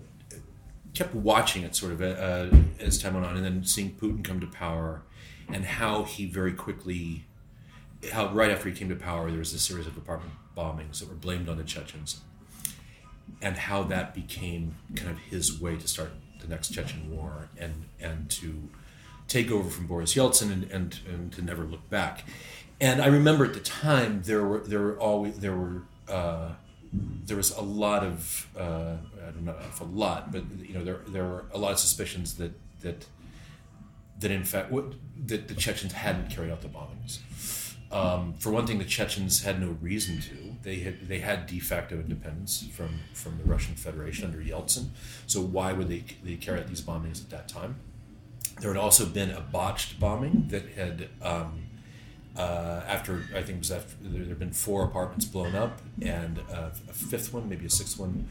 kept 0.94 1.14
watching 1.14 1.64
it 1.64 1.76
sort 1.76 1.92
of 1.92 2.02
uh, 2.02 2.56
as 2.80 2.98
time 2.98 3.14
went 3.14 3.26
on, 3.26 3.36
and 3.36 3.46
then 3.46 3.64
seeing 3.64 3.94
Putin 3.96 4.24
come 4.24 4.40
to 4.40 4.48
power, 4.48 5.04
and 5.52 5.66
how 5.66 6.04
he 6.04 6.26
very 6.26 6.54
quickly, 6.54 7.26
how 8.12 8.32
right 8.34 8.52
after 8.52 8.70
he 8.70 8.76
came 8.76 8.90
to 8.90 8.96
power, 8.96 9.30
there 9.30 9.40
was 9.40 9.54
a 9.54 9.60
series 9.60 9.88
of 9.88 9.98
apartment 9.98 10.34
bombings 10.56 11.00
that 11.00 11.10
were 11.10 11.16
blamed 11.16 11.50
on 11.50 11.58
the 11.58 11.64
Chechens 11.64 12.22
and 13.42 13.58
how 13.58 13.84
that 13.84 14.14
became 14.14 14.76
kind 14.96 15.12
of 15.12 15.18
his 15.18 15.60
way 15.60 15.76
to 15.76 15.88
start 15.88 16.12
the 16.42 16.48
next 16.48 16.70
Chechen 16.74 17.16
war 17.16 17.50
and 17.58 17.86
and 18.00 18.30
to 18.30 18.70
take 19.28 19.52
over 19.52 19.70
from 19.70 19.88
Boris 19.88 20.14
Yeltsin 20.14 20.52
and, 20.52 20.72
and, 20.72 21.00
and 21.08 21.34
to 21.34 21.42
never 21.42 21.64
look 21.64 21.90
back. 21.90 22.26
And 22.80 23.02
I 23.02 23.08
remember 23.08 23.46
at 23.46 23.54
the 23.54 23.60
time 23.60 24.22
there 24.24 24.46
were 24.46 24.60
there 24.60 24.80
were 24.80 25.00
always 25.00 25.40
there 25.40 25.56
were 25.56 25.84
uh, 26.08 26.52
there 27.26 27.38
was 27.38 27.52
a 27.52 27.62
lot 27.62 28.04
of 28.04 28.48
uh, 28.58 28.98
I 29.28 29.32
don't 29.32 29.46
know 29.46 29.56
if 29.60 29.82
a 29.82 29.86
lot, 29.86 30.32
but 30.32 30.44
you 30.62 30.74
know 30.74 30.84
there 30.84 31.00
there 31.08 31.24
were 31.24 31.46
a 31.54 31.58
lot 31.58 31.72
of 31.72 31.80
suspicions 31.80 32.36
that 32.36 32.54
that 32.82 33.06
that 34.20 34.32
in 34.32 34.44
fact 34.44 34.72
what, 34.72 34.94
that 35.26 35.48
the 35.48 35.56
Chechens 35.56 35.94
hadn't 35.94 36.30
carried 36.30 36.52
out 36.52 36.62
the 36.62 36.68
bombings. 36.68 37.20
Um, 37.96 38.34
for 38.34 38.52
one 38.52 38.68
thing, 38.68 38.78
the 38.78 38.84
Chechens 38.84 39.44
had 39.44 39.62
no 39.62 39.78
reason 39.82 40.20
to. 40.20 40.56
They 40.64 40.80
had 40.80 41.08
they 41.08 41.20
had 41.20 41.48
de 41.48 41.60
facto 41.60 41.96
independence 41.96 42.68
from 42.74 43.00
from 43.14 43.38
the 43.38 43.46
Russian 43.46 43.76
Federation 43.76 44.26
under 44.26 44.40
Yeltsin. 44.40 44.88
So 45.28 45.40
why 45.42 45.72
would 45.72 45.88
they 45.88 46.04
they 46.22 46.36
carry 46.36 46.60
out 46.60 46.68
these 46.68 46.82
bombings 46.82 47.24
at 47.24 47.30
that 47.30 47.48
time? 47.48 47.78
There 48.60 48.74
had 48.74 48.80
also 48.80 49.06
been 49.06 49.32
a 49.32 49.40
botched 49.40 49.98
bombing 49.98 50.48
that 50.50 50.68
had 50.70 51.08
um, 51.22 51.68
uh, 52.36 52.82
after 52.86 53.24
I 53.34 53.42
think 53.44 53.58
it 53.58 53.60
was 53.60 53.72
after 53.72 53.96
there 54.02 54.26
had 54.26 54.40
been 54.40 54.52
four 54.52 54.84
apartments 54.84 55.24
blown 55.26 55.56
up 55.56 55.82
and 56.02 56.40
uh, 56.52 56.72
a 56.90 56.94
fifth 56.94 57.34
one, 57.34 57.48
maybe 57.48 57.66
a 57.66 57.70
sixth 57.70 57.98
one. 57.98 58.28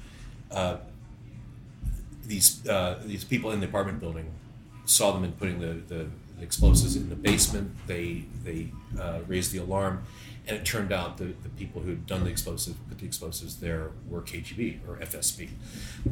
Uh, 0.50 0.76
these 2.26 2.66
uh, 2.68 3.00
these 3.06 3.24
people 3.24 3.50
in 3.50 3.60
the 3.60 3.66
apartment 3.66 3.98
building 3.98 4.30
saw 4.84 5.12
them 5.12 5.24
in 5.24 5.32
putting 5.32 5.60
the, 5.60 5.74
the, 5.94 6.06
explosives 6.40 6.96
in 6.96 7.08
the 7.08 7.14
basement. 7.14 7.74
They 7.86 8.24
they 8.44 8.68
uh, 9.00 9.20
raised 9.26 9.52
the 9.52 9.58
alarm, 9.58 10.04
and 10.46 10.56
it 10.56 10.64
turned 10.64 10.92
out 10.92 11.16
the, 11.16 11.26
the 11.42 11.48
people 11.50 11.80
who 11.80 11.90
had 11.90 12.06
done 12.06 12.24
the 12.24 12.30
explosive 12.30 12.76
put 12.88 12.98
the 12.98 13.06
explosives 13.06 13.56
there 13.56 13.92
were 14.08 14.20
KGB 14.20 14.80
or 14.86 14.96
FSB. 14.96 15.50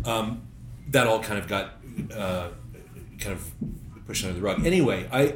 Um, 0.05 0.43
that 0.89 1.07
all 1.07 1.21
kind 1.21 1.39
of 1.39 1.49
got 1.49 1.73
uh, 2.15 2.49
kind 3.19 3.33
of 3.33 3.53
pushed 4.07 4.25
under 4.25 4.37
the 4.37 4.43
rug. 4.43 4.65
Anyway, 4.67 5.09
I 5.13 5.35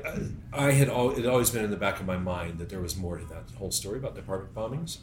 I 0.53 0.73
had 0.73 0.89
al- 0.89 1.11
it 1.11 1.19
had 1.19 1.27
always 1.27 1.51
been 1.51 1.65
in 1.65 1.71
the 1.71 1.77
back 1.77 2.01
of 2.01 2.07
my 2.07 2.17
mind 2.17 2.59
that 2.59 2.69
there 2.69 2.81
was 2.81 2.97
more 2.97 3.19
to 3.19 3.25
that 3.27 3.45
whole 3.59 3.71
story 3.71 3.99
about 3.99 4.15
the 4.15 4.21
apartment 4.21 4.55
bombings. 4.55 4.99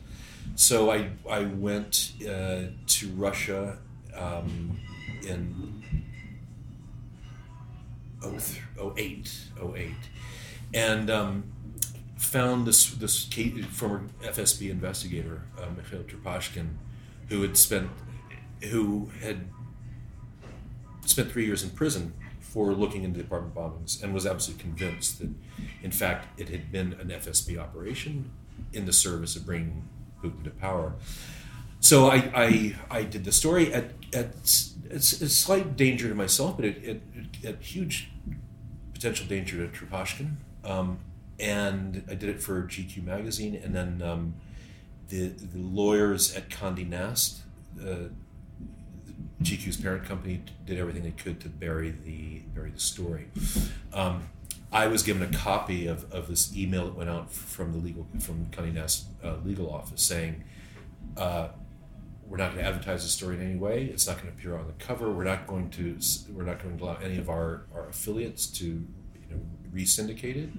So 0.56 0.92
I 0.92 1.10
I 1.30 1.44
went 1.44 2.14
uh, 2.22 2.64
to 2.88 3.08
Russia 3.16 3.78
um, 4.16 4.80
in 5.28 6.04
08, 8.24 9.38
08 9.62 9.92
and 10.74 11.10
um, 11.10 11.44
found 12.18 12.66
this 12.66 12.92
this 12.92 13.26
former 13.70 14.08
FSB 14.22 14.70
investigator 14.70 15.44
uh, 15.60 15.68
Mikhail 15.76 16.04
Trepashkin, 16.04 16.76
who 17.30 17.42
had 17.42 17.58
spent 17.58 17.90
who 18.72 19.12
had 19.22 19.48
spent 21.06 21.32
three 21.32 21.46
years 21.46 21.64
in 21.64 21.70
prison 21.70 22.14
for 22.40 22.72
looking 22.72 23.04
into 23.04 23.20
the 23.20 23.26
apartment 23.26 23.56
bombings 23.56 24.02
and 24.02 24.14
was 24.14 24.26
absolutely 24.26 24.64
convinced 24.64 25.20
that, 25.20 25.30
in 25.82 25.92
fact, 25.92 26.40
it 26.40 26.50
had 26.50 26.72
been 26.72 26.94
an 26.94 27.10
FSB 27.10 27.58
operation 27.58 28.32
in 28.72 28.86
the 28.86 28.94
service 28.94 29.36
of 29.36 29.46
bringing 29.46 29.88
Putin 30.24 30.44
to 30.44 30.50
power. 30.52 30.94
So 31.84 32.08
I, 32.08 32.32
I 32.34 32.76
I 32.90 33.04
did 33.04 33.26
the 33.26 33.32
story 33.34 33.74
at 33.74 33.92
at 34.14 34.34
a 34.90 35.02
slight 35.02 35.76
danger 35.76 36.08
to 36.08 36.16
myself, 36.16 36.56
but 36.56 36.66
it, 36.66 36.78
it, 36.82 37.02
at 37.46 37.62
huge 37.62 38.10
potential 38.94 39.26
danger 39.28 39.68
to 39.68 39.86
Trepashkin. 39.86 40.36
Um, 40.64 41.00
and 41.40 42.06
I 42.10 42.16
did 42.16 42.30
it 42.30 42.42
for 42.42 42.62
GQ 42.62 43.04
magazine, 43.04 43.60
and 43.62 43.76
then 43.76 44.02
um, 44.02 44.36
the 45.10 45.28
the 45.28 45.58
lawyers 45.58 46.34
at 46.38 46.48
Condé 46.50 46.88
Nast, 46.88 47.42
uh, 47.82 48.08
GQ's 49.42 49.76
parent 49.76 50.06
company, 50.06 50.42
did 50.66 50.80
everything 50.80 51.04
they 51.04 51.12
could 51.12 51.42
to 51.42 51.50
bury 51.50 51.92
the 51.92 52.44
bury 52.56 52.72
the 52.72 52.80
story. 52.80 53.28
Um, 53.94 54.30
I 54.72 54.88
was 54.88 55.04
given 55.04 55.22
a 55.22 55.38
copy 55.38 55.86
of, 55.86 56.10
of 56.14 56.30
this 56.30 56.56
email 56.56 56.86
that 56.86 56.96
went 56.96 57.10
out 57.10 57.30
from 57.30 57.74
the 57.74 57.78
legal 57.78 58.08
from 58.22 58.46
Condé 58.52 58.74
Nast 58.74 59.08
uh, 59.22 59.36
legal 59.44 59.70
office 59.70 60.02
saying. 60.02 60.46
Uh, 61.18 61.50
we're 62.28 62.38
not 62.38 62.54
going 62.54 62.64
to 62.64 62.70
advertise 62.70 63.04
the 63.04 63.10
story 63.10 63.36
in 63.36 63.42
any 63.42 63.56
way. 63.56 63.86
It's 63.86 64.08
not 64.08 64.18
going 64.18 64.34
to 64.34 64.38
appear 64.38 64.58
on 64.58 64.68
the 64.68 64.74
cover. 64.74 65.12
We're 65.12 65.24
not 65.24 65.48
going 65.48 65.70
to 65.72 65.98
we're 66.32 66.44
not 66.44 66.62
going 66.62 66.78
to 66.78 66.84
allow 66.84 66.96
any 66.96 67.18
of 67.18 67.30
our, 67.30 67.66
our 67.74 67.90
affiliates 67.90 68.48
to 68.48 68.66
you 68.66 69.30
know 69.30 69.42
re-syndicate 69.72 70.38
it. 70.38 70.50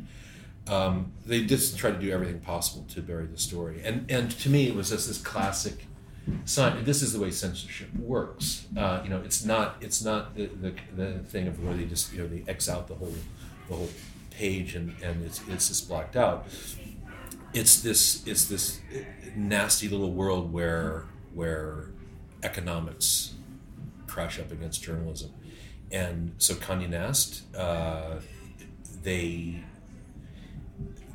Um, 0.71 1.12
they 1.27 1.45
just 1.45 1.77
try 1.77 1.91
to 1.91 1.99
do 1.99 2.11
everything 2.11 2.41
possible 2.41 2.87
to 2.91 3.03
bury 3.03 3.27
the 3.27 3.39
story. 3.39 3.83
And 3.85 4.11
and 4.11 4.31
to 4.31 4.49
me, 4.49 4.69
it 4.69 4.75
was 4.75 4.91
just 4.91 5.09
this 5.09 5.19
classic 5.19 5.87
sign. 6.45 6.85
This 6.85 7.03
is 7.03 7.12
the 7.12 7.21
way 7.21 7.31
censorship 7.31 7.95
works. 7.97 8.67
Uh, 8.77 9.01
you 9.03 9.11
know, 9.11 9.21
it's 9.25 9.45
not 9.45 9.77
it's 9.81 10.03
not 10.03 10.35
the, 10.35 10.47
the, 10.47 10.75
the 10.95 11.19
thing 11.21 11.47
of 11.49 11.62
where 11.65 11.75
they 11.75 11.85
just 11.85 12.12
you 12.12 12.21
know 12.21 12.29
they 12.29 12.45
X 12.47 12.69
out 12.69 12.89
the 12.89 12.95
whole 12.95 13.15
the 13.69 13.75
whole 13.75 13.89
page 14.31 14.75
and, 14.75 14.95
and 15.03 15.25
it's 15.25 15.41
it's 15.49 15.69
just 15.69 15.89
blocked 15.89 16.17
out. 16.17 16.47
It's 17.53 17.81
this 17.83 18.27
it's 18.27 18.47
this 18.47 18.81
nasty 19.37 19.89
little 19.89 20.12
world 20.12 20.53
where 20.53 21.05
where 21.35 21.91
economics 22.43 23.35
crash 24.07 24.39
up 24.39 24.53
against 24.53 24.82
journalism. 24.82 25.32
And 25.91 26.35
so 26.39 26.55
Condé 26.55 26.89
Nast, 26.89 27.43
uh, 27.57 28.20
they 29.03 29.62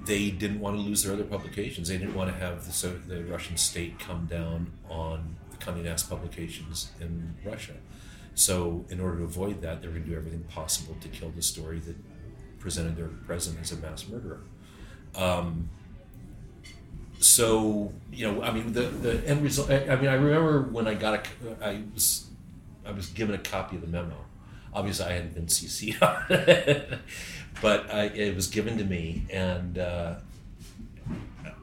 they 0.05 0.31
didn't 0.31 0.59
want 0.59 0.75
to 0.75 0.81
lose 0.81 1.03
their 1.03 1.13
other 1.13 1.23
publications. 1.23 1.89
They 1.89 1.97
didn't 1.97 2.15
want 2.15 2.31
to 2.31 2.37
have 2.39 2.65
the, 2.65 2.71
so 2.71 2.89
the 3.07 3.23
Russian 3.25 3.57
state 3.57 3.99
come 3.99 4.25
down 4.25 4.71
on 4.89 5.35
the 5.51 5.57
Condé 5.57 5.83
Nast 5.83 6.09
publications 6.09 6.91
in 6.99 7.35
Russia. 7.43 7.73
So 8.35 8.85
in 8.89 8.99
order 8.99 9.17
to 9.17 9.23
avoid 9.23 9.61
that, 9.61 9.81
they 9.81 9.87
were 9.87 9.93
going 9.93 10.05
to 10.05 10.09
do 10.11 10.17
everything 10.17 10.43
possible 10.43 10.95
to 11.01 11.07
kill 11.09 11.29
the 11.29 11.41
story 11.41 11.79
that 11.79 11.97
presented 12.59 12.95
their 12.95 13.07
president 13.07 13.61
as 13.61 13.71
a 13.71 13.77
mass 13.77 14.07
murderer. 14.07 14.41
Um, 15.15 15.69
so 17.19 17.91
you 18.11 18.31
know, 18.31 18.41
I 18.41 18.51
mean, 18.51 18.73
the 18.73 18.83
the 18.83 19.27
end 19.27 19.43
result. 19.43 19.69
I, 19.69 19.95
mean, 19.97 20.07
I 20.07 20.13
remember 20.13 20.61
when 20.61 20.87
I 20.87 20.93
got 20.93 21.27
a, 21.27 21.65
I 21.65 21.83
was, 21.93 22.27
I 22.85 22.91
was 22.91 23.07
given 23.07 23.35
a 23.35 23.39
copy 23.39 23.75
of 23.75 23.81
the 23.81 23.87
memo. 23.87 24.15
Obviously, 24.73 25.05
I 25.05 25.13
hadn't 25.13 25.33
been 25.33 25.47
CC'd 25.47 26.01
on 26.01 26.25
it, 26.29 26.99
but 27.61 27.93
I, 27.93 28.05
it 28.05 28.35
was 28.35 28.47
given 28.47 28.77
to 28.77 28.85
me, 28.85 29.25
and 29.29 29.77
uh, 29.77 30.15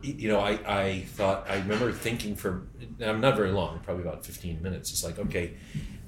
you 0.03 0.29
know, 0.29 0.41
I, 0.41 0.59
I 0.67 1.01
thought 1.09 1.49
I 1.49 1.57
remember 1.57 1.91
thinking 1.91 2.37
for 2.37 2.67
I'm 3.03 3.21
not 3.21 3.35
very 3.37 3.51
long, 3.51 3.81
probably 3.81 4.03
about 4.03 4.27
15 4.27 4.63
minutes. 4.63 4.91
It's 4.91 5.05
like, 5.05 5.19
okay, 5.19 5.55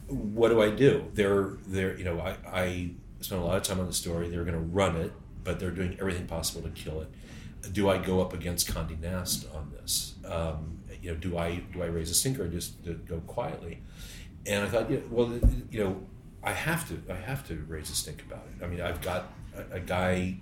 what 0.09 0.51
do 0.51 0.61
I 0.61 0.71
do? 0.71 1.07
They're 1.15 1.53
they're 1.67 1.97
you 1.97 2.05
know, 2.05 2.21
I 2.21 2.37
I 2.47 2.91
spent 3.21 3.41
a 3.41 3.45
lot 3.45 3.57
of 3.57 3.63
time 3.63 3.81
on 3.81 3.87
the 3.87 3.95
story. 3.95 4.29
They're 4.29 4.45
going 4.45 4.55
to 4.55 4.61
run 4.61 4.97
it, 4.97 5.13
but 5.43 5.59
they're 5.59 5.71
doing 5.71 5.97
everything 5.99 6.27
possible 6.27 6.61
to 6.63 6.71
kill 6.71 7.01
it 7.01 7.09
do 7.73 7.89
I 7.89 7.99
go 7.99 8.21
up 8.21 8.33
against 8.33 8.73
Condé 8.73 8.99
Nast 9.01 9.47
on 9.55 9.73
this? 9.73 10.15
Um, 10.25 10.79
you 11.03 11.13
know, 11.13 11.17
do 11.17 11.39
I 11.39 11.57
do 11.73 11.83
I 11.83 11.87
raise 11.87 12.11
a 12.11 12.15
stinker 12.15 12.45
or 12.45 12.49
just 12.49 12.75
go 13.07 13.21
quietly? 13.27 13.83
And 14.47 14.65
I 14.65 14.69
thought, 14.69 14.91
yeah, 14.91 14.99
well, 15.11 15.33
you 15.71 15.85
know, 15.85 16.01
I 16.43 16.53
have 16.53 16.89
to 16.89 17.13
I 17.13 17.17
have 17.17 17.47
to 17.49 17.65
raise 17.69 17.91
a 17.91 17.95
stink 17.95 18.23
about 18.23 18.47
it. 18.47 18.65
I 18.65 18.69
mean, 18.69 18.81
I've 18.81 19.01
got 19.01 19.33
a, 19.57 19.77
a 19.77 19.81
guy 19.81 20.37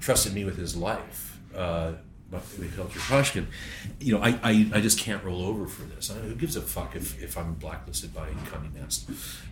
trusted 0.00 0.34
me 0.34 0.44
with 0.44 0.56
his 0.56 0.76
life. 0.76 1.38
Uh, 1.54 1.92
Trepashkin, 2.32 3.46
you 4.00 4.16
know, 4.16 4.22
I, 4.22 4.38
I, 4.42 4.70
I 4.72 4.80
just 4.80 4.98
can't 4.98 5.22
roll 5.22 5.42
over 5.42 5.66
for 5.66 5.82
this. 5.82 6.10
I, 6.10 6.14
who 6.14 6.34
gives 6.34 6.56
a 6.56 6.62
fuck 6.62 6.96
if, 6.96 7.22
if 7.22 7.36
I'm 7.36 7.54
blacklisted 7.54 8.14
by 8.14 8.30
Condé 8.30 8.72
Nast? 8.74 9.10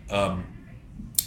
Um, 0.09 0.47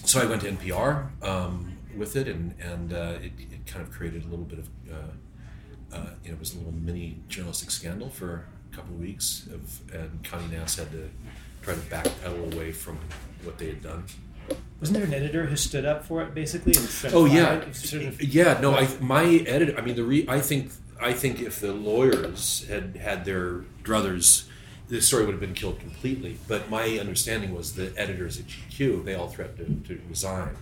so 0.04 0.20
I 0.20 0.26
went 0.26 0.42
to 0.42 0.52
NPR 0.52 1.24
um, 1.24 1.73
with 1.98 2.16
it, 2.16 2.28
and 2.28 2.56
and 2.60 2.94
uh, 2.94 3.18
it, 3.22 3.32
kind 3.66 3.86
of 3.86 3.92
created 3.92 4.24
a 4.26 4.28
little 4.28 4.46
bit 4.46 4.60
of, 4.60 4.68
uh, 4.92 5.96
uh, 5.96 6.10
you 6.24 6.30
know, 6.30 6.36
it 6.36 6.40
was 6.40 6.54
a 6.54 6.58
little 6.58 6.74
mini 6.74 7.20
journalistic 7.28 7.72
scandal 7.72 8.10
for 8.10 8.46
a 8.72 8.76
couple 8.76 8.94
of 8.94 9.00
weeks, 9.00 9.48
of, 9.54 9.94
and 9.94 10.24
Condé 10.24 10.52
Nast 10.52 10.78
had 10.80 10.92
to 10.92 11.10
try 11.62 11.74
to 11.74 11.80
backpedal 11.82 12.54
away 12.54 12.72
from 12.72 13.00
what 13.44 13.58
they 13.58 13.68
had 13.68 13.82
done. 13.82 14.04
Wasn't 14.80 14.98
there 14.98 15.08
an 15.08 15.14
editor 15.14 15.46
who 15.46 15.56
stood 15.56 15.86
up 15.86 16.04
for 16.04 16.22
it 16.22 16.34
basically? 16.36 16.74
oh 17.14 17.26
yeah, 17.26 17.72
sort 17.72 18.04
of, 18.04 18.22
yeah. 18.22 18.60
No, 18.60 18.76
I, 18.76 18.88
my 19.00 19.24
editor. 19.48 19.78
I 19.78 19.82
mean, 19.82 19.96
the 19.96 20.04
re, 20.04 20.26
I 20.28 20.42
think 20.42 20.72
I 21.02 21.14
think 21.14 21.42
if 21.42 21.60
the 21.60 21.74
lawyers 21.74 22.68
had 22.68 22.98
had 22.98 23.24
their 23.24 23.62
druthers, 23.84 24.46
the 24.90 25.02
story 25.02 25.26
would 25.26 25.32
have 25.32 25.40
been 25.40 25.54
killed 25.54 25.80
completely. 25.80 26.38
But 26.50 26.70
my 26.70 27.00
understanding 27.00 27.56
was 27.56 27.76
the 27.76 27.94
editors 27.96 28.40
at 28.40 28.48
GQ 28.48 29.06
they 29.06 29.16
all 29.16 29.30
threatened 29.30 29.86
to, 29.86 29.96
to 29.96 30.02
resign 30.10 30.58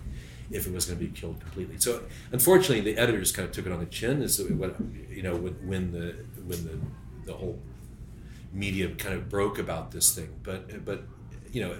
if 0.52 0.66
it 0.66 0.72
was 0.72 0.84
going 0.86 0.98
to 0.98 1.04
be 1.04 1.10
killed 1.10 1.40
completely. 1.40 1.78
So 1.78 2.02
unfortunately, 2.30 2.80
the 2.92 3.00
editors 3.00 3.32
kind 3.32 3.48
of 3.48 3.54
took 3.54 3.66
it 3.66 3.72
on 3.72 3.80
the 3.80 3.86
chin. 3.86 4.22
Is 4.22 4.40
what 4.40 4.76
you 5.10 5.22
know 5.22 5.36
when 5.36 5.92
the 5.92 6.14
when 6.44 6.64
the 6.64 6.78
the 7.24 7.32
whole 7.32 7.58
media 8.52 8.88
kind 8.90 9.14
of 9.14 9.28
broke 9.28 9.58
about 9.58 9.90
this 9.90 10.14
thing. 10.14 10.28
But 10.42 10.84
but 10.84 11.02
you 11.52 11.62
know. 11.62 11.74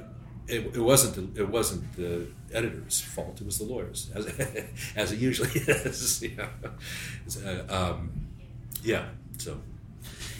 It, 0.49 0.75
it 0.75 0.81
wasn't 0.81 1.35
the, 1.37 1.43
it 1.43 1.49
wasn't 1.49 1.93
the 1.95 2.27
editor's 2.53 3.01
fault. 3.01 3.41
It 3.41 3.45
was 3.45 3.59
the 3.59 3.65
lawyers, 3.65 4.11
as, 4.13 4.27
as 4.97 5.13
it 5.13 5.21
usually 5.21 5.51
is. 5.55 6.21
You 6.21 6.37
know? 6.37 7.65
um, 7.69 8.11
yeah. 8.83 9.05
So, 9.39 9.61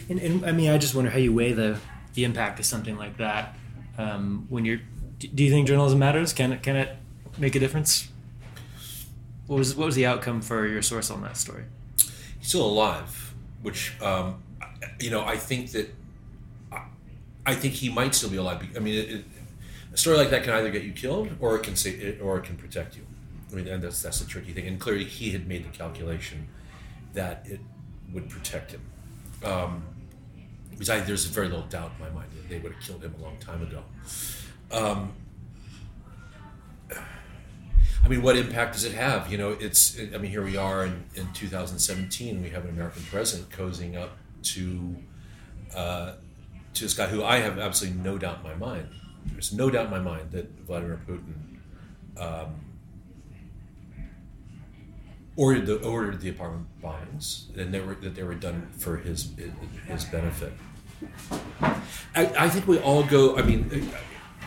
and, 0.09 0.19
and 0.19 0.45
I 0.45 0.51
mean, 0.51 0.69
I 0.69 0.77
just 0.77 0.93
wonder 0.93 1.09
how 1.09 1.19
you 1.19 1.33
weigh 1.33 1.53
the 1.53 1.79
the 2.15 2.25
impact 2.25 2.59
of 2.59 2.65
something 2.65 2.97
like 2.97 3.15
that 3.17 3.55
um, 3.97 4.45
when 4.49 4.65
you're. 4.65 4.81
Do 5.19 5.41
you 5.41 5.49
think 5.49 5.69
journalism 5.69 5.99
matters? 5.99 6.33
Can 6.33 6.51
it 6.51 6.61
can 6.61 6.75
it 6.75 6.97
make 7.37 7.55
a 7.55 7.59
difference? 7.59 8.09
What 9.47 9.57
was 9.57 9.75
what 9.75 9.85
was 9.85 9.95
the 9.95 10.05
outcome 10.05 10.41
for 10.41 10.65
your 10.67 10.81
source 10.81 11.11
on 11.11 11.21
that 11.21 11.37
story? 11.37 11.65
He's 11.97 12.49
still 12.49 12.65
alive, 12.65 13.33
which 13.61 13.93
um, 14.01 14.41
you 14.99 15.09
know 15.09 15.23
I 15.25 15.37
think 15.37 15.71
that 15.71 15.93
I 17.45 17.55
think 17.55 17.73
he 17.73 17.89
might 17.89 18.15
still 18.15 18.29
be 18.29 18.37
alive. 18.37 18.65
I 18.75 18.79
mean, 18.79 18.95
it, 18.95 19.09
it, 19.09 19.25
a 19.93 19.97
story 19.97 20.17
like 20.17 20.29
that 20.29 20.43
can 20.43 20.53
either 20.53 20.71
get 20.71 20.83
you 20.83 20.91
killed 20.91 21.29
or 21.39 21.55
it 21.55 21.63
can 21.63 21.75
say 21.75 22.17
or 22.19 22.37
it 22.37 22.45
can 22.45 22.55
protect 22.55 22.95
you. 22.95 23.05
I 23.51 23.55
mean, 23.55 23.67
and 23.67 23.83
that's 23.83 24.01
that's 24.01 24.19
the 24.19 24.25
tricky 24.25 24.53
thing. 24.53 24.67
And 24.67 24.79
clearly, 24.79 25.05
he 25.05 25.31
had 25.31 25.47
made 25.47 25.65
the 25.65 25.77
calculation 25.77 26.47
that 27.13 27.45
it 27.45 27.59
would 28.13 28.29
protect 28.29 28.71
him. 28.71 28.81
Um, 29.43 29.83
because 30.71 30.89
I, 30.89 31.01
there's 31.01 31.25
very 31.25 31.47
little 31.47 31.65
doubt 31.67 31.91
in 31.97 32.05
my 32.05 32.11
mind 32.11 32.31
that 32.35 32.49
they 32.49 32.57
would 32.57 32.71
have 32.71 32.81
killed 32.81 33.03
him 33.03 33.13
a 33.19 33.23
long 33.23 33.37
time 33.37 33.61
ago. 33.61 33.83
Um, 34.71 35.13
I 38.03 38.09
mean, 38.09 38.21
what 38.21 38.35
impact 38.35 38.73
does 38.73 38.83
it 38.83 38.93
have? 38.93 39.31
You 39.31 39.37
know, 39.37 39.51
it's. 39.51 39.97
I 40.13 40.17
mean, 40.17 40.29
here 40.29 40.43
we 40.43 40.57
are 40.57 40.85
in, 40.85 41.05
in 41.15 41.31
2017. 41.33 42.41
We 42.41 42.49
have 42.49 42.65
an 42.65 42.71
American 42.71 43.03
president 43.03 43.49
cozying 43.49 43.95
up 43.95 44.17
to 44.43 44.95
uh, 45.73 46.13
to 46.73 46.83
this 46.83 46.93
guy 46.93 47.07
who 47.07 47.23
I 47.23 47.37
have 47.37 47.57
absolutely 47.59 48.01
no 48.01 48.17
doubt 48.17 48.39
in 48.39 48.43
my 48.43 48.55
mind. 48.55 48.89
There's 49.27 49.53
no 49.53 49.69
doubt 49.69 49.85
in 49.85 49.91
my 49.91 49.99
mind 49.99 50.31
that 50.31 50.49
Vladimir 50.65 50.99
Putin 51.07 51.59
um, 52.17 52.55
ordered 55.37 55.65
the 55.65 55.81
ordered 55.83 56.19
the 56.19 56.29
apartment 56.29 56.67
bombings, 56.83 57.55
and 57.57 57.73
they 57.73 57.79
were 57.79 57.95
that 57.95 58.15
they 58.15 58.23
were 58.23 58.35
done 58.35 58.67
for 58.77 58.97
his 58.97 59.31
his 59.87 60.03
benefit. 60.05 60.51
I, 62.15 62.25
I 62.37 62.49
think 62.49 62.67
we 62.67 62.79
all 62.79 63.03
go. 63.03 63.37
I 63.37 63.43
mean, 63.43 63.89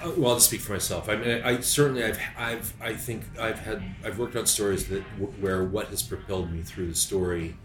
well, 0.05 0.33
I'll 0.33 0.41
speak 0.41 0.61
for 0.61 0.73
myself. 0.73 1.09
I 1.09 1.17
mean, 1.17 1.43
I, 1.43 1.61
certainly, 1.61 2.05
I've, 2.05 2.21
I've, 2.37 2.75
I 2.81 2.95
think 2.95 3.25
I've 3.39 3.59
had, 3.59 3.83
I've 4.05 4.19
worked 4.19 4.37
on 4.37 4.47
stories 4.47 4.89
that 4.89 5.03
where 5.41 5.65
what 5.65 5.89
has 5.89 6.03
propelled 6.03 6.53
me 6.53 6.63
through 6.63 6.89
the 6.89 6.95
story 6.95 7.57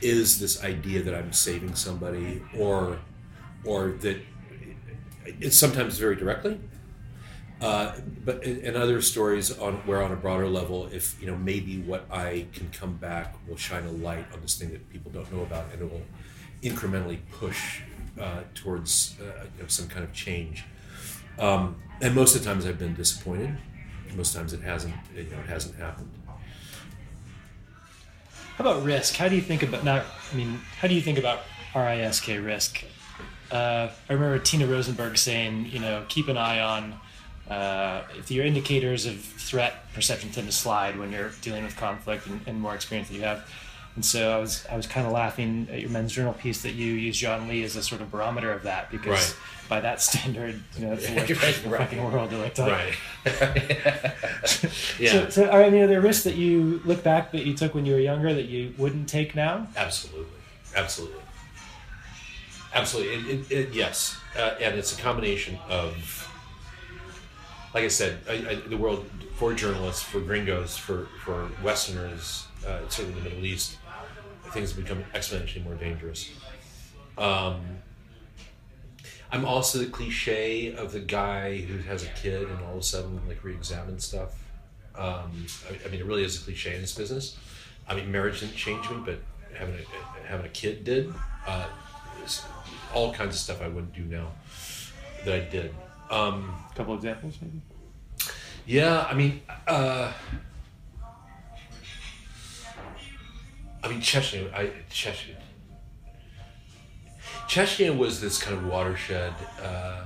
is 0.00 0.38
this 0.38 0.62
idea 0.62 1.02
that 1.02 1.14
I'm 1.14 1.32
saving 1.32 1.74
somebody, 1.74 2.42
or, 2.58 2.98
or 3.64 3.92
that 4.00 4.20
it's 5.24 5.56
sometimes 5.56 5.98
very 5.98 6.16
directly, 6.16 6.60
uh, 7.60 7.96
but 8.24 8.44
in, 8.44 8.60
in, 8.60 8.76
other 8.76 9.00
stories 9.00 9.56
on 9.58 9.76
where 9.86 10.02
on 10.02 10.12
a 10.12 10.16
broader 10.16 10.48
level, 10.48 10.86
if 10.92 11.20
you 11.20 11.26
know 11.26 11.36
maybe 11.36 11.80
what 11.80 12.04
I 12.10 12.46
can 12.52 12.68
come 12.70 12.96
back 12.96 13.34
will 13.48 13.56
shine 13.56 13.86
a 13.86 13.90
light 13.90 14.26
on 14.34 14.42
this 14.42 14.56
thing 14.56 14.70
that 14.72 14.90
people 14.90 15.10
don't 15.10 15.32
know 15.32 15.42
about, 15.42 15.72
and 15.72 15.80
it 15.80 15.90
will 15.90 16.02
incrementally 16.62 17.20
push 17.32 17.80
uh, 18.20 18.40
towards 18.54 19.16
uh, 19.20 19.44
you 19.56 19.62
know, 19.62 19.68
some 19.68 19.88
kind 19.88 20.04
of 20.04 20.12
change 20.12 20.64
um, 21.38 21.76
and 22.00 22.14
most 22.14 22.34
of 22.36 22.42
the 22.42 22.48
times 22.48 22.66
I've 22.66 22.78
been 22.78 22.94
disappointed. 22.94 23.56
Most 24.14 24.34
times 24.34 24.52
it 24.52 24.60
hasn't, 24.60 24.94
you 25.16 25.24
know, 25.24 25.40
it 25.40 25.48
hasn't 25.48 25.74
happened. 25.76 26.08
How 28.56 28.64
about 28.64 28.84
risk? 28.84 29.16
How 29.16 29.28
do 29.28 29.34
you 29.34 29.42
think 29.42 29.64
about 29.64 29.82
now? 29.82 30.04
I 30.32 30.36
mean, 30.36 30.60
how 30.78 30.86
do 30.86 30.94
you 30.94 31.00
think 31.00 31.18
about 31.18 31.40
RISK 31.74 32.44
risk? 32.44 32.84
uh, 33.50 33.90
I 34.08 34.12
remember 34.12 34.38
Tina 34.38 34.66
Rosenberg 34.66 35.16
saying, 35.16 35.66
you 35.66 35.78
know, 35.78 36.04
keep 36.08 36.28
an 36.28 36.36
eye 36.36 36.60
on 36.60 36.94
uh, 37.48 38.02
if 38.18 38.30
your 38.30 38.44
indicators 38.44 39.06
of 39.06 39.20
threat 39.20 39.92
perception 39.92 40.30
tend 40.30 40.46
to 40.46 40.52
slide 40.52 40.98
when 40.98 41.12
you're 41.12 41.30
dealing 41.42 41.64
with 41.64 41.76
conflict 41.76 42.26
and, 42.26 42.40
and 42.46 42.60
more 42.60 42.74
experience 42.74 43.08
that 43.08 43.14
you 43.14 43.22
have. 43.22 43.48
And 43.96 44.04
so 44.04 44.32
I 44.36 44.38
was 44.38 44.66
I 44.70 44.76
was 44.76 44.86
kind 44.88 45.06
of 45.06 45.12
laughing 45.12 45.68
at 45.70 45.80
your 45.80 45.90
men's 45.90 46.12
journal 46.12 46.32
piece 46.32 46.62
that 46.62 46.72
you 46.74 46.92
use 46.94 47.16
Jon 47.16 47.46
Lee 47.48 47.62
as 47.62 47.76
a 47.76 47.82
sort 47.82 48.00
of 48.00 48.10
barometer 48.10 48.50
of 48.52 48.64
that 48.64 48.90
because 48.90 49.08
Right. 49.10 49.36
by 49.68 49.80
that 49.82 50.02
standard, 50.08 50.60
you 50.76 50.86
know, 50.86 50.94
it's 50.94 51.06
the 51.08 51.14
worst 51.14 51.30
Right, 51.42 51.54
the 51.62 51.68
right. 51.70 51.78
fucking 51.82 52.12
world 52.12 52.30
to 52.30 52.38
like. 52.38 52.58
Right. 52.58 52.94
yeah. 54.98 55.12
So, 55.12 55.28
so 55.30 55.46
are 55.48 55.62
any 55.62 55.80
of 55.80 55.88
the 55.90 56.00
risks 56.00 56.24
that 56.24 56.34
you 56.34 56.80
look 56.84 57.04
back 57.04 57.30
that 57.32 57.44
you 57.46 57.54
took 57.54 57.74
when 57.74 57.86
you 57.86 57.94
were 57.94 58.00
younger 58.00 58.34
that 58.34 58.46
you 58.46 58.74
wouldn't 58.78 59.08
take 59.08 59.34
now? 59.36 59.68
Absolutely, 59.76 60.26
absolutely, 60.74 61.20
absolutely. 62.74 63.14
It, 63.14 63.26
it, 63.50 63.52
it, 63.52 63.72
yes, 63.74 64.18
uh, 64.36 64.54
and 64.60 64.74
it's 64.76 64.98
a 64.98 65.00
combination 65.00 65.56
of, 65.68 66.28
like 67.74 67.84
I 67.84 67.88
said, 67.88 68.18
I, 68.28 68.32
I, 68.32 68.54
the 68.68 68.76
world 68.76 69.06
for 69.36 69.52
journalists, 69.54 70.02
for 70.02 70.20
gringos, 70.20 70.76
for 70.76 71.06
for 71.24 71.48
Westerners, 71.62 72.46
uh, 72.66 72.80
certainly 72.88 73.20
the 73.20 73.28
Middle 73.30 73.44
East, 73.44 73.76
things 74.54 74.72
become 74.72 75.04
exponentially 75.14 75.62
more 75.64 75.74
dangerous. 75.74 76.30
Um, 77.18 77.60
I'm 79.30 79.44
also 79.44 79.78
the 79.78 79.86
cliche 79.86 80.74
of 80.74 80.92
the 80.92 81.00
guy 81.00 81.58
who 81.58 81.78
has 81.78 82.04
a 82.04 82.08
kid 82.08 82.48
and 82.48 82.60
all 82.64 82.74
of 82.74 82.78
a 82.78 82.82
sudden 82.82 83.20
like 83.26 83.42
re-examines 83.42 84.04
stuff. 84.04 84.32
Um, 84.96 85.46
I, 85.68 85.86
I 85.86 85.90
mean, 85.90 86.00
it 86.00 86.06
really 86.06 86.22
is 86.24 86.40
a 86.40 86.44
cliche 86.44 86.74
in 86.76 86.80
this 86.80 86.94
business. 86.94 87.36
I 87.88 87.96
mean, 87.96 88.10
marriage 88.12 88.40
didn't 88.40 88.54
change 88.54 88.88
me, 88.88 88.96
but 89.04 89.18
having 89.58 89.74
a 89.74 90.26
having 90.26 90.46
a 90.46 90.50
kid 90.50 90.84
did. 90.84 91.12
Uh, 91.46 91.66
all 92.94 93.12
kinds 93.12 93.34
of 93.34 93.40
stuff 93.40 93.60
I 93.60 93.68
wouldn't 93.68 93.92
do 93.92 94.02
now 94.04 94.28
that 95.24 95.34
I 95.34 95.40
did. 95.40 95.74
Um, 96.10 96.54
A 96.72 96.76
couple 96.76 96.94
examples, 96.94 97.38
maybe. 97.42 97.60
yeah, 98.66 99.04
I 99.10 99.14
mean, 99.14 99.42
uh, 99.66 100.12
I 103.84 103.88
mean 103.88 104.00
Chechnya. 104.00 104.52
I 104.54 104.70
Chechnya. 104.90 105.36
Chechnya 107.46 107.96
was 107.96 108.20
this 108.20 108.38
kind 108.42 108.56
of 108.56 108.66
watershed 108.66 109.34
uh, 109.62 110.02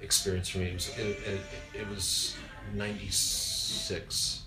experience 0.00 0.48
for 0.48 0.58
me. 0.58 0.66
It 0.66 0.74
was 0.74 0.88
it, 0.96 1.18
it, 1.26 1.40
it 1.80 1.88
was 1.88 2.36
ninety 2.72 3.08
six. 3.10 4.42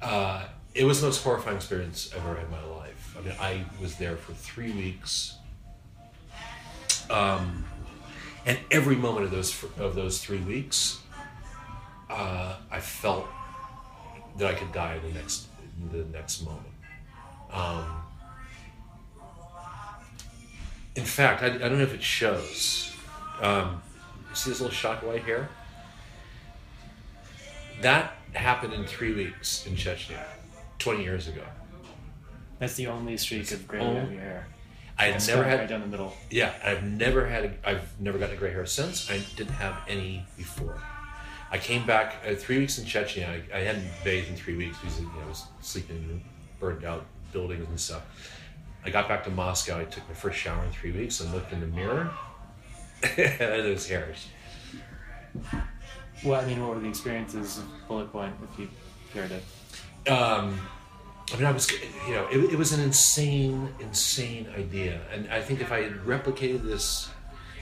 Uh, 0.00 0.44
it 0.74 0.84
was 0.84 1.00
the 1.00 1.08
most 1.08 1.22
horrifying 1.24 1.56
experience 1.56 2.10
I've 2.14 2.24
ever 2.24 2.36
had 2.36 2.44
in 2.44 2.50
my 2.52 2.64
life. 2.64 3.16
I 3.18 3.22
mean, 3.22 3.34
I 3.40 3.64
was 3.82 3.96
there 3.96 4.16
for 4.16 4.32
three 4.32 4.70
weeks. 4.70 5.34
Um, 7.10 7.64
and 8.46 8.56
every 8.70 8.94
moment 8.94 9.24
of 9.24 9.32
those 9.32 9.64
of 9.78 9.96
those 9.96 10.22
three 10.22 10.38
weeks, 10.38 11.00
uh, 12.08 12.54
I 12.70 12.78
felt 12.78 13.26
that 14.38 14.46
I 14.46 14.54
could 14.54 14.72
die 14.72 15.00
the 15.00 15.12
next 15.12 15.48
the 15.90 16.04
next 16.04 16.44
moment. 16.44 16.69
Um, 17.52 18.02
in 20.96 21.04
fact, 21.04 21.42
I, 21.42 21.46
I 21.46 21.58
don't 21.58 21.78
know 21.78 21.84
if 21.84 21.94
it 21.94 22.02
shows. 22.02 22.94
Um, 23.40 23.82
see 24.34 24.50
this 24.50 24.60
little 24.60 24.74
shock 24.74 25.02
of 25.02 25.08
white 25.08 25.24
hair? 25.24 25.48
That 27.82 28.14
happened 28.32 28.74
in 28.74 28.84
three 28.84 29.14
weeks 29.14 29.66
in 29.66 29.74
Chechnya, 29.74 30.22
20 30.78 31.02
years 31.02 31.28
ago. 31.28 31.42
That's 32.58 32.74
the 32.74 32.88
only 32.88 33.16
streak 33.16 33.50
of 33.52 33.66
gray 33.66 33.82
your 33.82 34.20
hair. 34.20 34.46
I 34.98 35.06
had 35.06 35.14
That's 35.14 35.28
never 35.28 35.42
right 35.42 35.60
had 35.60 35.68
down 35.68 35.80
the 35.80 35.86
middle. 35.86 36.12
Yeah, 36.30 36.52
I've 36.62 36.84
never 36.84 37.26
had. 37.26 37.44
A, 37.44 37.70
I've 37.70 38.00
never 38.00 38.18
gotten 38.18 38.36
a 38.36 38.38
gray 38.38 38.50
hair 38.50 38.66
since. 38.66 39.10
I 39.10 39.18
didn't 39.34 39.54
have 39.54 39.74
any 39.88 40.26
before. 40.36 40.78
I 41.50 41.56
came 41.56 41.86
back 41.86 42.16
uh, 42.28 42.34
three 42.34 42.58
weeks 42.58 42.78
in 42.78 42.84
Chechnya. 42.84 43.26
I, 43.26 43.56
I 43.56 43.60
hadn't 43.60 43.86
bathed 44.04 44.28
in 44.28 44.36
three 44.36 44.56
weeks 44.56 44.76
because 44.78 45.00
you 45.00 45.06
know, 45.06 45.12
I 45.24 45.28
was 45.28 45.44
sleeping 45.62 45.96
in 45.96 46.22
burned 46.60 46.84
out 46.84 47.06
buildings 47.32 47.68
and 47.68 47.80
stuff. 47.80 48.02
I 48.84 48.90
got 48.90 49.08
back 49.08 49.24
to 49.24 49.30
Moscow. 49.30 49.78
I 49.78 49.84
took 49.84 50.08
my 50.08 50.14
first 50.14 50.38
shower 50.38 50.64
in 50.64 50.70
three 50.70 50.92
weeks 50.92 51.20
and 51.20 51.32
looked 51.32 51.52
in 51.52 51.60
the 51.60 51.66
mirror. 51.66 52.10
and 53.16 53.64
those 53.64 53.88
hairs. 53.88 54.26
Well, 56.24 56.40
I 56.40 56.44
mean, 56.44 56.60
what 56.60 56.74
were 56.76 56.80
the 56.80 56.88
experiences 56.88 57.58
of 57.58 57.64
Bullet 57.88 58.12
Point, 58.12 58.34
if 58.52 58.58
you 58.58 58.68
care 59.12 59.28
to? 59.28 60.12
um, 60.12 60.58
I 61.32 61.36
mean, 61.36 61.46
I 61.46 61.52
was, 61.52 61.70
you 61.70 62.14
know, 62.14 62.26
it, 62.28 62.52
it 62.52 62.58
was 62.58 62.72
an 62.72 62.80
insane, 62.80 63.72
insane 63.78 64.48
idea. 64.56 65.00
And 65.12 65.28
I 65.30 65.40
think 65.40 65.60
if 65.60 65.70
I 65.70 65.82
had 65.82 65.92
replicated 66.04 66.64
this, 66.64 67.08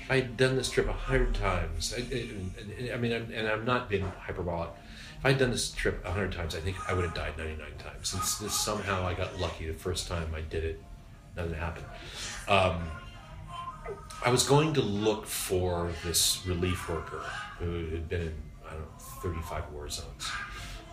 if 0.02 0.10
I 0.10 0.16
had 0.16 0.36
done 0.36 0.56
this 0.56 0.70
trip 0.70 0.88
a 0.88 0.92
hundred 0.92 1.34
times, 1.34 1.94
I, 1.96 2.00
I, 2.00 2.94
I 2.94 2.96
mean, 2.96 3.12
I'm, 3.12 3.30
and 3.32 3.46
I'm 3.46 3.64
not 3.64 3.88
being 3.88 4.10
hyperbolic. 4.20 4.70
If 5.18 5.26
I 5.26 5.30
had 5.30 5.38
done 5.38 5.50
this 5.50 5.72
trip 5.72 6.04
a 6.04 6.12
hundred 6.12 6.32
times, 6.32 6.54
I 6.54 6.60
think 6.60 6.76
I 6.88 6.94
would 6.94 7.04
have 7.04 7.14
died 7.14 7.36
99 7.36 7.66
times. 7.78 8.08
Since 8.08 8.38
this, 8.38 8.54
somehow 8.54 9.04
I 9.04 9.14
got 9.14 9.38
lucky 9.40 9.66
the 9.66 9.74
first 9.74 10.06
time 10.06 10.32
I 10.34 10.42
did 10.42 10.64
it, 10.64 10.82
nothing 11.36 11.54
happened. 11.54 11.86
Um, 12.46 12.88
I 14.24 14.30
was 14.30 14.44
going 14.44 14.74
to 14.74 14.80
look 14.80 15.26
for 15.26 15.90
this 16.04 16.46
relief 16.46 16.88
worker 16.88 17.22
who 17.58 17.86
had 17.86 18.08
been 18.08 18.20
in, 18.22 18.34
I 18.64 18.72
don't 18.72 18.80
know, 18.80 18.86
35 19.22 19.72
war 19.72 19.88
zones. 19.88 20.30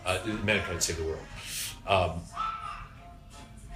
Uh, 0.04 0.18
mankind 0.44 0.82
save 0.82 0.96
the 0.96 1.04
world. 1.04 1.26
Um, 1.86 2.20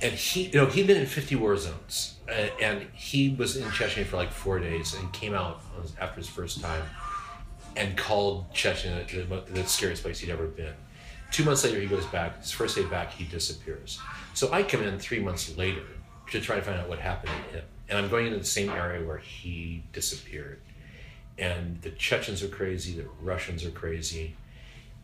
and 0.03 0.13
he, 0.15 0.45
you 0.45 0.55
know, 0.55 0.67
he'd 0.67 0.87
been 0.87 0.97
in 0.97 1.07
50 1.07 1.37
war 1.37 1.57
zones, 1.57 2.17
uh, 2.29 2.49
and 2.61 2.87
he 2.95 3.35
was 3.35 3.57
in 3.57 3.65
Chechnya 3.69 4.05
for 4.05 4.17
like 4.17 4.33
four 4.33 4.59
days, 4.59 4.95
and 4.95 5.13
came 5.13 5.35
out 5.35 5.61
after 6.01 6.17
his 6.17 6.29
first 6.29 6.61
time, 6.61 6.83
and 7.77 7.97
called 7.97 8.53
Chechnya 8.53 9.07
the, 9.29 9.53
the 9.53 9.67
scariest 9.67 10.03
place 10.03 10.21
he'd 10.21 10.31
ever 10.31 10.47
been. 10.47 10.75
Two 11.31 11.45
months 11.45 11.65
later, 11.65 11.81
he 11.81 11.87
goes 11.87 12.07
back. 12.07 12.41
His 12.41 12.51
first 12.51 12.77
day 12.77 12.85
back, 12.85 13.13
he 13.13 13.25
disappears. 13.25 14.01
So 14.35 14.53
I 14.53 14.63
come 14.63 14.83
in 14.83 14.99
three 14.99 15.21
months 15.21 15.57
later 15.57 15.85
to 16.31 16.41
try 16.41 16.57
to 16.57 16.63
find 16.63 16.79
out 16.79 16.89
what 16.89 16.99
happened 16.99 17.33
to 17.33 17.59
him, 17.59 17.65
and 17.89 17.99
I'm 17.99 18.09
going 18.09 18.27
into 18.27 18.39
the 18.39 18.45
same 18.45 18.71
area 18.71 19.07
where 19.07 19.19
he 19.19 19.83
disappeared. 19.93 20.61
And 21.39 21.81
the 21.83 21.91
Chechens 21.91 22.43
are 22.43 22.49
crazy, 22.49 22.95
the 22.95 23.09
Russians 23.23 23.65
are 23.65 23.71
crazy, 23.71 24.37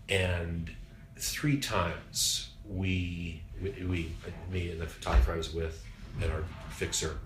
and 0.09 0.71
three 1.17 1.59
times 1.59 2.51
we, 2.69 3.43
we, 3.63 3.71
we 3.87 4.13
me 4.53 4.71
and 4.71 4.81
the 4.81 4.87
photographer 4.87 5.33
I 5.33 5.37
was 5.37 5.53
with 5.53 5.85
and 6.21 6.31
our 6.31 6.43
fixer 6.71 7.19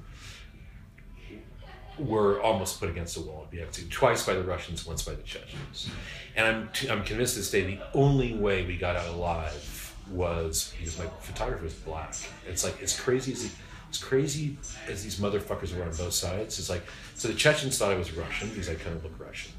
were 2.00 2.40
almost 2.40 2.80
put 2.80 2.90
against 2.90 3.14
the 3.14 3.22
wall 3.22 3.46
at 3.50 3.56
BX2, 3.56 3.90
twice 3.90 4.26
by 4.26 4.34
the 4.34 4.42
Russians, 4.42 4.86
once 4.86 5.02
by 5.02 5.14
the 5.14 5.22
Chechens. 5.22 5.90
And 6.36 6.46
I'm, 6.46 6.68
t- 6.72 6.88
I'm 6.88 7.04
convinced 7.04 7.34
to 7.34 7.40
this 7.40 7.50
day 7.50 7.62
the 7.62 7.80
only 7.94 8.34
way 8.34 8.66
we 8.66 8.76
got 8.76 8.96
out 8.96 9.08
alive 9.08 9.94
was 10.10 10.72
because 10.78 10.98
my 10.98 11.06
photographer 11.20 11.64
was 11.64 11.74
black. 11.74 12.14
It's 12.46 12.64
like, 12.64 12.80
it's 12.80 12.98
crazy 12.98 13.32
as, 13.32 13.54
as 13.90 13.98
crazy 13.98 14.56
as 14.88 15.04
these 15.04 15.20
motherfuckers 15.20 15.76
were 15.76 15.84
on 15.84 15.90
both 15.90 16.12
sides. 16.12 16.58
It's 16.58 16.70
like, 16.70 16.82
so 17.14 17.28
the 17.28 17.34
Chechens 17.34 17.78
thought 17.78 17.92
I 17.92 17.96
was 17.96 18.12
Russian 18.12 18.48
because 18.48 18.68
I 18.68 18.74
kind 18.74 18.96
of 18.96 19.04
look 19.04 19.18
Russian. 19.18 19.52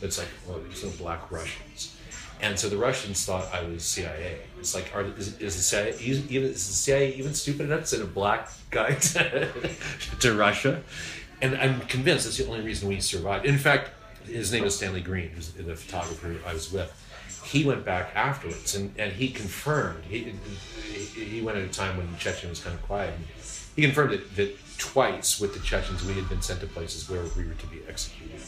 It's 0.00 0.18
like, 0.18 0.28
well, 0.48 0.58
there's 0.58 0.82
no 0.82 0.90
black 0.98 1.30
Russians. 1.30 1.96
And 2.40 2.58
so 2.58 2.68
the 2.68 2.76
Russians 2.76 3.24
thought 3.24 3.46
I 3.54 3.62
was 3.62 3.84
CIA. 3.84 4.36
It's 4.58 4.74
like, 4.74 4.90
are, 4.94 5.02
is, 5.02 5.38
is 5.38 5.56
the 5.56 5.62
CIA 5.62 5.94
even 6.00 6.24
is 6.28 6.66
the 6.66 6.74
CIA 6.74 7.14
even 7.14 7.34
stupid 7.34 7.66
enough 7.66 7.82
to 7.82 7.86
send 7.86 8.02
a 8.02 8.06
black 8.06 8.48
guy 8.70 8.94
to, 8.94 9.48
to 10.18 10.34
Russia? 10.34 10.82
And 11.42 11.56
I'm 11.56 11.80
convinced 11.82 12.24
that's 12.24 12.38
the 12.38 12.46
only 12.46 12.62
reason 12.62 12.88
we 12.88 13.00
survived. 13.00 13.44
In 13.44 13.58
fact, 13.58 13.90
his 14.26 14.52
name 14.52 14.64
is 14.64 14.76
Stanley 14.76 15.00
Greene, 15.00 15.30
who's 15.30 15.50
the 15.52 15.74
photographer 15.74 16.36
I 16.46 16.54
was 16.54 16.72
with. 16.72 16.90
He 17.44 17.64
went 17.64 17.84
back 17.84 18.12
afterwards, 18.14 18.76
and, 18.76 18.94
and 18.96 19.12
he 19.12 19.28
confirmed. 19.28 20.04
He, 20.04 20.32
he 21.14 21.42
went 21.42 21.58
at 21.58 21.64
a 21.64 21.68
time 21.68 21.96
when 21.96 22.06
Chechen 22.18 22.48
was 22.48 22.60
kind 22.60 22.74
of 22.74 22.82
quiet. 22.82 23.12
He 23.74 23.82
confirmed 23.82 24.12
that, 24.12 24.36
that 24.36 24.56
twice 24.78 25.40
with 25.40 25.52
the 25.52 25.60
Chechens 25.60 26.04
we 26.04 26.12
had 26.14 26.28
been 26.28 26.40
sent 26.40 26.60
to 26.60 26.68
places 26.68 27.10
where 27.10 27.22
we 27.36 27.44
were 27.44 27.54
to 27.54 27.66
be 27.66 27.80
executed. 27.88 28.40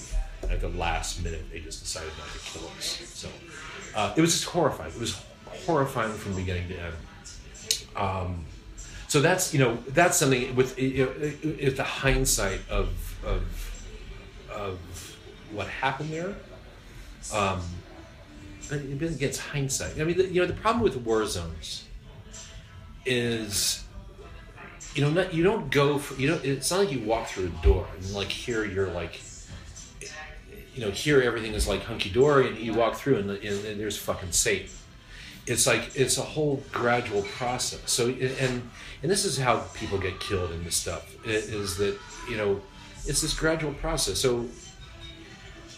And 0.43 0.53
at 0.53 0.61
the 0.61 0.69
last 0.69 1.25
minute, 1.25 1.45
they 1.53 1.59
just 1.59 1.83
decided 1.83 2.13
not 2.17 2.29
to 2.29 2.39
kill 2.39 2.71
us. 2.77 3.01
So 3.13 3.29
uh, 3.97 4.15
it 4.17 4.21
was 4.21 4.33
just 4.33 4.45
horrifying. 4.45 4.93
It 4.93 5.01
was 5.01 5.21
horrifying 5.67 6.13
from 6.13 6.37
beginning 6.37 6.69
to 6.69 6.79
end. 6.79 6.95
Um, 7.97 8.45
so 9.15 9.21
that's 9.21 9.55
you 9.55 9.61
know 9.61 9.79
that's 9.87 10.17
something 10.17 10.57
with 10.57 10.77
you 10.77 11.07
know, 11.07 11.71
the 11.71 11.85
hindsight 11.85 12.59
of 12.69 12.89
of 13.25 13.45
of 14.53 15.17
what 15.53 15.69
happened 15.69 16.11
there. 16.11 16.35
Um, 17.33 17.61
but 18.69 18.81
again, 18.81 19.17
it's 19.21 19.39
hindsight. 19.39 20.01
I 20.01 20.05
mean, 20.05 20.19
the, 20.19 20.27
you 20.27 20.41
know, 20.41 20.49
the 20.49 20.55
problem 20.55 20.83
with 20.83 20.97
war 20.97 21.25
zones 21.27 21.85
is 23.07 23.85
you 24.97 25.03
know 25.03 25.11
not, 25.11 25.33
you 25.33 25.45
don't 25.45 25.71
go 25.71 25.97
for 25.99 26.21
you 26.21 26.27
know 26.27 26.41
it's 26.43 26.73
not 26.73 26.81
like 26.81 26.91
you 26.91 26.99
walk 27.07 27.29
through 27.29 27.53
a 27.57 27.65
door 27.65 27.87
and 27.97 28.15
like 28.15 28.31
here 28.31 28.65
you're 28.65 28.91
like 28.91 29.23
you 30.75 30.81
know 30.81 30.91
here 30.91 31.23
everything 31.23 31.55
is 31.55 31.69
like 31.69 31.85
hunky 31.85 32.11
dory 32.11 32.49
and 32.49 32.59
you 32.59 32.75
walk 32.75 32.97
through 32.97 33.19
and, 33.19 33.31
and, 33.31 33.65
and 33.65 33.81
there's 33.81 33.97
fucking 33.97 34.33
safe 34.33 34.85
it's 35.47 35.67
like 35.67 35.91
it's 35.95 36.17
a 36.17 36.23
whole 36.23 36.63
gradual 36.73 37.23
process 37.23 37.91
so 37.91 38.09
and 38.09 38.63
and 39.05 39.11
this 39.11 39.27
is 39.27 39.37
how 39.37 39.59
people 39.75 39.99
get 39.99 40.19
killed 40.19 40.51
in 40.51 40.65
this 40.65 40.77
stuff 40.77 41.15
is 41.27 41.77
that 41.77 41.99
you 42.27 42.39
know 42.39 42.63
it's 43.07 43.21
this 43.21 43.35
gradual 43.35 43.75
process. 43.75 44.19
So, 44.19 44.47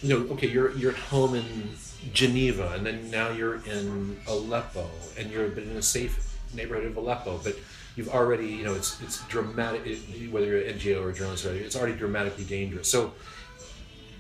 you 0.01 0.09
know, 0.09 0.33
okay, 0.35 0.47
you're 0.47 0.71
you're 0.77 0.93
at 0.93 0.99
home 0.99 1.35
in 1.35 1.71
Geneva, 2.13 2.73
and 2.77 2.87
then 2.87 3.11
now 3.11 3.31
you're 3.31 3.57
in 3.67 4.17
Aleppo, 4.29 4.89
and 5.19 5.29
you're 5.29 5.49
been 5.49 5.69
in 5.69 5.77
a 5.77 5.83
safe 5.83 6.39
neighborhood 6.55 6.87
of 6.87 6.97
Aleppo, 6.97 7.41
but 7.43 7.57
you've 7.97 8.11
already, 8.11 8.47
you 8.47 8.63
know, 8.65 8.75
it's 8.75 9.03
it's 9.03 9.27
dramatic. 9.27 9.85
It, 9.85 10.31
whether 10.31 10.47
you're 10.47 10.61
an 10.61 10.79
NGO 10.79 11.03
or 11.03 11.11
a 11.11 11.13
journalist, 11.13 11.47
it's 11.47 11.75
already 11.75 11.97
dramatically 11.97 12.45
dangerous. 12.45 12.89
So, 12.89 13.13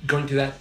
going 0.04 0.26
to 0.26 0.34
that 0.34 0.54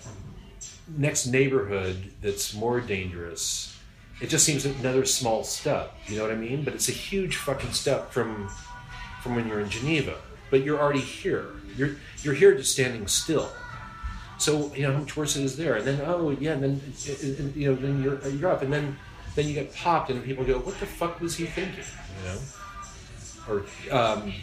next 0.95 1.25
neighborhood 1.25 2.11
that's 2.21 2.53
more 2.53 2.79
dangerous, 2.79 3.74
it 4.21 4.29
just 4.29 4.45
seems 4.45 4.65
another 4.65 5.05
small 5.05 5.43
step. 5.43 5.93
You 6.07 6.17
know 6.17 6.23
what 6.23 6.31
I 6.31 6.35
mean? 6.35 6.63
But 6.63 6.73
it's 6.73 6.89
a 6.89 6.93
huge 6.93 7.37
fucking 7.37 7.73
step 7.73 8.11
from 8.11 8.49
from 9.21 9.35
when 9.35 9.47
you're 9.47 9.59
in 9.59 9.69
Geneva. 9.69 10.15
But 10.49 10.63
you're 10.63 10.79
already 10.79 11.01
here. 11.01 11.47
You're 11.77 11.95
you're 12.23 12.33
here 12.33 12.55
just 12.55 12.71
standing 12.71 13.07
still. 13.07 13.49
So 14.37 14.73
you 14.73 14.83
know 14.83 14.93
how 14.93 14.99
much 14.99 15.15
worse 15.17 15.35
it 15.35 15.43
is 15.43 15.57
there. 15.57 15.75
And 15.75 15.85
then 15.85 16.01
oh 16.05 16.31
yeah, 16.31 16.53
and 16.53 16.63
then 16.63 17.53
you 17.55 17.69
know 17.69 17.75
then 17.75 18.03
you're 18.03 18.27
you're 18.29 18.51
up, 18.51 18.61
and 18.61 18.71
then 18.71 18.97
then 19.35 19.47
you 19.47 19.53
get 19.53 19.73
popped, 19.75 20.09
and 20.09 20.23
people 20.23 20.45
go, 20.45 20.59
what 20.59 20.79
the 20.79 20.85
fuck 20.85 21.19
was 21.19 21.35
he 21.35 21.45
thinking? 21.45 21.83
You 22.23 22.29
know, 22.29 22.39
or. 23.49 23.65
Um, 23.91 24.33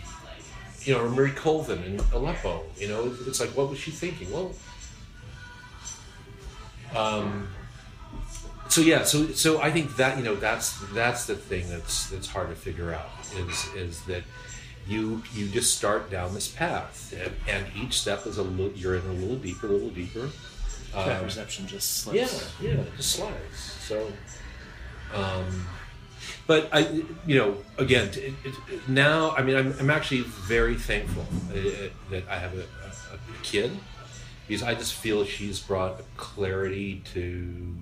you 0.84 0.94
know, 0.94 1.04
or 1.04 1.08
Marie 1.08 1.30
Colvin 1.30 1.82
in 1.84 2.00
Aleppo. 2.12 2.64
You 2.76 2.88
know, 2.88 3.14
it's 3.26 3.40
like, 3.40 3.50
what 3.50 3.70
was 3.70 3.78
she 3.78 3.90
thinking? 3.90 4.30
Well, 4.32 4.52
um, 6.94 7.48
so 8.68 8.80
yeah, 8.80 9.04
so 9.04 9.28
so 9.28 9.60
I 9.60 9.70
think 9.70 9.96
that 9.96 10.18
you 10.18 10.24
know 10.24 10.34
that's 10.34 10.78
that's 10.92 11.26
the 11.26 11.34
thing 11.34 11.68
that's 11.68 12.08
that's 12.08 12.26
hard 12.26 12.48
to 12.48 12.54
figure 12.54 12.92
out 12.92 13.10
is 13.36 13.66
is 13.74 14.02
that 14.06 14.22
you 14.86 15.22
you 15.34 15.48
just 15.48 15.76
start 15.76 16.10
down 16.10 16.34
this 16.34 16.48
path 16.48 17.14
and, 17.16 17.32
and 17.48 17.66
each 17.76 18.00
step 18.00 18.26
is 18.26 18.38
a 18.38 18.42
little 18.42 18.72
you're 18.72 18.96
in 18.96 19.06
a 19.06 19.12
little 19.12 19.36
deeper, 19.36 19.66
a 19.66 19.70
little 19.70 19.90
deeper. 19.90 20.30
Um, 20.94 21.06
that 21.06 21.22
perception 21.22 21.66
just 21.66 21.98
slips. 21.98 22.52
Yeah, 22.60 22.68
yeah, 22.68 22.80
it 22.80 22.96
just 22.96 23.12
slides. 23.12 23.56
So, 23.56 24.12
um, 25.14 25.66
but 26.46 26.68
I, 26.72 27.02
you 27.26 27.38
know, 27.38 27.56
again, 27.78 28.08
it, 28.08 28.34
it, 28.44 28.88
now 28.88 29.30
I 29.30 29.42
mean, 29.42 29.56
I'm, 29.56 29.74
I'm 29.78 29.90
actually 29.90 30.22
very 30.22 30.74
thankful 30.74 31.26
uh, 31.50 31.88
that 32.10 32.28
I 32.28 32.38
have 32.38 32.54
a, 32.54 32.60
a, 32.60 33.14
a 33.14 33.42
kid 33.42 33.72
because 34.46 34.62
I 34.62 34.74
just 34.74 34.94
feel 34.94 35.24
she's 35.24 35.60
brought 35.60 36.02
clarity 36.16 37.02
to 37.14 37.74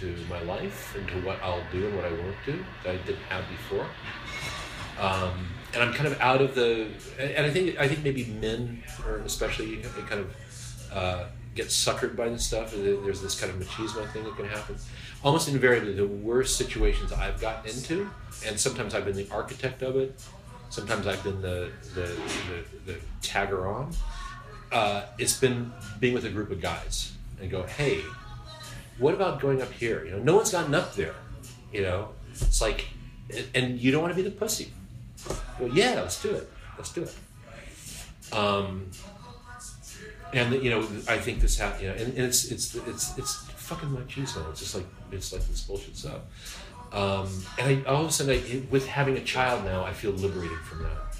to 0.00 0.16
my 0.28 0.40
life 0.42 0.94
and 0.96 1.06
to 1.08 1.14
what 1.26 1.40
I'll 1.42 1.64
do 1.72 1.86
and 1.86 1.96
what 1.96 2.04
I 2.04 2.12
won't 2.12 2.36
do 2.44 2.64
that 2.84 2.94
I 2.94 2.96
didn't 2.98 3.22
have 3.28 3.44
before. 3.48 3.86
Um, 4.98 5.48
and 5.72 5.82
I'm 5.82 5.92
kind 5.92 6.06
of 6.08 6.20
out 6.20 6.40
of 6.40 6.54
the, 6.54 6.88
and 7.18 7.46
I 7.46 7.50
think 7.50 7.78
I 7.78 7.88
think 7.88 8.02
maybe 8.02 8.24
men, 8.40 8.82
or 9.06 9.18
especially, 9.18 9.76
they 9.76 10.02
kind 10.02 10.20
of 10.20 10.36
uh, 10.92 11.24
get 11.54 11.68
suckered 11.68 12.16
by 12.16 12.28
this 12.28 12.44
stuff. 12.44 12.72
There's 12.72 13.22
this 13.22 13.40
kind 13.40 13.52
of 13.52 13.58
machismo 13.58 14.10
thing 14.12 14.24
that 14.24 14.36
can 14.36 14.46
happen. 14.46 14.76
Almost 15.22 15.48
invariably, 15.48 15.94
the 15.94 16.06
worst 16.06 16.56
situations 16.56 17.12
I've 17.12 17.40
gotten 17.40 17.70
into, 17.70 18.10
and 18.46 18.58
sometimes 18.58 18.94
I've 18.94 19.04
been 19.04 19.16
the 19.16 19.28
architect 19.30 19.82
of 19.82 19.96
it. 19.96 20.20
Sometimes 20.70 21.06
I've 21.06 21.22
been 21.22 21.40
the 21.40 21.70
the, 21.94 22.16
the, 22.84 22.92
the 22.92 22.98
tagger 23.22 23.72
on 23.72 23.92
uh, 24.72 25.02
it's 25.18 25.38
been 25.38 25.72
being 25.98 26.14
with 26.14 26.24
a 26.24 26.30
group 26.30 26.50
of 26.50 26.60
guys 26.60 27.12
and 27.40 27.50
go, 27.50 27.62
hey, 27.64 28.02
what 29.00 29.14
about 29.14 29.40
going 29.40 29.60
up 29.62 29.72
here? 29.72 30.04
You 30.04 30.12
know, 30.12 30.18
no 30.18 30.36
one's 30.36 30.52
gotten 30.52 30.74
up 30.74 30.94
there. 30.94 31.14
You 31.72 31.82
know, 31.82 32.08
it's 32.32 32.60
like, 32.60 32.86
and 33.54 33.80
you 33.80 33.90
don't 33.90 34.02
want 34.02 34.14
to 34.14 34.22
be 34.22 34.28
the 34.28 34.34
pussy. 34.34 34.70
Well, 35.58 35.70
yeah, 35.70 35.94
let's 35.94 36.22
do 36.22 36.30
it. 36.30 36.50
Let's 36.76 36.92
do 36.92 37.02
it. 37.02 37.14
Um, 38.32 38.90
and 40.32 40.62
you 40.62 40.70
know, 40.70 40.80
I 41.08 41.18
think 41.18 41.40
this 41.40 41.58
happened. 41.58 41.82
You 41.82 41.88
know, 41.88 41.94
and, 41.94 42.08
and, 42.14 42.26
it's 42.26 42.50
it's 42.50 42.74
it's 42.74 43.18
it's 43.18 43.36
fucking 43.50 43.88
machismo. 43.88 44.48
It's 44.50 44.60
just 44.60 44.74
like 44.74 44.86
it's 45.10 45.32
like 45.32 45.46
this 45.48 45.62
bullshit 45.62 45.96
stuff. 45.96 46.20
Um, 46.92 47.28
and 47.58 47.84
I 47.86 47.90
all 47.90 48.02
of 48.02 48.08
a 48.08 48.12
sudden, 48.12 48.38
I, 48.38 48.62
with 48.70 48.86
having 48.86 49.16
a 49.16 49.22
child 49.22 49.64
now, 49.64 49.84
I 49.84 49.92
feel 49.92 50.12
liberated 50.12 50.58
from 50.58 50.82
that. 50.82 51.16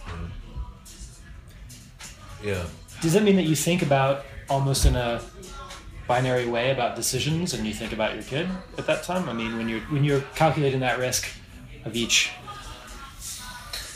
You 2.43 2.53
know? 2.53 2.57
Yeah 2.57 2.65
does 3.01 3.15
that 3.15 3.23
mean 3.23 3.37
that 3.37 3.45
you 3.45 3.57
think 3.57 3.83
about 3.83 4.25
almost 4.49 4.85
in 4.85 4.97
a 4.97 5.21
binary 6.11 6.49
way 6.49 6.73
about 6.73 6.97
decisions 6.97 7.55
and 7.55 7.65
you 7.65 7.73
think 7.73 7.93
about 7.93 8.15
your 8.15 8.25
kid 8.25 8.49
at 8.77 8.85
that 8.85 9.05
time? 9.05 9.29
I 9.29 9.33
mean, 9.33 9.57
when 9.57 9.69
you're 9.69 9.81
when 9.95 10.03
you're 10.03 10.23
calculating 10.35 10.81
that 10.81 10.99
risk 10.99 11.29
of 11.85 11.95
each. 11.95 12.33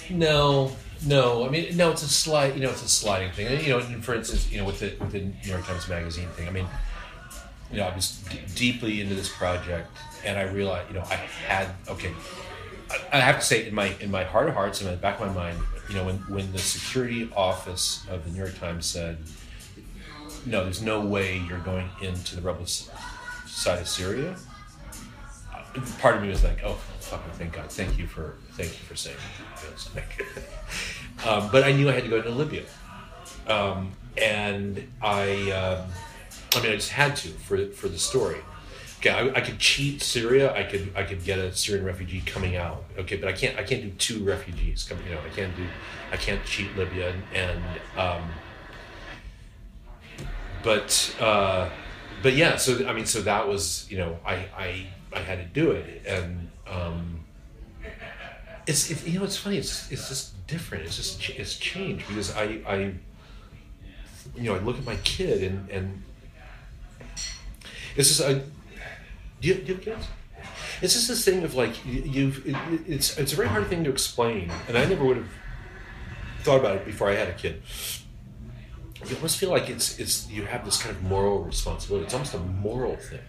No, 0.09 0.77
no. 1.05 1.45
I 1.45 1.49
mean, 1.49 1.77
no. 1.77 1.91
It's 1.91 2.05
a 2.05 2.09
slide. 2.09 2.55
You 2.55 2.62
know, 2.62 2.71
it's 2.71 2.85
a 2.85 2.89
sliding 2.89 3.33
thing. 3.33 3.47
You 3.65 3.71
know, 3.71 3.79
and 3.81 4.05
for 4.05 4.15
instance, 4.15 4.49
you 4.49 4.59
know, 4.59 4.65
with 4.65 4.79
the 4.79 4.95
with 5.01 5.11
the 5.11 5.23
New 5.23 5.35
York 5.43 5.67
Times 5.67 5.89
Magazine 5.89 6.29
thing. 6.37 6.47
I 6.47 6.53
mean, 6.53 6.69
you 7.73 7.79
know, 7.79 7.89
I 7.89 7.95
was 7.97 8.23
d- 8.31 8.39
deeply 8.55 9.01
into 9.01 9.17
this 9.17 9.29
project, 9.29 9.89
and 10.25 10.39
I 10.39 10.43
realized, 10.43 10.91
you 10.91 10.95
know, 10.95 11.07
I 11.11 11.17
had 11.49 11.67
okay. 11.89 12.12
I, 12.93 13.19
I 13.19 13.21
have 13.29 13.41
to 13.41 13.45
say, 13.45 13.67
in 13.67 13.75
my 13.75 13.89
in 13.99 14.12
my 14.12 14.23
heart 14.23 14.49
of 14.49 14.55
hearts, 14.55 14.81
in 14.81 14.87
the 14.87 14.97
back 14.97 15.19
of 15.19 15.27
my 15.27 15.35
mind, 15.35 15.59
you 15.89 15.97
know, 15.97 16.05
when, 16.05 16.19
when 16.35 16.53
the 16.53 16.61
security 16.61 17.29
office 17.35 18.07
of 18.09 18.25
the 18.25 18.31
New 18.31 18.39
York 18.39 18.57
Times 18.61 18.87
said, 18.87 19.19
no, 20.47 20.65
there's 20.65 20.83
no 20.83 21.01
way 21.01 21.39
you're 21.49 21.59
going 21.61 21.89
into 22.01 22.37
the 22.37 22.43
rebel 22.43 22.67
side 22.67 23.81
of 23.81 23.89
Syria, 23.89 24.37
part 25.99 26.17
of 26.17 26.23
me 26.23 26.29
was 26.29 26.45
like, 26.45 26.63
oh, 26.65 26.75
fucking 27.01 27.33
thank 27.33 27.53
God, 27.53 27.71
thank 27.71 27.99
you 27.99 28.07
for, 28.07 28.37
thank 28.53 28.71
you 28.71 28.85
for 28.87 28.97
saying 28.97 29.17
that. 29.95 31.27
um, 31.29 31.49
but 31.51 31.65
I 31.65 31.73
knew 31.73 31.89
I 31.89 31.93
had 31.93 32.05
to 32.05 32.11
go 32.11 32.23
to 32.23 32.31
Libya. 32.31 32.65
Um, 33.47 33.93
and 34.17 34.87
I, 35.03 35.51
um, 35.51 35.89
I 36.55 36.63
mean, 36.63 36.73
I 36.73 36.77
just 36.77 36.91
had 36.91 37.17
to 37.17 37.29
for, 37.29 37.67
for 37.71 37.89
the 37.89 37.99
story 37.99 38.41
okay, 39.05 39.11
I, 39.11 39.39
I, 39.39 39.41
could 39.41 39.59
cheat 39.59 40.03
Syria. 40.03 40.55
I 40.55 40.65
could 40.65 40.93
I 40.97 41.03
could 41.03 41.25
get 41.25 41.39
a 41.39 41.55
Syrian 41.55 41.85
refugee 41.85 42.23
coming 42.25 42.57
out. 42.57 42.85
Okay, 42.99 43.17
but 43.17 43.29
I 43.29 43.33
can't 43.33 43.59
I 43.59 43.63
can't 43.63 43.83
do 43.83 43.91
two 43.91 44.25
refugees 44.25 44.85
coming. 44.85 45.05
You 45.05 45.13
know, 45.13 45.21
I 45.21 45.35
can't 45.35 45.55
do 45.57 45.67
I 46.13 46.17
can't 46.17 46.45
cheat 46.45 46.75
Libya 46.77 47.11
and, 47.11 47.23
and 47.35 47.99
um, 47.99 48.23
but 50.65 51.17
uh, 51.21 51.69
but 52.23 52.35
yeah. 52.35 52.57
So 52.57 52.87
I 52.87 52.93
mean, 52.93 53.07
so 53.07 53.21
that 53.23 53.47
was 53.47 53.87
you 53.91 53.99
know 53.99 54.19
I 54.27 54.35
I 54.57 54.87
I 55.12 55.21
had 55.21 55.39
to 55.39 55.45
do 55.45 55.71
it 55.73 56.03
and. 56.07 56.51
Um, 56.67 57.21
it's 58.67 58.91
it, 58.91 59.07
you 59.07 59.19
know 59.19 59.27
it's 59.27 59.37
funny 59.37 59.59
it's 59.59 59.93
it's 59.93 60.09
just 60.09 60.47
different 60.47 60.85
it's 60.85 60.97
just 60.97 61.29
it's 61.29 61.59
changed 61.59 62.09
because 62.09 62.35
I 62.35 62.61
I 62.67 62.77
you 64.35 64.45
know 64.45 64.55
I 64.55 64.59
look 64.61 64.79
at 64.79 64.87
my 64.87 64.97
kid 64.97 65.43
and 65.43 65.69
and 65.69 66.03
it's 67.97 68.09
just 68.09 68.23
I 68.23 68.41
do 69.41 69.49
you, 69.49 69.55
do 69.57 69.61
you 69.61 69.75
have 69.75 69.85
kids? 69.85 70.07
It's 70.81 70.95
just 70.95 71.09
this 71.09 71.25
thing 71.25 71.45
of 71.45 71.55
like 71.55 71.75
you. 71.85 72.33
It, 72.45 72.57
it's 72.87 73.19
it's 73.19 73.33
a 73.33 73.37
very 73.37 73.49
hard 73.49 73.67
thing 73.67 73.85
to 73.85 73.91
explain, 73.91 74.51
and 74.69 74.77
I 74.77 74.85
never 74.87 75.05
would 75.05 75.19
have 75.19 75.29
thought 76.43 76.61
about 76.61 76.77
it 76.77 76.85
before 76.87 77.11
I 77.11 77.15
had 77.15 77.29
a 77.29 77.35
kid. 77.35 77.62
You 79.09 79.17
almost 79.17 79.39
feel 79.39 79.51
like 79.51 79.69
it's 79.69 79.99
it's 79.99 80.29
you 80.29 80.45
have 80.45 80.65
this 80.65 80.81
kind 80.83 80.95
of 80.95 81.03
moral 81.03 81.45
responsibility. 81.45 82.05
It's 82.05 82.15
almost 82.15 82.35
a 82.35 82.39
moral 82.39 82.97
thing 82.97 83.21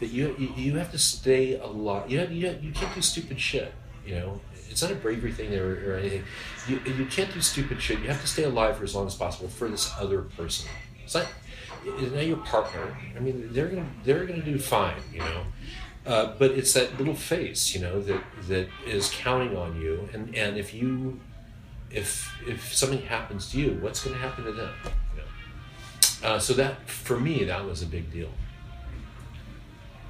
that 0.00 0.08
you 0.08 0.34
you, 0.38 0.52
you 0.56 0.76
have 0.76 0.92
to 0.92 0.98
stay 0.98 1.58
alive. 1.58 2.10
You 2.10 2.18
have, 2.18 2.32
you 2.32 2.46
have, 2.46 2.62
you 2.62 2.72
can't 2.72 2.94
do 2.94 3.00
stupid 3.00 3.40
shit. 3.40 3.72
You 4.06 4.16
know, 4.16 4.40
it's 4.70 4.82
not 4.82 4.92
a 4.92 4.94
bravery 4.94 5.32
thing 5.32 5.54
or, 5.54 5.92
or 5.92 5.96
anything. 5.96 6.24
You 6.68 6.80
you 6.84 7.06
can't 7.06 7.32
do 7.32 7.40
stupid 7.40 7.80
shit. 7.80 8.00
You 8.00 8.08
have 8.08 8.20
to 8.20 8.28
stay 8.28 8.44
alive 8.44 8.76
for 8.76 8.84
as 8.84 8.94
long 8.94 9.06
as 9.06 9.14
possible 9.14 9.48
for 9.48 9.68
this 9.68 9.92
other 9.98 10.22
person. 10.22 10.68
It's 11.02 11.14
not 11.14 11.26
is 11.98 12.12
now 12.12 12.20
your 12.20 12.38
partner. 12.38 12.96
I 13.16 13.20
mean, 13.20 13.48
they're 13.52 13.68
gonna 13.68 13.86
they're 14.04 14.24
gonna 14.26 14.42
do 14.42 14.58
fine, 14.58 15.00
you 15.12 15.20
know. 15.20 15.42
Uh, 16.04 16.34
but 16.38 16.52
it's 16.52 16.72
that 16.74 16.96
little 16.98 17.16
face, 17.16 17.74
you 17.74 17.80
know, 17.80 18.00
that 18.02 18.22
that 18.48 18.68
is 18.86 19.10
counting 19.10 19.56
on 19.56 19.80
you. 19.80 20.08
And 20.12 20.34
and 20.36 20.56
if 20.56 20.72
you 20.74 21.20
if 21.90 22.32
if 22.46 22.74
something 22.74 23.02
happens 23.02 23.50
to 23.50 23.58
you, 23.58 23.78
what's 23.80 24.04
going 24.04 24.14
to 24.14 24.22
happen 24.22 24.44
to 24.44 24.52
them? 24.52 24.70
Uh, 26.22 26.38
so 26.38 26.52
that 26.54 26.88
for 26.88 27.18
me, 27.18 27.44
that 27.44 27.64
was 27.64 27.82
a 27.82 27.86
big 27.86 28.10
deal. 28.12 28.30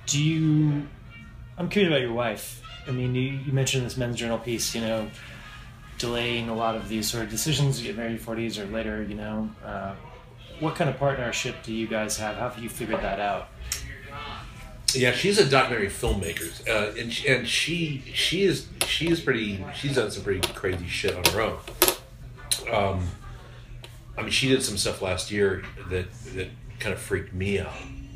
Do 0.06 0.22
you? 0.22 0.86
I'm 1.58 1.68
curious 1.68 1.90
about 1.90 2.00
your 2.00 2.12
wife. 2.12 2.62
I 2.86 2.92
mean, 2.92 3.14
you, 3.14 3.22
you 3.22 3.52
mentioned 3.52 3.84
this 3.84 3.96
men's 3.96 4.16
journal 4.16 4.38
piece, 4.38 4.74
you 4.74 4.80
know, 4.80 5.10
delaying 5.98 6.48
a 6.48 6.54
lot 6.54 6.76
of 6.76 6.88
these 6.88 7.10
sort 7.10 7.24
of 7.24 7.30
decisions. 7.30 7.80
You 7.80 7.88
get 7.88 7.96
married 7.96 8.20
40s 8.20 8.62
or 8.62 8.66
later, 8.66 9.02
you 9.02 9.16
know. 9.16 9.50
Uh, 9.64 9.94
what 10.60 10.76
kind 10.76 10.88
of 10.88 10.98
partnership 10.98 11.56
do 11.62 11.72
you 11.72 11.86
guys 11.86 12.16
have? 12.18 12.36
How 12.36 12.48
have 12.48 12.62
you 12.62 12.68
figured 12.68 13.00
that 13.00 13.20
out? 13.20 13.48
Yeah, 14.94 15.12
she's 15.12 15.38
a 15.38 15.48
documentary 15.48 15.88
filmmaker, 15.88 16.68
uh, 16.68 16.98
and 16.98 17.12
she, 17.12 17.28
and 17.28 17.46
she 17.46 18.02
she 18.14 18.44
is 18.44 18.66
she 18.86 19.10
is 19.10 19.20
pretty. 19.20 19.62
She's 19.74 19.96
done 19.96 20.10
some 20.10 20.22
pretty 20.22 20.40
crazy 20.54 20.86
shit 20.86 21.14
on 21.14 21.24
her 21.32 21.40
own. 21.42 21.58
Um, 22.72 23.08
I 24.16 24.22
mean, 24.22 24.30
she 24.30 24.48
did 24.48 24.62
some 24.62 24.76
stuff 24.76 25.02
last 25.02 25.30
year 25.30 25.64
that 25.90 26.12
that 26.34 26.48
kind 26.78 26.92
of 26.92 26.98
freaked 27.00 27.34
me 27.34 27.60
out. 27.60 27.72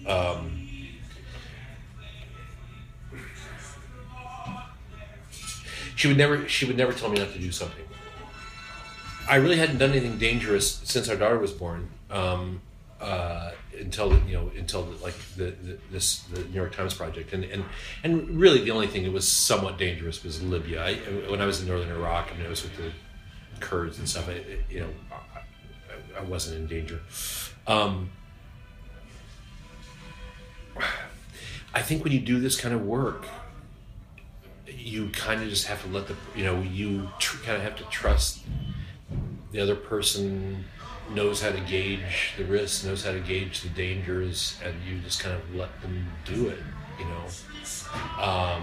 Um, 0.07 0.69
she 5.95 6.09
would 6.09 6.17
never 6.17 6.49
she 6.49 6.65
would 6.65 6.77
never 6.77 6.93
tell 6.93 7.11
me 7.11 7.19
not 7.19 7.33
to 7.33 7.39
do 7.39 7.53
something. 7.53 7.85
I 9.29 9.37
really 9.37 9.57
hadn't 9.57 9.79
done 9.79 9.91
anything 9.91 10.19
dangerous 10.19 10.81
since 10.85 11.09
our 11.09 11.17
daughter 11.17 11.39
was 11.39 11.53
born, 11.53 11.89
um, 12.11 12.63
uh, 13.01 13.53
until 13.79 14.19
you 14.27 14.33
know 14.33 14.51
until 14.57 14.83
the, 14.83 15.05
like 15.05 15.15
the, 15.37 15.51
the 15.63 15.79
this 15.93 16.21
the 16.33 16.41
New 16.45 16.55
York 16.55 16.75
Times 16.75 16.95
project 16.95 17.33
and 17.33 17.45
and 17.45 17.65
and 18.03 18.41
really 18.41 18.63
the 18.65 18.71
only 18.71 18.87
thing 18.87 19.05
that 19.05 19.13
was 19.13 19.29
somewhat 19.29 19.77
dangerous 19.77 20.25
was 20.25 20.43
Libya. 20.43 20.85
I, 20.85 20.95
when 21.31 21.41
I 21.41 21.47
was 21.47 21.61
in 21.61 21.69
northern 21.69 21.91
Iraq, 21.91 22.31
I 22.33 22.37
mean, 22.39 22.47
I 22.47 22.49
was 22.49 22.63
with 22.63 22.77
the 22.77 22.91
Kurds 23.61 23.99
and 23.99 24.09
stuff. 24.09 24.29
I, 24.29 24.43
you 24.73 24.81
know, 24.81 24.89
I, 26.17 26.23
wasn't 26.23 26.57
in 26.57 26.67
danger. 26.67 27.01
Um, 27.67 28.11
I 31.75 31.83
think 31.83 32.05
when 32.05 32.13
you 32.13 32.21
do 32.21 32.41
this 32.41 32.61
kind 32.61 32.75
of 32.75 32.85
work, 32.85 33.27
you 34.67 35.09
kind 35.11 35.43
of 35.43 35.49
just 35.49 35.67
have 35.67 35.83
to 35.83 35.89
let 35.89 36.07
the 36.07 36.17
you 36.35 36.45
know 36.45 36.61
you 36.63 37.09
tr- 37.19 37.43
kind 37.45 37.57
of 37.57 37.63
have 37.63 37.77
to 37.77 37.85
trust 37.85 38.41
the 39.53 39.61
other 39.61 39.75
person 39.77 40.65
knows 41.13 41.43
how 41.43 41.51
to 41.51 41.61
gauge 41.61 42.35
the 42.37 42.45
risks, 42.45 42.85
knows 42.85 43.05
how 43.05 43.13
to 43.13 43.21
gauge 43.21 43.63
the 43.63 43.69
dangers, 43.71 44.59
and 44.65 44.75
you 44.89 44.99
just 45.01 45.21
kind 45.21 45.35
of 45.35 45.55
let 45.55 45.81
them 45.83 46.07
do 46.25 46.49
it. 46.49 46.59
You 46.99 47.05
know, 47.07 47.25
um, 48.23 48.63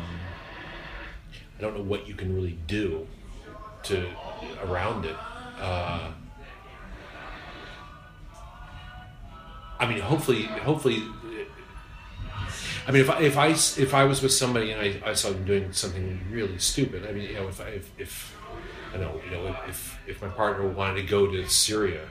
I 1.57 1.61
don't 1.61 1.75
know 1.75 1.83
what 1.83 2.07
you 2.07 2.13
can 2.13 2.33
really 2.35 2.57
do 2.67 3.07
to 3.83 4.07
around 4.63 5.05
it. 5.05 5.15
Uh, 5.59 6.11
I 9.79 9.87
mean, 9.87 9.99
hopefully, 9.99 10.43
hopefully. 10.43 11.03
I 12.87 12.91
mean, 12.91 13.01
if 13.01 13.09
I, 13.09 13.19
if 13.21 13.37
I 13.37 13.47
if 13.49 13.93
I 13.93 14.03
was 14.05 14.21
with 14.21 14.31
somebody 14.31 14.71
and 14.71 14.81
I, 14.81 15.09
I 15.09 15.13
saw 15.13 15.29
them 15.29 15.45
doing 15.45 15.73
something 15.73 16.21
really 16.31 16.57
stupid, 16.57 17.05
I 17.07 17.11
mean, 17.11 17.29
you 17.29 17.35
know, 17.35 17.47
if 17.47 17.59
I, 17.59 17.67
if, 17.69 17.91
if 17.99 18.37
I 18.93 18.97
know, 18.97 19.19
you 19.25 19.31
know, 19.31 19.55
if 19.67 19.99
if 20.07 20.21
my 20.21 20.29
partner 20.29 20.67
wanted 20.67 21.01
to 21.01 21.07
go 21.07 21.27
to 21.27 21.47
Syria, 21.49 22.07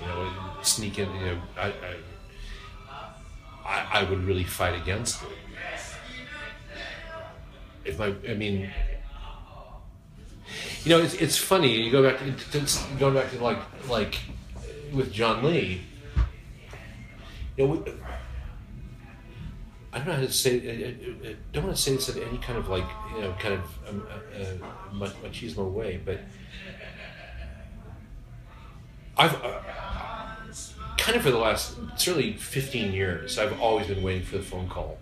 you 0.00 0.06
know, 0.06 0.22
and 0.56 0.66
sneak 0.66 0.98
in, 0.98 1.14
you 1.14 1.26
know, 1.26 1.42
I 1.56 1.72
I, 3.64 4.00
I 4.00 4.04
would 4.04 4.24
really 4.24 4.44
fight 4.44 4.74
against 4.74 5.22
it. 5.22 5.28
If 7.84 7.98
my, 7.98 8.14
I 8.28 8.34
mean, 8.34 8.70
you 10.84 10.90
know, 10.90 11.02
it's, 11.02 11.14
it's 11.14 11.36
funny. 11.36 11.80
You 11.80 11.90
go 11.90 12.02
back 12.02 12.18
to 12.18 12.98
going 12.98 13.14
back 13.14 13.30
to 13.30 13.42
like 13.42 13.58
like 13.88 14.18
with 14.92 15.12
Jon 15.12 15.44
Lee. 15.44 15.82
Know, 17.56 17.66
we, 17.66 17.92
I 19.92 19.98
don't 19.98 20.08
know 20.08 20.14
how 20.14 20.20
to 20.20 20.32
say. 20.32 20.58
I, 20.68 21.28
I, 21.28 21.30
I 21.30 21.36
don't 21.52 21.64
want 21.64 21.76
to 21.76 21.82
say 21.82 21.94
this 21.94 22.08
in 22.08 22.22
any 22.22 22.38
kind 22.38 22.58
of 22.58 22.68
like 22.68 22.86
you 23.14 23.22
know 23.22 23.32
kind 23.38 23.54
of 23.54 23.60
um, 23.88 24.06
uh, 24.10 25.04
uh, 25.04 25.10
machismo 25.22 25.70
way, 25.70 26.00
but 26.04 26.20
I've 29.16 29.34
uh, 29.44 29.60
kind 30.98 31.16
of 31.16 31.22
for 31.22 31.30
the 31.30 31.38
last 31.38 31.76
certainly 31.96 32.32
fifteen 32.32 32.92
years, 32.92 33.38
I've 33.38 33.60
always 33.60 33.86
been 33.86 34.02
waiting 34.02 34.24
for 34.24 34.38
the 34.38 34.42
phone 34.42 34.68
call 34.68 34.98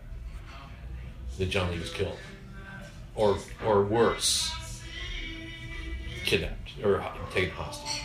that 1.38 1.48
Jon 1.48 1.70
Lee 1.70 1.78
was 1.78 1.90
killed, 1.90 2.18
or 3.14 3.38
or 3.64 3.84
worse, 3.84 4.52
kidnapped 6.26 6.72
or 6.84 7.02
taken 7.32 7.50
hostage. 7.54 8.02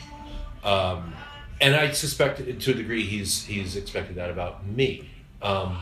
Um, 0.64 1.14
and 1.60 1.76
I 1.76 1.92
suspect, 1.92 2.38
to 2.38 2.72
a 2.72 2.74
degree, 2.74 3.04
he's 3.04 3.46
he's 3.46 3.76
expected 3.76 4.16
that 4.16 4.30
about 4.30 4.66
me. 4.66 5.10
Um, 5.42 5.78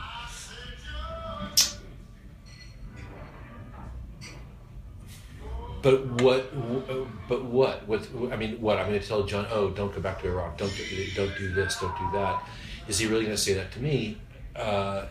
but 5.82 6.06
what? 6.22 7.28
But 7.28 7.46
what? 7.46 7.88
What? 7.88 8.08
I 8.32 8.38
mean, 8.38 8.62
what? 8.62 8.78
I'm 8.78 8.88
going 8.88 9.00
to 9.00 9.08
tell 9.08 9.24
Jon, 9.24 9.48
oh, 9.52 9.70
don't 9.70 9.94
go 9.94 10.02
back 10.02 10.22
to 10.22 10.28
Iraq. 10.28 10.58
Don't 10.58 10.74
don't 11.16 11.38
do 11.38 11.54
this. 11.54 11.80
Don't 11.80 11.98
do 11.98 12.12
that. 12.14 12.44
Is 12.88 13.00
he 13.00 13.08
really 13.08 13.24
going 13.24 13.36
to 13.36 13.42
say 13.42 13.54
that 13.56 13.72
to 13.74 13.82
me? 13.82 14.18
Uh, 14.56 15.06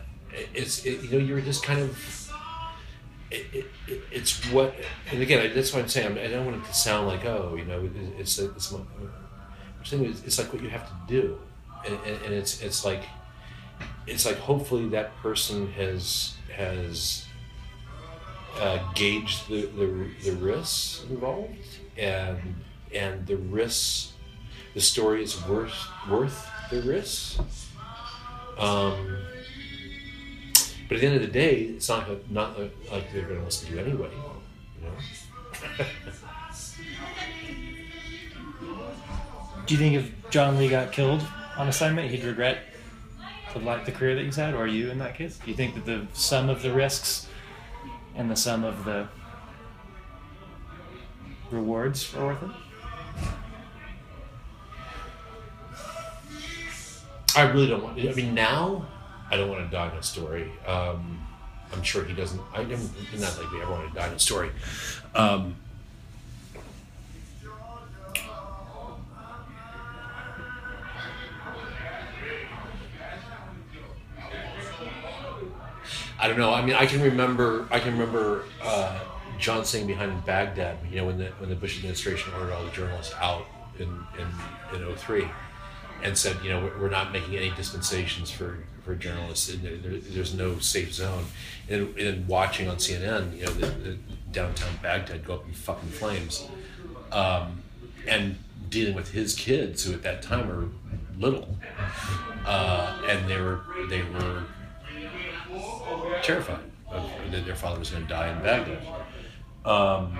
it's 0.53 0.85
it, 0.85 1.01
you 1.03 1.11
know, 1.11 1.17
you're 1.17 1.41
just 1.41 1.63
kind 1.63 1.81
of. 1.81 2.21
It, 3.31 3.65
it, 3.87 4.01
it's 4.11 4.49
what, 4.51 4.75
and 5.11 5.21
again, 5.21 5.51
that's 5.53 5.73
what 5.73 5.81
I'm 5.81 5.89
saying. 5.89 6.17
I 6.17 6.27
don't 6.27 6.45
want 6.45 6.63
it 6.63 6.67
to 6.67 6.73
sound 6.73 7.07
like, 7.07 7.25
oh, 7.25 7.55
you 7.57 7.65
know, 7.65 7.89
it's 8.17 8.37
it's. 8.37 8.71
it's, 8.71 8.73
it's 9.93 10.37
like 10.37 10.51
what 10.51 10.61
you 10.61 10.69
have 10.69 10.87
to 10.87 10.95
do, 11.07 11.37
and, 11.85 11.97
and, 12.05 12.21
and 12.25 12.33
it's 12.33 12.61
it's 12.61 12.85
like, 12.85 13.03
it's 14.07 14.25
like 14.25 14.37
hopefully 14.37 14.89
that 14.89 15.15
person 15.17 15.71
has 15.73 16.35
has 16.55 17.25
uh, 18.59 18.79
gauge 18.93 19.45
the, 19.47 19.63
the, 19.67 20.09
the 20.23 20.31
risks 20.37 21.03
involved 21.09 21.51
and 21.97 22.39
and 22.93 23.25
the 23.27 23.35
risks 23.35 24.13
the 24.73 24.81
story 24.81 25.23
is 25.23 25.45
worth 25.45 25.87
worth 26.09 26.49
the 26.69 26.81
risks. 26.81 27.39
Um, 28.57 29.17
but 30.87 30.95
at 30.95 31.01
the 31.01 31.07
end 31.07 31.15
of 31.15 31.21
the 31.21 31.27
day 31.27 31.61
it's 31.61 31.89
not 31.89 32.07
not 32.31 32.57
like 32.59 33.11
they're 33.11 33.23
going 33.23 33.39
to 33.39 33.45
listen 33.45 33.67
to 33.67 33.73
you 33.73 33.79
anyway 33.79 34.09
you 34.79 34.87
know 34.87 35.85
do 39.65 39.73
you 39.73 39.79
think 39.79 39.95
if 39.95 40.29
Jon 40.29 40.57
Lee 40.57 40.69
got 40.69 40.91
killed 40.91 41.25
on 41.57 41.67
assignment 41.67 42.09
he'd 42.11 42.23
regret 42.23 42.59
the 43.53 43.59
like 43.59 43.85
the 43.85 43.91
career 43.91 44.15
that 44.15 44.23
he's 44.23 44.35
had 44.35 44.53
or 44.53 44.63
are 44.63 44.67
you 44.67 44.89
in 44.89 44.99
that 44.99 45.15
case 45.15 45.37
do 45.37 45.49
you 45.49 45.55
think 45.55 45.75
that 45.75 45.85
the 45.85 46.05
sum 46.13 46.49
of 46.49 46.61
the 46.61 46.73
risks 46.73 47.27
and 48.15 48.29
the 48.29 48.35
sum 48.35 48.63
of 48.63 48.85
the 48.85 49.07
rewards 51.51 52.13
are 52.15 52.25
worth 52.25 52.43
it? 52.43 52.49
I 57.35 57.41
really 57.51 57.67
don't 57.67 57.83
want. 57.83 57.99
I 57.99 58.13
mean, 58.13 58.33
now 58.33 58.87
I 59.29 59.35
don't 59.35 59.49
want 59.49 59.65
to 59.65 59.69
die 59.69 59.91
in 59.91 59.97
a 59.97 60.03
story. 60.03 60.51
Um, 60.65 61.27
I'm 61.73 61.83
sure 61.83 62.05
he 62.05 62.13
doesn't. 62.13 62.41
I 62.53 62.61
am 62.61 62.69
not 62.69 63.37
like 63.37 63.51
we 63.51 63.61
ever 63.61 63.71
want 63.71 63.89
to 63.89 63.93
die 63.93 64.07
in 64.07 64.13
a 64.13 64.19
story. 64.19 64.51
Um, 65.13 65.55
I 76.25 76.27
don't 76.27 76.39
know. 76.39 76.51
I 76.51 76.65
mean, 76.65 76.75
I 76.75 76.87
can 76.87 77.03
remember. 77.03 77.67
I 77.69 77.79
can 77.79 77.91
remember 77.91 78.45
uh, 78.63 78.97
Jon 79.37 79.63
saying 79.63 79.85
behind 79.85 80.11
in 80.11 80.19
Baghdad. 80.21 80.79
You 80.89 80.97
know, 80.97 81.05
when 81.05 81.19
the 81.19 81.27
when 81.37 81.51
the 81.51 81.55
Bush 81.55 81.77
administration 81.77 82.33
ordered 82.33 82.51
all 82.51 82.65
the 82.65 82.71
journalists 82.71 83.13
out 83.21 83.45
in 83.77 83.87
in, 84.17 84.81
in 84.81 84.95
03 84.95 85.27
and 86.01 86.17
said, 86.17 86.35
you 86.43 86.49
know, 86.49 86.71
we're 86.81 86.89
not 86.89 87.11
making 87.11 87.35
any 87.35 87.51
dispensations 87.51 88.31
for 88.31 88.57
for 88.81 88.95
journalists. 88.95 89.53
And 89.53 89.61
there, 89.61 89.99
there's 89.99 90.33
no 90.33 90.57
safe 90.57 90.93
zone. 90.93 91.25
And, 91.69 91.95
and 91.95 92.27
watching 92.27 92.67
on 92.69 92.77
CNN, 92.77 93.37
you 93.37 93.45
know, 93.45 93.51
the, 93.51 93.67
the 93.67 93.97
downtown 94.31 94.79
Baghdad 94.81 95.25
go 95.25 95.35
up 95.35 95.45
in 95.45 95.53
fucking 95.53 95.89
flames, 95.89 96.47
um, 97.11 97.61
and 98.07 98.35
dealing 98.69 98.95
with 98.95 99.11
his 99.11 99.35
kids 99.35 99.83
who 99.83 99.93
at 99.93 100.01
that 100.01 100.23
time 100.23 100.47
were 100.47 100.69
little, 101.19 101.55
uh, 102.47 102.99
and 103.07 103.29
they 103.29 103.39
were 103.39 103.61
they 103.89 104.01
were 104.01 104.45
terrified 106.23 106.59
of, 106.89 107.09
that 107.31 107.45
their 107.45 107.55
father 107.55 107.79
was 107.79 107.89
going 107.89 108.03
to 108.03 108.09
die 108.09 108.29
in 108.29 108.41
Baghdad. 108.41 108.87
Um, 109.63 110.17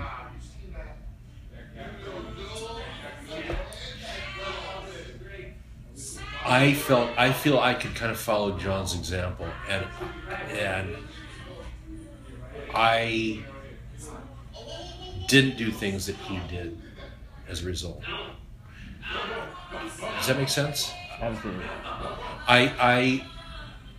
I 6.44 6.74
felt 6.74 7.10
I 7.18 7.32
feel 7.32 7.58
I 7.58 7.74
could 7.74 7.94
kind 7.94 8.12
of 8.12 8.18
follow 8.18 8.56
Jon's 8.56 8.94
example, 8.94 9.48
and 9.68 9.84
and 10.50 10.96
I 12.72 13.44
didn't 15.26 15.56
do 15.56 15.72
things 15.72 16.06
that 16.06 16.16
he 16.16 16.38
did 16.48 16.80
as 17.48 17.62
a 17.62 17.66
result. 17.66 18.02
Does 20.18 20.26
that 20.28 20.38
make 20.38 20.48
sense? 20.48 20.92
Absolutely. 21.20 21.64
I 22.46 22.72
I 22.78 23.26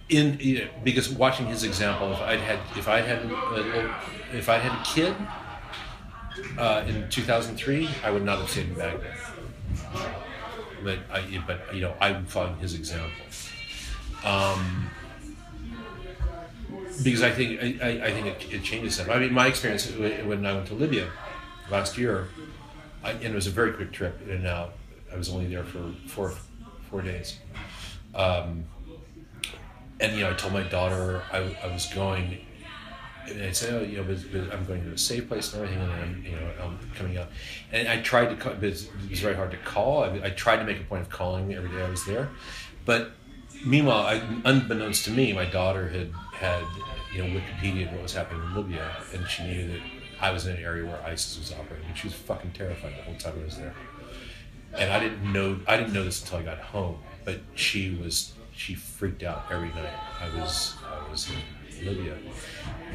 in 0.10 0.38
you 0.40 0.60
know, 0.60 0.68
because 0.84 1.10
watching 1.10 1.48
his 1.48 1.64
example, 1.64 2.12
if 2.14 2.20
I'd 2.22 2.40
had 2.40 2.60
if 2.78 2.88
I 2.88 3.02
had 3.02 3.20
a, 3.20 3.96
if 4.34 4.50
I 4.50 4.58
had 4.58 4.72
a 4.72 4.84
kid 4.84 5.16
uh, 6.58 6.86
in 6.88 7.10
2003, 7.10 7.90
I 8.04 8.12
would 8.12 8.24
not 8.24 8.40
have 8.40 8.50
stayed 8.50 8.70
in 8.70 8.76
Baghdad. 8.76 9.18
But 10.84 11.00
I, 11.12 11.44
but 11.46 11.74
you 11.74 11.82
know, 11.82 11.94
I'm 12.00 12.26
following 12.26 12.58
his 12.58 12.76
example. 12.76 13.10
Um, 14.24 14.90
because 17.04 17.22
I 17.22 17.32
think 17.32 17.62
I, 17.62 18.02
I 18.06 18.12
think 18.12 18.28
it, 18.28 18.54
it 18.54 18.64
changes 18.64 18.98
them. 18.98 19.10
I 19.10 19.20
mean, 19.20 19.34
my 19.34 19.48
experience 19.48 19.92
when 19.92 20.46
I 20.46 20.54
went 20.54 20.68
to 20.68 20.74
Libya 20.74 21.10
last 21.70 21.98
year, 21.98 22.30
I, 23.04 23.12
and 23.12 23.24
it 23.26 23.36
was 23.36 23.48
a 23.48 23.52
very 23.52 23.74
quick 23.74 23.92
trip 23.92 24.22
in 24.24 24.30
and 24.30 24.48
out. 24.48 24.74
I 25.12 25.16
was 25.18 25.30
only 25.30 25.48
there 25.48 25.64
for 25.64 25.92
four 26.08 26.34
four 26.90 27.02
days. 27.02 27.38
Um, 28.16 28.66
and 30.00 30.14
you 30.14 30.22
know, 30.22 30.32
I 30.32 30.34
told 30.34 30.54
my 30.54 30.64
daughter 30.64 31.24
I, 31.32 31.58
I 31.64 31.68
was 31.74 31.86
going, 31.88 32.40
and 33.28 33.44
I 33.44 33.52
said, 33.52 33.74
oh, 33.74 33.84
you 33.84 33.98
know, 33.98 34.04
but, 34.04 34.18
but 34.32 34.54
I'm 34.54 34.66
going 34.66 34.84
to 34.84 34.92
a 34.92 34.98
safe 34.98 35.28
place 35.28 35.54
and 35.54 35.64
everything, 35.64 35.84
and 35.84 35.92
I'm, 35.92 36.24
you 36.24 36.32
know, 36.32 36.52
I'm 36.62 36.80
coming 36.96 37.18
out. 37.18 37.28
and 37.72 37.88
I 37.88 38.02
tried 38.02 38.30
to 38.30 38.36
call, 38.36 38.54
but 38.54 38.64
it 38.64 38.90
was 39.10 39.20
very 39.20 39.36
hard 39.36 39.52
to 39.52 39.58
call. 39.58 40.04
I, 40.04 40.22
I 40.26 40.30
tried 40.30 40.58
to 40.58 40.64
make 40.64 40.80
a 40.80 40.84
point 40.84 41.02
of 41.02 41.10
calling 41.10 41.54
every 41.54 41.70
day 41.70 41.84
I 41.84 41.90
was 41.90 42.06
there, 42.06 42.30
but 42.86 43.12
meanwhile, 43.66 44.06
I, 44.06 44.22
unbeknownst 44.46 45.06
to 45.06 45.12
me, 45.12 45.34
my 45.34 45.46
daughter 45.46 45.90
had 45.90 46.12
had 46.34 46.64
you 47.14 47.24
know 47.24 47.40
Wikipedia 47.40 47.92
what 47.92 48.04
was 48.04 48.14
happening 48.14 48.44
in 48.44 48.56
Libya, 48.56 48.92
and 49.14 49.28
she 49.28 49.44
knew 49.44 49.68
that 49.68 49.82
I 50.20 50.32
was 50.32 50.46
in 50.46 50.56
an 50.56 50.64
area 50.64 50.86
where 50.86 51.02
ISIS 51.04 51.38
was 51.38 51.52
operating. 51.54 51.88
And 51.88 51.98
she 51.98 52.08
was 52.08 52.16
fucking 52.16 52.52
terrified 52.52 52.94
the 52.98 53.04
whole 53.04 53.16
time 53.16 53.34
I 53.42 53.46
was 53.46 53.58
there, 53.58 53.74
and 54.74 54.92
I 54.92 55.00
didn't 55.00 55.32
know 55.32 55.60
I 55.68 55.78
didn't 55.78 55.94
know 55.94 56.04
this 56.04 56.22
until 56.22 56.40
I 56.40 56.44
got 56.44 56.60
home. 56.60 57.00
But 57.26 57.42
she 57.56 57.96
was 58.02 58.34
she 58.58 58.76
freaked 58.76 59.24
out 59.24 59.46
every 59.52 59.70
night. 59.70 59.94
I 60.20 60.40
was 60.40 60.76
I 60.86 61.10
was 61.10 61.30
in 61.30 61.86
Libya, 61.86 62.18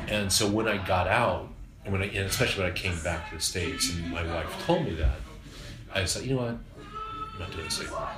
and 0.08 0.30
so 0.32 0.48
when 0.48 0.68
I 0.68 0.84
got 0.84 1.06
out, 1.06 1.48
and 1.84 1.92
when 1.92 2.02
I 2.02 2.06
and 2.06 2.26
especially 2.26 2.64
when 2.64 2.72
I 2.72 2.74
came 2.74 2.98
back 3.02 3.30
to 3.30 3.36
the 3.36 3.42
states, 3.42 3.92
and 3.94 4.10
my 4.10 4.24
wife 4.24 4.66
told 4.66 4.84
me 4.84 4.94
that, 4.94 5.18
I 5.94 6.02
was 6.02 6.16
like, 6.16 6.26
you 6.26 6.34
know 6.34 6.42
what, 6.42 6.48
I'm 6.48 7.38
not 7.38 7.52
doing 7.52 7.64
this 7.64 7.80
anymore. 7.80 8.08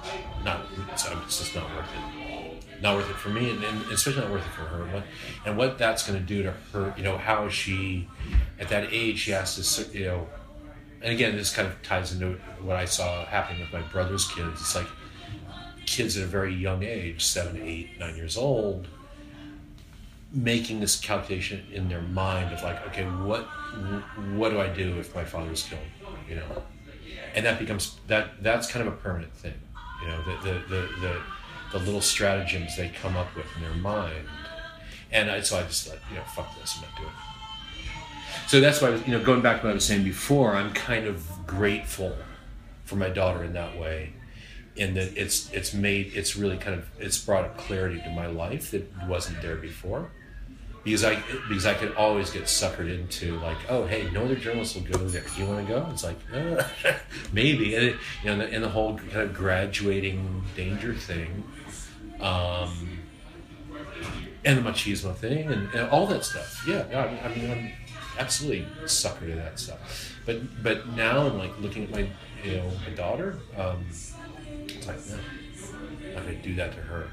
Not 0.45 0.67
it's, 0.93 1.07
it's 1.11 1.39
just 1.39 1.55
not 1.55 1.65
worth 1.75 1.85
it. 1.85 2.83
Not 2.83 2.97
worth 2.97 3.09
it 3.09 3.17
for 3.17 3.29
me, 3.29 3.51
and, 3.51 3.63
and 3.63 3.83
especially 3.93 4.23
not 4.23 4.31
worth 4.31 4.47
it 4.47 4.53
for 4.53 4.63
her. 4.63 4.89
But 4.93 5.05
and 5.47 5.57
what 5.57 5.79
that's 5.79 6.07
going 6.07 6.19
to 6.19 6.25
do 6.25 6.43
to 6.43 6.53
her, 6.73 6.95
you 6.97 7.05
know, 7.05 7.17
how 7.19 7.49
she, 7.49 8.09
at 8.59 8.69
that 8.69 8.89
age, 8.91 9.21
she 9.21 9.31
has 9.31 9.77
to, 9.77 9.99
you 9.99 10.07
know, 10.07 10.27
and 11.01 11.13
again, 11.13 11.37
this 11.37 11.55
kind 11.55 11.69
of 11.69 11.81
ties 11.83 12.13
into 12.13 12.39
what 12.61 12.77
I 12.77 12.87
saw 12.87 13.27
happening 13.27 13.61
with 13.61 13.73
my 13.73 13.83
brother's 13.83 14.27
kids. 14.27 14.61
It's 14.61 14.75
like 14.75 14.87
kids 15.87 16.16
at 16.16 16.24
a 16.24 16.26
very 16.26 16.55
young 16.55 16.82
age, 16.82 17.24
seven, 17.24 17.61
eight, 17.62 17.99
nine 17.99 18.16
years 18.16 18.37
old, 18.37 18.87
making 20.32 20.80
this 20.80 20.99
calculation 20.99 21.64
in 21.72 21.89
their 21.89 22.03
mind 22.03 22.53
of 22.53 22.62
like, 22.62 22.87
okay, 22.89 23.05
what 23.05 23.43
what 24.35 24.51
do 24.51 24.61
I 24.61 24.68
do 24.68 24.99
if 24.99 25.14
my 25.14 25.24
father 25.24 25.47
father's 25.47 25.62
killed? 25.64 25.80
You 26.28 26.37
know, 26.37 26.62
and 27.35 27.45
that 27.47 27.59
becomes 27.59 27.99
that 28.09 28.43
that's 28.43 28.70
kind 28.70 28.87
of 28.87 28.93
a 28.93 28.97
permanent 28.97 29.32
thing. 29.35 29.55
You 30.03 30.09
know, 30.09 30.22
the 30.24 30.51
the 30.51 30.59
the 30.68 30.89
the, 31.01 31.20
the 31.72 31.78
little 31.78 32.01
stratagems 32.01 32.76
they 32.76 32.89
come 32.89 33.16
up 33.16 33.35
with 33.37 33.47
in 33.57 33.62
their 33.62 33.74
mind, 33.74 34.26
and 35.12 35.30
I, 35.30 35.41
so 35.41 35.59
I 35.59 35.62
just 35.62 35.89
thought, 35.89 35.99
you 36.11 36.16
know, 36.16 36.24
fuck 36.35 36.59
this, 36.61 36.76
I'm 36.76 36.82
not 36.82 36.97
doing 36.97 37.09
it. 37.09 38.49
So 38.49 38.61
that's 38.61 38.82
why 38.82 38.89
I 38.89 38.91
was, 38.91 39.07
you 39.07 39.12
know, 39.12 39.24
going 39.24 39.41
back 39.41 39.61
to 39.61 39.66
what 39.66 39.70
I 39.70 39.74
was 39.74 39.85
saying 39.85 40.05
before, 40.05 40.55
I'm 40.55 40.72
kind 40.72 41.07
of 41.07 41.24
grateful 41.47 42.14
for 42.85 42.97
my 42.97 43.09
daughter 43.09 43.43
in 43.43 43.53
that 43.55 43.78
way 43.78 44.12
in 44.77 44.95
that 44.95 45.16
it's 45.16 45.53
it's 45.53 45.72
made 45.72 46.12
it's 46.14 46.37
really 46.37 46.57
kind 46.57 46.77
of 46.77 46.89
it's 46.99 47.18
brought 47.18 47.45
a 47.45 47.49
clarity 47.51 48.01
to 48.01 48.11
my 48.11 48.27
life 48.27 48.70
that 48.72 48.91
wasn't 49.07 49.41
there 49.43 49.57
before. 49.57 50.11
Because 50.83 51.05
I 51.05 51.22
because 51.49 51.64
I 51.64 51.75
could 51.75 51.95
always 51.95 52.31
get 52.31 52.45
suckered 52.45 52.93
into 52.93 53.39
like 53.39 53.57
oh 53.68 53.87
hey 53.87 54.11
no 54.12 54.25
other 54.25 54.37
journalists 54.37 54.75
will 54.75 54.83
go 54.83 54.99
there. 54.99 55.25
You 55.37 55.47
want 55.47 55.66
to 55.66 55.72
go? 55.72 55.89
It's 55.91 56.05
like 56.05 56.18
uh, 56.33 56.62
maybe. 57.33 57.75
And 57.75 57.85
it, 57.85 57.97
you 58.22 58.27
know 58.27 58.33
and 58.33 58.41
the, 58.41 58.53
and 58.53 58.64
the, 58.64 58.68
whole 58.68 58.99
kind 58.99 59.22
of 59.22 59.35
graduating 59.35 60.45
danger 60.57 60.93
thing 60.93 61.45
um, 62.20 62.99
and 64.45 64.59
the 64.59 64.70
machismo 64.70 65.14
thing 65.14 65.51
and, 65.51 65.72
and 65.72 65.89
all 65.89 66.07
that 66.09 66.25
stuff. 66.25 66.64
Yeah, 66.66 66.85
yeah 66.91 67.20
I 67.25 67.35
mean 67.35 67.51
I'm 67.51 67.72
absolutely 68.18 68.66
sucker 68.87 69.27
to 69.27 69.35
that 69.37 69.59
stuff. 69.59 70.14
But 70.27 70.62
but 70.62 70.89
now 70.89 71.27
I'm 71.27 71.39
like 71.39 71.59
looking 71.61 71.85
at 71.85 71.91
my 71.91 72.09
you 72.45 72.57
know 72.57 72.70
my 72.87 72.95
daughter 72.95 73.39
um, 73.57 73.87
it's 74.69 74.87
like, 74.87 75.07
no, 75.09 75.19
I'm 76.09 76.15
not 76.15 76.23
going 76.25 76.37
to 76.37 76.43
do 76.43 76.55
that 76.57 76.73
to 76.73 76.81
her. 76.81 77.09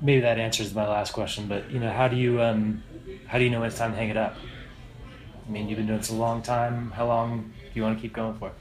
Maybe 0.00 0.20
that 0.20 0.38
answers 0.38 0.74
my 0.74 0.86
last 0.86 1.12
question, 1.12 1.46
but 1.46 1.70
you 1.70 1.78
know, 1.78 1.90
how 1.90 2.08
do 2.08 2.16
you 2.16 2.42
um, 2.42 2.82
how 3.26 3.38
do 3.38 3.44
you 3.44 3.50
know 3.50 3.60
when 3.60 3.68
it's 3.68 3.78
time 3.78 3.92
to 3.92 3.96
hang 3.96 4.08
it 4.08 4.16
up? 4.16 4.36
I 5.46 5.50
mean, 5.50 5.68
you've 5.68 5.76
been 5.76 5.86
doing 5.86 5.98
this 5.98 6.10
a 6.10 6.14
long 6.14 6.42
time. 6.42 6.90
How 6.90 7.06
long 7.06 7.52
do 7.52 7.70
you 7.74 7.82
want 7.82 7.98
to 7.98 8.02
keep 8.02 8.12
going 8.12 8.34
for? 8.34 8.52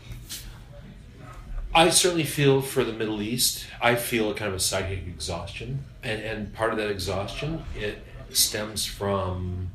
I 1.74 1.90
certainly 1.90 2.26
feel 2.26 2.62
for 2.62 2.84
the 2.84 2.92
Middle 2.92 3.22
East. 3.22 3.66
I 3.82 3.96
feel 3.96 4.30
a 4.30 4.34
kind 4.34 4.50
of 4.50 4.56
a 4.56 4.60
psychic 4.60 5.08
exhaustion, 5.08 5.86
and 6.04 6.22
and 6.22 6.54
part 6.54 6.72
of 6.72 6.78
that 6.78 6.90
exhaustion 6.90 7.64
it 7.76 8.04
stems 8.30 8.86
from. 8.86 9.72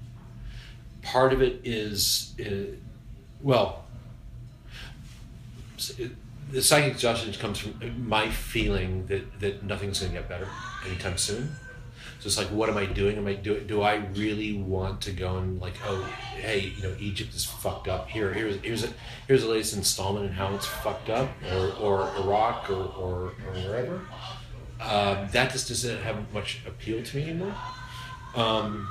Part 1.03 1.33
of 1.33 1.41
it 1.41 1.61
is, 1.63 2.35
uh, 2.41 2.75
well, 3.41 3.85
it, 5.99 6.11
the 6.51 6.63
psychic 6.63 6.93
exhaustion 6.93 7.33
comes 7.35 7.59
from 7.59 8.09
my 8.09 8.29
feeling 8.31 9.07
that 9.07 9.41
that 9.41 9.63
nothing's 9.65 10.01
going 10.01 10.13
to 10.13 10.19
get 10.19 10.29
better 10.29 10.49
anytime 10.87 11.19
soon. 11.19 11.57
So 12.19 12.29
it's 12.29 12.39
like, 12.39 12.49
what 12.49 12.69
am 12.69 12.77
I 12.77 12.87
doing? 12.87 13.19
Am 13.19 13.27
I 13.27 13.35
do 13.35 13.61
do 13.61 13.83
I 13.83 13.97
really 14.15 14.57
want 14.57 15.01
to 15.03 15.13
go 15.13 15.37
and 15.39 15.61
like, 15.61 15.75
oh, 15.85 16.03
hey, 16.37 16.73
you 16.77 16.83
know, 16.83 16.95
Egypt 16.99 17.35
is 17.35 17.45
fucked 17.45 17.89
up. 17.89 18.09
Here, 18.09 18.33
here's 18.33 18.57
here's 18.63 18.85
a 18.85 18.89
here's 19.29 19.43
the 19.43 19.49
latest 19.49 19.77
installment 19.77 20.27
in 20.27 20.33
how 20.33 20.55
it's 20.55 20.67
fucked 20.67 21.11
up, 21.11 21.29
or 21.53 21.73
or 21.81 22.17
Iraq, 22.17 22.71
or 22.71 22.85
or, 22.85 23.33
or 23.47 23.53
wherever. 23.67 24.01
Um, 24.81 25.29
that 25.33 25.53
just 25.53 25.69
doesn't 25.69 26.03
have 26.03 26.33
much 26.33 26.61
appeal 26.67 27.03
to 27.03 27.17
me 27.17 27.23
anymore. 27.25 27.55
Um, 28.35 28.89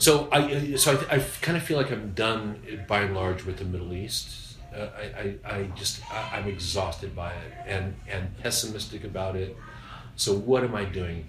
So 0.00 0.28
I 0.32 0.76
so 0.76 0.98
I, 1.10 1.16
I 1.16 1.18
kind 1.42 1.58
of 1.58 1.62
feel 1.62 1.76
like 1.76 1.92
I'm 1.92 2.12
done 2.14 2.58
by 2.88 3.02
and 3.02 3.14
large 3.14 3.44
with 3.44 3.58
the 3.58 3.66
Middle 3.66 3.92
East. 3.92 4.56
Uh, 4.74 4.86
I, 4.96 5.02
I, 5.02 5.56
I 5.56 5.62
just 5.76 6.00
I, 6.10 6.38
am 6.38 6.48
exhausted 6.48 7.14
by 7.14 7.32
it 7.32 7.52
and 7.66 7.94
and 8.08 8.34
pessimistic 8.38 9.04
about 9.04 9.36
it. 9.36 9.54
So 10.16 10.34
what 10.34 10.64
am 10.64 10.74
I 10.74 10.84
doing, 10.84 11.26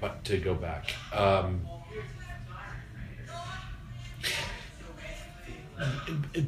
but 0.00 0.24
to 0.24 0.38
go 0.38 0.54
back? 0.54 0.92
Um, 1.12 1.60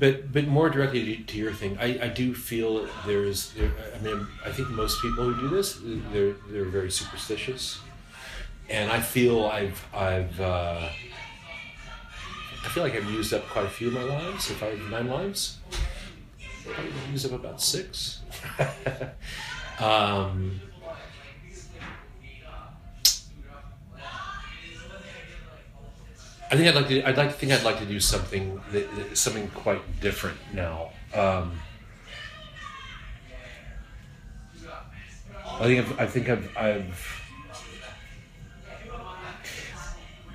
but 0.00 0.32
but 0.32 0.48
more 0.48 0.68
directly 0.68 1.18
to 1.18 1.38
your 1.38 1.52
thing, 1.52 1.78
I, 1.78 2.06
I 2.06 2.08
do 2.08 2.34
feel 2.34 2.88
there's 3.06 3.52
there, 3.52 3.70
I 3.94 4.02
mean 4.02 4.26
I 4.44 4.50
think 4.50 4.70
most 4.70 5.00
people 5.00 5.30
who 5.32 5.48
do 5.48 5.54
this 5.54 5.78
they're 6.12 6.34
they're 6.48 6.64
very 6.64 6.90
superstitious, 6.90 7.78
and 8.68 8.90
I 8.90 9.00
feel 9.00 9.46
I've 9.46 9.84
I've 9.94 10.40
uh, 10.40 10.88
I 12.66 12.68
feel 12.68 12.82
like 12.82 12.96
I've 12.96 13.08
used 13.08 13.32
up 13.32 13.46
quite 13.46 13.64
a 13.64 13.68
few 13.68 13.86
of 13.88 13.94
my 13.94 14.02
lives. 14.02 14.50
If 14.50 14.60
I 14.60 14.66
have 14.66 14.90
nine 14.90 15.06
lives, 15.06 15.58
I've 16.68 17.12
used 17.12 17.24
up 17.26 17.38
about 17.38 17.62
six. 17.62 18.22
um, 19.78 20.60
I 26.50 26.56
think 26.56 26.68
I'd 26.68 26.74
like 26.74 26.88
to. 26.88 27.08
I'd 27.08 27.16
like 27.16 27.28
to 27.28 27.34
think 27.34 27.52
I'd 27.52 27.62
like 27.62 27.78
to 27.78 27.86
do 27.86 28.00
something 28.00 28.60
that 28.72 29.16
something 29.16 29.46
quite 29.50 30.00
different 30.00 30.38
now. 30.52 30.90
Um, 31.14 31.60
I 35.44 35.64
think 35.64 35.86
I've, 35.86 36.00
I 36.00 36.06
think 36.06 36.28
I've, 36.28 36.56
I've 36.56 37.15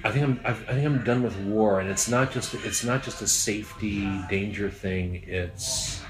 I 0.04 0.10
think 0.12 0.24
I'm 0.24 0.40
I 0.44 0.54
think 0.54 0.86
I'm 0.86 1.04
done 1.04 1.22
with 1.22 1.38
war, 1.42 1.80
and 1.80 1.88
it's 1.90 2.10
not 2.10 2.32
just 2.32 2.56
it's 2.56 2.84
not 2.84 3.04
just 3.04 3.22
a 3.22 3.28
safety 3.28 4.08
danger 4.30 4.70
thing. 4.70 5.24
It's 5.28 6.02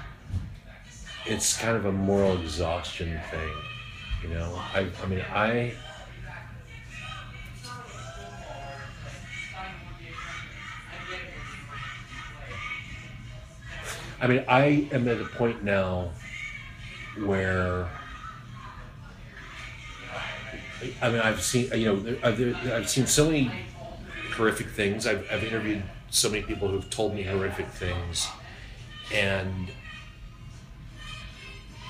it's 1.26 1.58
kind 1.58 1.76
of 1.76 1.84
a 1.84 1.92
moral 1.92 2.40
exhaustion 2.40 3.20
thing, 3.30 3.52
you 4.22 4.28
know. 4.30 4.54
I 4.74 4.86
I 5.02 5.06
mean 5.06 5.24
I. 5.30 5.74
I 14.20 14.28
mean, 14.28 14.44
I 14.46 14.86
am 14.92 15.08
at 15.08 15.20
a 15.20 15.24
point 15.24 15.64
now 15.64 16.12
where 17.24 17.90
I 21.00 21.10
mean, 21.10 21.20
I've 21.20 21.42
seen 21.42 21.70
you 21.78 21.86
know 21.86 22.16
I've, 22.22 22.70
I've 22.70 22.88
seen 22.88 23.06
so 23.06 23.26
many 23.26 23.50
horrific 24.32 24.68
things. 24.68 25.06
I've, 25.06 25.26
I've 25.30 25.44
interviewed 25.44 25.82
so 26.10 26.28
many 26.28 26.42
people 26.42 26.68
who've 26.68 26.88
told 26.90 27.14
me 27.14 27.22
horrific 27.22 27.68
things, 27.68 28.28
and 29.12 29.70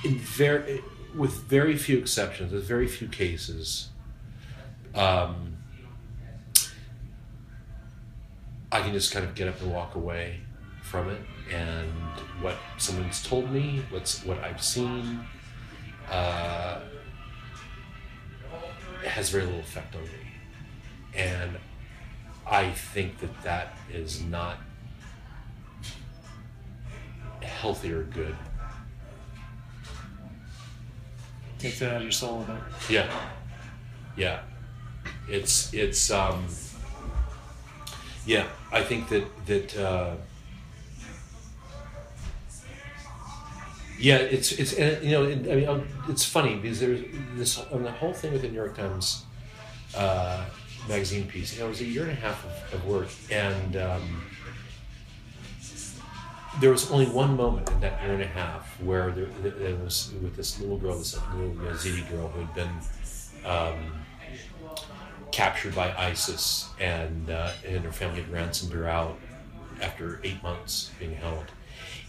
in 0.04 0.18
very, 0.18 0.82
with 1.14 1.34
very 1.44 1.76
few 1.76 1.98
exceptions, 1.98 2.52
with 2.52 2.64
very 2.64 2.86
few 2.86 3.08
cases, 3.08 3.88
um, 4.94 5.56
I 8.70 8.80
can 8.80 8.92
just 8.92 9.12
kind 9.12 9.24
of 9.24 9.34
get 9.34 9.48
up 9.48 9.60
and 9.60 9.72
walk 9.72 9.94
away 9.94 10.40
from 10.82 11.10
it. 11.10 11.20
And 11.52 11.90
what 12.40 12.56
someone's 12.78 13.22
told 13.22 13.50
me, 13.50 13.82
what's 13.90 14.24
what 14.24 14.38
I've 14.38 14.62
seen, 14.62 15.20
uh, 16.10 16.80
has 19.04 19.28
very 19.30 19.44
little 19.44 19.60
effect 19.60 19.94
on 19.94 20.02
me. 20.02 20.08
And 21.14 21.58
I 22.52 22.70
think 22.70 23.18
that 23.20 23.42
that 23.44 23.78
is 23.90 24.22
not 24.22 24.58
healthy 27.40 27.90
or 27.90 28.02
good. 28.02 28.36
Takes 31.58 31.80
it 31.80 31.88
out 31.88 31.96
of 31.96 32.02
your 32.02 32.12
soul 32.12 32.42
a 32.42 32.52
bit. 32.52 32.90
Yeah, 32.90 33.10
yeah. 34.18 34.40
It's 35.30 35.72
it's 35.72 36.10
um. 36.10 36.44
Yeah, 38.26 38.46
I 38.70 38.82
think 38.82 39.08
that 39.08 39.24
that 39.46 39.78
uh, 39.78 40.16
yeah, 43.98 44.16
it's 44.16 44.52
it's 44.52 44.74
and, 44.74 45.02
you 45.02 45.12
know 45.12 45.24
it, 45.24 45.50
I 45.50 45.54
mean 45.54 45.68
um, 45.68 45.88
it's 46.06 46.26
funny 46.26 46.56
because 46.56 46.80
there's 46.80 47.00
this 47.34 47.58
on 47.72 47.82
the 47.82 47.92
whole 47.92 48.12
thing 48.12 48.34
with 48.34 48.42
the 48.42 48.48
New 48.48 48.56
York 48.56 48.76
Times 48.76 49.24
uh, 49.94 50.44
magazine 50.88 51.26
piece. 51.26 51.58
Know, 51.58 51.66
it 51.66 51.68
was 51.68 51.80
a 51.80 51.84
year 51.84 52.02
and 52.02 52.12
a 52.12 52.14
half 52.16 52.44
of, 52.44 52.74
of 52.74 52.86
work, 52.86 53.08
and 53.30 53.76
um, 53.76 54.22
there 56.60 56.70
was 56.70 56.90
only 56.90 57.06
one 57.06 57.36
moment 57.36 57.70
in 57.70 57.80
that 57.80 58.02
year 58.02 58.14
and 58.14 58.22
a 58.22 58.26
half 58.26 58.80
where 58.80 59.10
there, 59.10 59.26
there 59.50 59.76
was 59.76 60.12
with 60.22 60.36
this 60.36 60.60
little 60.60 60.78
girl, 60.78 60.98
this 60.98 61.18
little 61.34 61.54
Yazidi 61.54 62.08
girl 62.10 62.28
who 62.28 62.40
had 62.40 62.54
been. 62.54 62.70
Um, 63.44 64.02
captured 65.32 65.74
by 65.74 65.92
ISIS, 65.96 66.68
and 66.78 67.30
uh, 67.30 67.50
and 67.66 67.84
her 67.84 67.90
family 67.90 68.20
had 68.20 68.30
ransomed 68.30 68.72
her 68.72 68.88
out 68.88 69.18
after 69.80 70.20
eight 70.22 70.40
months 70.42 70.90
being 71.00 71.14
held. 71.14 71.46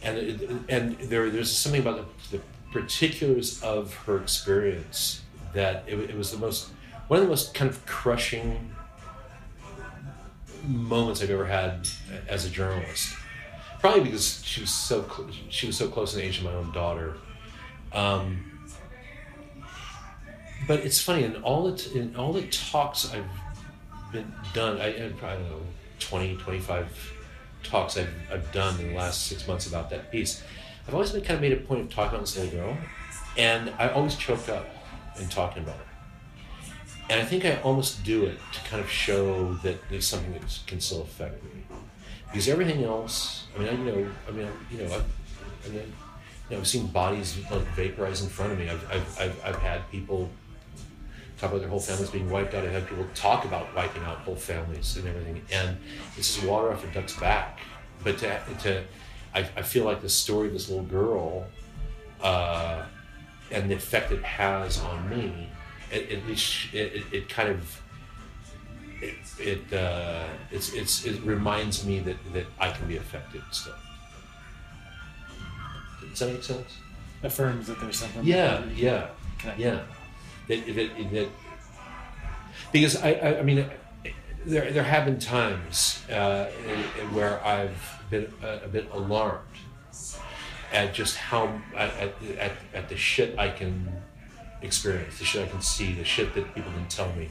And 0.03 0.65
and 0.69 0.97
there 0.99 1.29
there's 1.29 1.51
something 1.51 1.81
about 1.81 2.05
the, 2.29 2.37
the 2.37 2.43
particulars 2.71 3.63
of 3.63 3.93
her 4.05 4.17
experience 4.17 5.21
that 5.53 5.83
it, 5.87 5.97
it 5.97 6.17
was 6.17 6.31
the 6.31 6.37
most 6.37 6.69
one 7.13 7.21
of 7.21 7.27
the 7.27 7.29
most 7.29 7.53
kind 7.53 7.69
of 7.69 7.85
crushing 7.85 8.71
moments 10.63 11.21
I've 11.21 11.29
ever 11.29 11.45
had 11.45 11.87
as 12.27 12.43
a 12.43 12.49
journalist. 12.49 13.15
Probably 13.79 14.05
because 14.05 14.43
she 14.43 14.61
was 14.61 14.71
so 14.71 15.03
cl- 15.03 15.29
she 15.49 15.67
was 15.67 15.77
so 15.77 15.89
close 15.89 16.15
in 16.15 16.21
age 16.21 16.39
to 16.39 16.43
my 16.43 16.53
own 16.53 16.71
daughter. 16.71 17.17
Um, 17.91 18.67
but 20.67 20.79
it's 20.79 20.99
funny 20.99 21.23
in 21.23 21.35
all 21.43 21.71
the 21.71 21.99
in 21.99 22.15
all 22.15 22.33
the 22.33 22.47
talks 22.47 23.13
I've 23.13 23.29
been 24.11 24.33
done. 24.55 24.81
I, 24.81 24.87
I 24.87 25.09
don't 25.09 25.21
know 25.21 25.61
20, 25.99 26.37
25 26.37 27.13
talks 27.61 27.95
I've, 27.95 28.09
I've 28.31 28.51
done 28.51 28.79
in 28.79 28.87
the 28.87 28.95
last 28.95 29.27
six 29.27 29.47
months 29.47 29.67
about 29.67 29.91
that 29.91 30.11
piece. 30.11 30.41
I've 30.87 30.95
always 30.95 31.11
been 31.11 31.21
kind 31.21 31.35
of 31.35 31.41
made 31.41 31.53
a 31.53 31.57
point 31.57 31.81
of 31.81 31.89
talking 31.91 32.15
about 32.15 32.21
this 32.21 32.39
little 32.39 32.59
girl, 32.59 32.77
and 33.37 33.71
I 33.77 33.89
always 33.89 34.15
choke 34.15 34.49
up 34.49 34.65
in 35.19 35.29
talking 35.29 35.61
about 35.61 35.75
it. 35.75 35.92
And 37.09 37.19
I 37.19 37.25
think 37.25 37.45
I 37.45 37.59
almost 37.61 38.03
do 38.03 38.25
it 38.25 38.37
to 38.53 38.59
kind 38.61 38.81
of 38.81 38.89
show 38.89 39.53
that 39.55 39.77
there's 39.89 40.07
something 40.07 40.33
that 40.33 40.59
can 40.65 40.79
still 40.79 41.01
affect 41.01 41.43
me, 41.43 41.63
because 42.31 42.47
everything 42.47 42.83
else. 42.83 43.45
I 43.55 43.59
mean, 43.59 43.69
I, 43.69 43.73
know, 43.73 44.07
I 44.27 44.31
mean, 44.31 44.47
I, 44.47 44.73
you 44.73 44.77
know, 44.79 44.85
I've, 44.85 45.05
I 45.65 45.69
mean, 45.69 45.93
you 46.49 46.55
know, 46.55 46.57
I've 46.57 46.67
seen 46.67 46.87
bodies 46.87 47.37
like 47.51 47.61
vaporize 47.75 48.21
in 48.23 48.29
front 48.29 48.53
of 48.53 48.57
me. 48.57 48.69
I've, 48.69 48.91
I've, 48.91 49.19
I've, 49.19 49.45
I've 49.45 49.55
had 49.57 49.89
people 49.91 50.29
talk 51.37 51.51
about 51.51 51.59
their 51.59 51.69
whole 51.69 51.79
families 51.79 52.09
being 52.09 52.29
wiped 52.29 52.53
out. 52.53 52.63
I've 52.63 52.71
had 52.71 52.87
people 52.87 53.05
talk 53.15 53.45
about 53.45 53.75
wiping 53.75 54.03
out 54.03 54.17
whole 54.19 54.35
families 54.35 54.95
and 54.97 55.07
everything. 55.07 55.41
And 55.51 55.77
this 56.15 56.37
is 56.37 56.43
water 56.43 56.71
off 56.71 56.83
a 56.83 56.87
duck's 56.93 57.19
back. 57.19 57.59
But 58.03 58.17
to, 58.19 58.39
to 58.61 58.83
I, 59.35 59.39
I 59.55 59.61
feel 59.61 59.83
like 59.83 60.01
the 60.01 60.09
story 60.09 60.47
of 60.47 60.53
this 60.53 60.69
little 60.69 60.85
girl 60.85 61.45
uh, 62.21 62.85
and 63.51 63.69
the 63.69 63.75
effect 63.75 64.11
it 64.11 64.23
has 64.23 64.79
on 64.79 65.09
me, 65.09 65.49
it, 65.93 66.11
it, 66.11 66.73
it, 66.73 67.03
it 67.11 67.29
kind 67.29 67.49
of 67.49 67.81
it 69.01 69.15
it, 69.39 69.73
uh, 69.73 70.25
it's, 70.51 70.73
it's, 70.73 71.05
it 71.05 71.21
reminds 71.23 71.85
me 71.85 71.99
that, 71.99 72.17
that 72.33 72.45
I 72.59 72.71
can 72.71 72.87
be 72.87 72.97
affected 72.97 73.41
still. 73.51 73.73
Does 76.09 76.19
that 76.19 76.33
make 76.33 76.43
sense? 76.43 76.77
Affirms 77.23 77.67
that 77.67 77.79
there's 77.79 77.97
something. 77.97 78.23
Yeah, 78.23 78.63
yeah, 78.75 79.07
yeah 79.57 79.81
that, 80.47 80.65
that, 80.75 81.11
that 81.11 81.29
because 82.71 83.01
I, 83.01 83.11
I, 83.13 83.39
I, 83.39 83.41
mean 83.43 83.69
there, 84.45 84.71
there 84.71 84.83
have 84.83 85.05
been 85.05 85.19
times 85.19 86.03
uh, 86.09 86.45
where 87.11 87.43
I've 87.45 87.99
been 88.09 88.31
a, 88.41 88.65
a, 88.65 88.67
bit 88.67 88.89
alarmed 88.91 89.39
at 90.71 90.93
just 90.93 91.15
how 91.15 91.61
at, 91.75 92.13
at, 92.37 92.51
at 92.73 92.89
the 92.89 92.97
shit 92.97 93.37
I 93.37 93.49
can 93.49 94.02
experience 94.63 95.19
the 95.19 95.25
shit 95.25 95.47
I 95.47 95.51
can 95.51 95.61
see 95.61 95.93
the 95.93 96.03
shit 96.03 96.33
that 96.35 96.55
people 96.55 96.71
can 96.71 96.87
tell 96.87 97.11
me 97.13 97.29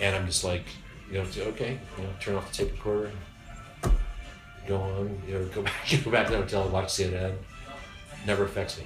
and 0.00 0.16
I'm 0.16 0.26
just 0.26 0.42
like 0.42 0.64
you 1.10 1.18
know 1.18 1.26
okay 1.38 1.78
you 1.98 2.04
know 2.04 2.10
turn 2.20 2.34
off 2.34 2.50
the 2.50 2.64
tape 2.64 2.72
recorder 2.72 3.10
go 4.66 4.76
on 4.76 5.22
you 5.28 5.38
know 5.38 5.44
go 5.46 5.62
back 5.62 5.74
go 6.04 6.10
back 6.10 6.26
to 6.26 6.32
the 6.32 6.38
hotel 6.38 6.68
watch 6.68 6.88
CNN 6.88 7.34
never 8.26 8.44
affects 8.44 8.78
me 8.78 8.84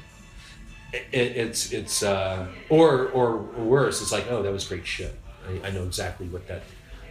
it, 0.92 1.06
it's 1.12 1.72
it's 1.72 2.02
uh, 2.02 2.46
or 2.68 3.08
or 3.08 3.36
worse. 3.36 4.00
It's 4.00 4.12
like, 4.12 4.30
oh, 4.30 4.42
that 4.42 4.52
was 4.52 4.66
great 4.66 4.86
shit. 4.86 5.14
I, 5.46 5.68
I 5.68 5.70
know 5.70 5.84
exactly 5.84 6.28
what 6.28 6.46
that. 6.48 6.62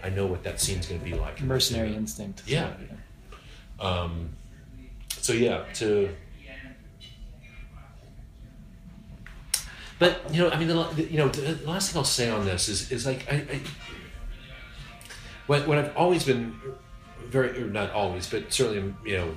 I 0.04 0.10
know 0.10 0.26
what 0.26 0.44
that 0.44 0.60
scene's 0.62 0.88
going 0.88 1.00
to 1.00 1.06
be 1.06 1.14
like. 1.14 1.42
Mercenary 1.42 1.94
instinct. 1.94 2.44
Yeah. 2.46 2.72
Um, 3.80 4.30
so 5.10 5.34
yeah, 5.34 5.64
to. 5.76 6.10
But 10.00 10.22
you 10.34 10.44
know, 10.44 10.50
I 10.50 10.60
mean, 10.60 10.68
the, 10.68 11.08
you 11.10 11.18
know, 11.18 11.28
the 11.30 11.58
last 11.68 11.92
thing 11.92 11.98
I'll 11.98 12.04
say 12.04 12.30
on 12.30 12.46
this 12.46 12.70
is 12.70 12.92
is 12.92 13.06
like 13.06 13.32
I, 13.32 13.36
I 13.36 13.60
what 15.48 15.68
what 15.68 15.78
I've 15.78 15.96
always 15.98 16.24
been 16.24 16.60
very 17.28 17.60
not 17.64 17.92
always, 17.92 18.30
but 18.30 18.52
certainly 18.54 18.94
you 19.06 19.18
know, 19.18 19.34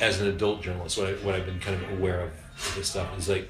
as 0.00 0.20
an 0.20 0.28
adult 0.28 0.62
journalist, 0.62 0.96
what 0.96 1.08
I, 1.08 1.12
what 1.14 1.34
I've 1.34 1.46
been 1.46 1.60
kind 1.60 1.82
of 1.82 1.98
aware 1.98 2.22
of 2.22 2.30
this 2.74 2.90
stuff 2.90 3.16
is 3.18 3.28
like 3.28 3.48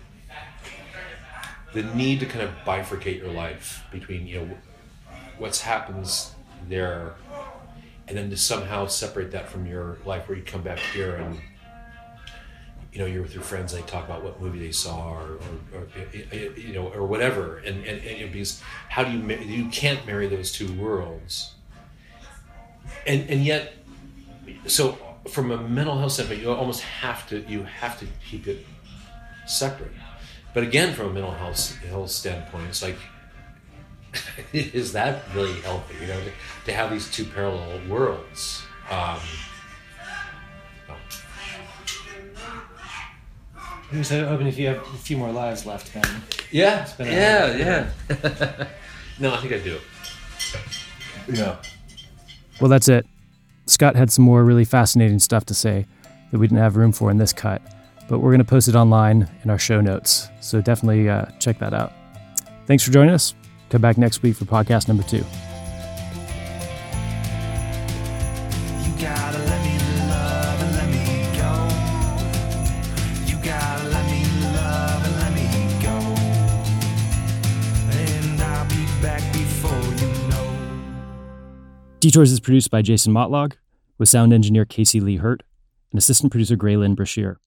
the 1.72 1.82
need 1.82 2.20
to 2.20 2.26
kind 2.26 2.42
of 2.42 2.50
bifurcate 2.66 3.18
your 3.18 3.32
life 3.32 3.84
between 3.90 4.26
you 4.26 4.40
know 4.40 4.50
what's 5.38 5.60
happens 5.62 6.32
there 6.68 7.14
and 8.08 8.16
then 8.16 8.30
to 8.30 8.36
somehow 8.36 8.86
separate 8.86 9.30
that 9.30 9.48
from 9.48 9.66
your 9.66 9.98
life 10.04 10.28
where 10.28 10.36
you 10.36 10.44
come 10.44 10.62
back 10.62 10.78
here 10.78 11.16
and 11.16 11.40
you 12.92 12.98
know 12.98 13.06
you're 13.06 13.22
with 13.22 13.34
your 13.34 13.42
friends 13.42 13.72
they 13.72 13.80
talk 13.82 14.04
about 14.04 14.22
what 14.22 14.40
movie 14.40 14.58
they 14.58 14.72
saw 14.72 15.14
or, 15.14 15.38
or, 15.72 15.80
or 15.80 15.86
you 16.56 16.72
know 16.74 16.88
or 16.88 17.06
whatever 17.06 17.58
and, 17.58 17.84
and, 17.86 18.04
and 18.04 18.32
because 18.32 18.62
how 18.88 19.02
do 19.02 19.10
you 19.10 19.36
you 19.38 19.68
can't 19.70 20.06
marry 20.06 20.26
those 20.26 20.52
two 20.52 20.72
worlds 20.74 21.54
and 23.06 23.28
and 23.30 23.44
yet 23.44 23.74
so 24.66 24.98
from 25.28 25.50
a 25.50 25.56
mental 25.56 25.96
health 25.98 26.12
standpoint 26.12 26.40
you 26.40 26.50
almost 26.50 26.82
have 26.82 27.26
to 27.28 27.40
you 27.48 27.62
have 27.62 27.98
to 27.98 28.06
keep 28.28 28.46
it 28.46 28.66
separate 29.46 29.92
but 30.54 30.64
again, 30.64 30.94
from 30.94 31.06
a 31.06 31.12
mental 31.12 31.32
health 31.32 31.76
health 31.78 32.10
standpoint, 32.10 32.68
it's 32.68 32.82
like, 32.82 32.96
is 34.52 34.92
that 34.92 35.22
really 35.34 35.58
healthy? 35.60 35.94
You 36.00 36.08
know, 36.08 36.20
to, 36.20 36.30
to 36.66 36.72
have 36.72 36.90
these 36.90 37.10
two 37.10 37.24
parallel 37.24 37.80
worlds. 37.88 38.62
Um, 38.90 39.18
I 43.92 43.98
was 43.98 44.10
hoping 44.10 44.46
if 44.46 44.58
you 44.58 44.68
have 44.68 44.78
a 44.78 44.96
few 44.98 45.16
more 45.16 45.30
lives 45.30 45.66
left, 45.66 45.92
then. 45.92 46.22
Yeah, 46.50 46.88
yeah, 46.98 47.56
yeah. 47.56 47.90
no, 49.18 49.34
I 49.34 49.36
think 49.38 49.52
I 49.52 49.58
do. 49.58 49.78
Yeah. 51.28 51.56
Well, 52.60 52.68
that's 52.68 52.88
it. 52.88 53.06
Scott 53.66 53.96
had 53.96 54.10
some 54.10 54.24
more 54.24 54.44
really 54.44 54.64
fascinating 54.64 55.18
stuff 55.18 55.44
to 55.46 55.54
say 55.54 55.86
that 56.30 56.38
we 56.38 56.46
didn't 56.46 56.60
have 56.60 56.76
room 56.76 56.92
for 56.92 57.10
in 57.10 57.18
this 57.18 57.32
cut 57.32 57.62
but 58.12 58.18
we're 58.18 58.30
going 58.30 58.40
to 58.40 58.44
post 58.44 58.68
it 58.68 58.74
online 58.74 59.26
in 59.42 59.48
our 59.48 59.58
show 59.58 59.80
notes. 59.80 60.28
So 60.40 60.60
definitely 60.60 61.08
uh, 61.08 61.24
check 61.38 61.58
that 61.60 61.72
out. 61.72 61.94
Thanks 62.66 62.84
for 62.84 62.90
joining 62.90 63.14
us. 63.14 63.34
Come 63.70 63.80
back 63.80 63.96
next 63.96 64.22
week 64.22 64.36
for 64.36 64.44
podcast 64.44 64.86
number 64.86 65.02
two. 65.02 65.24
Detours 82.02 82.32
is 82.32 82.40
produced 82.40 82.72
by 82.72 82.82
Jason 82.82 83.12
Motlagh, 83.12 83.52
with 83.96 84.08
sound 84.08 84.32
engineer 84.32 84.64
Casey 84.64 84.98
Lee 84.98 85.18
Hurt 85.18 85.44
and 85.92 85.98
assistant 85.98 86.32
producer 86.32 86.56
Graylin 86.56 86.96
Brashear. 86.96 87.38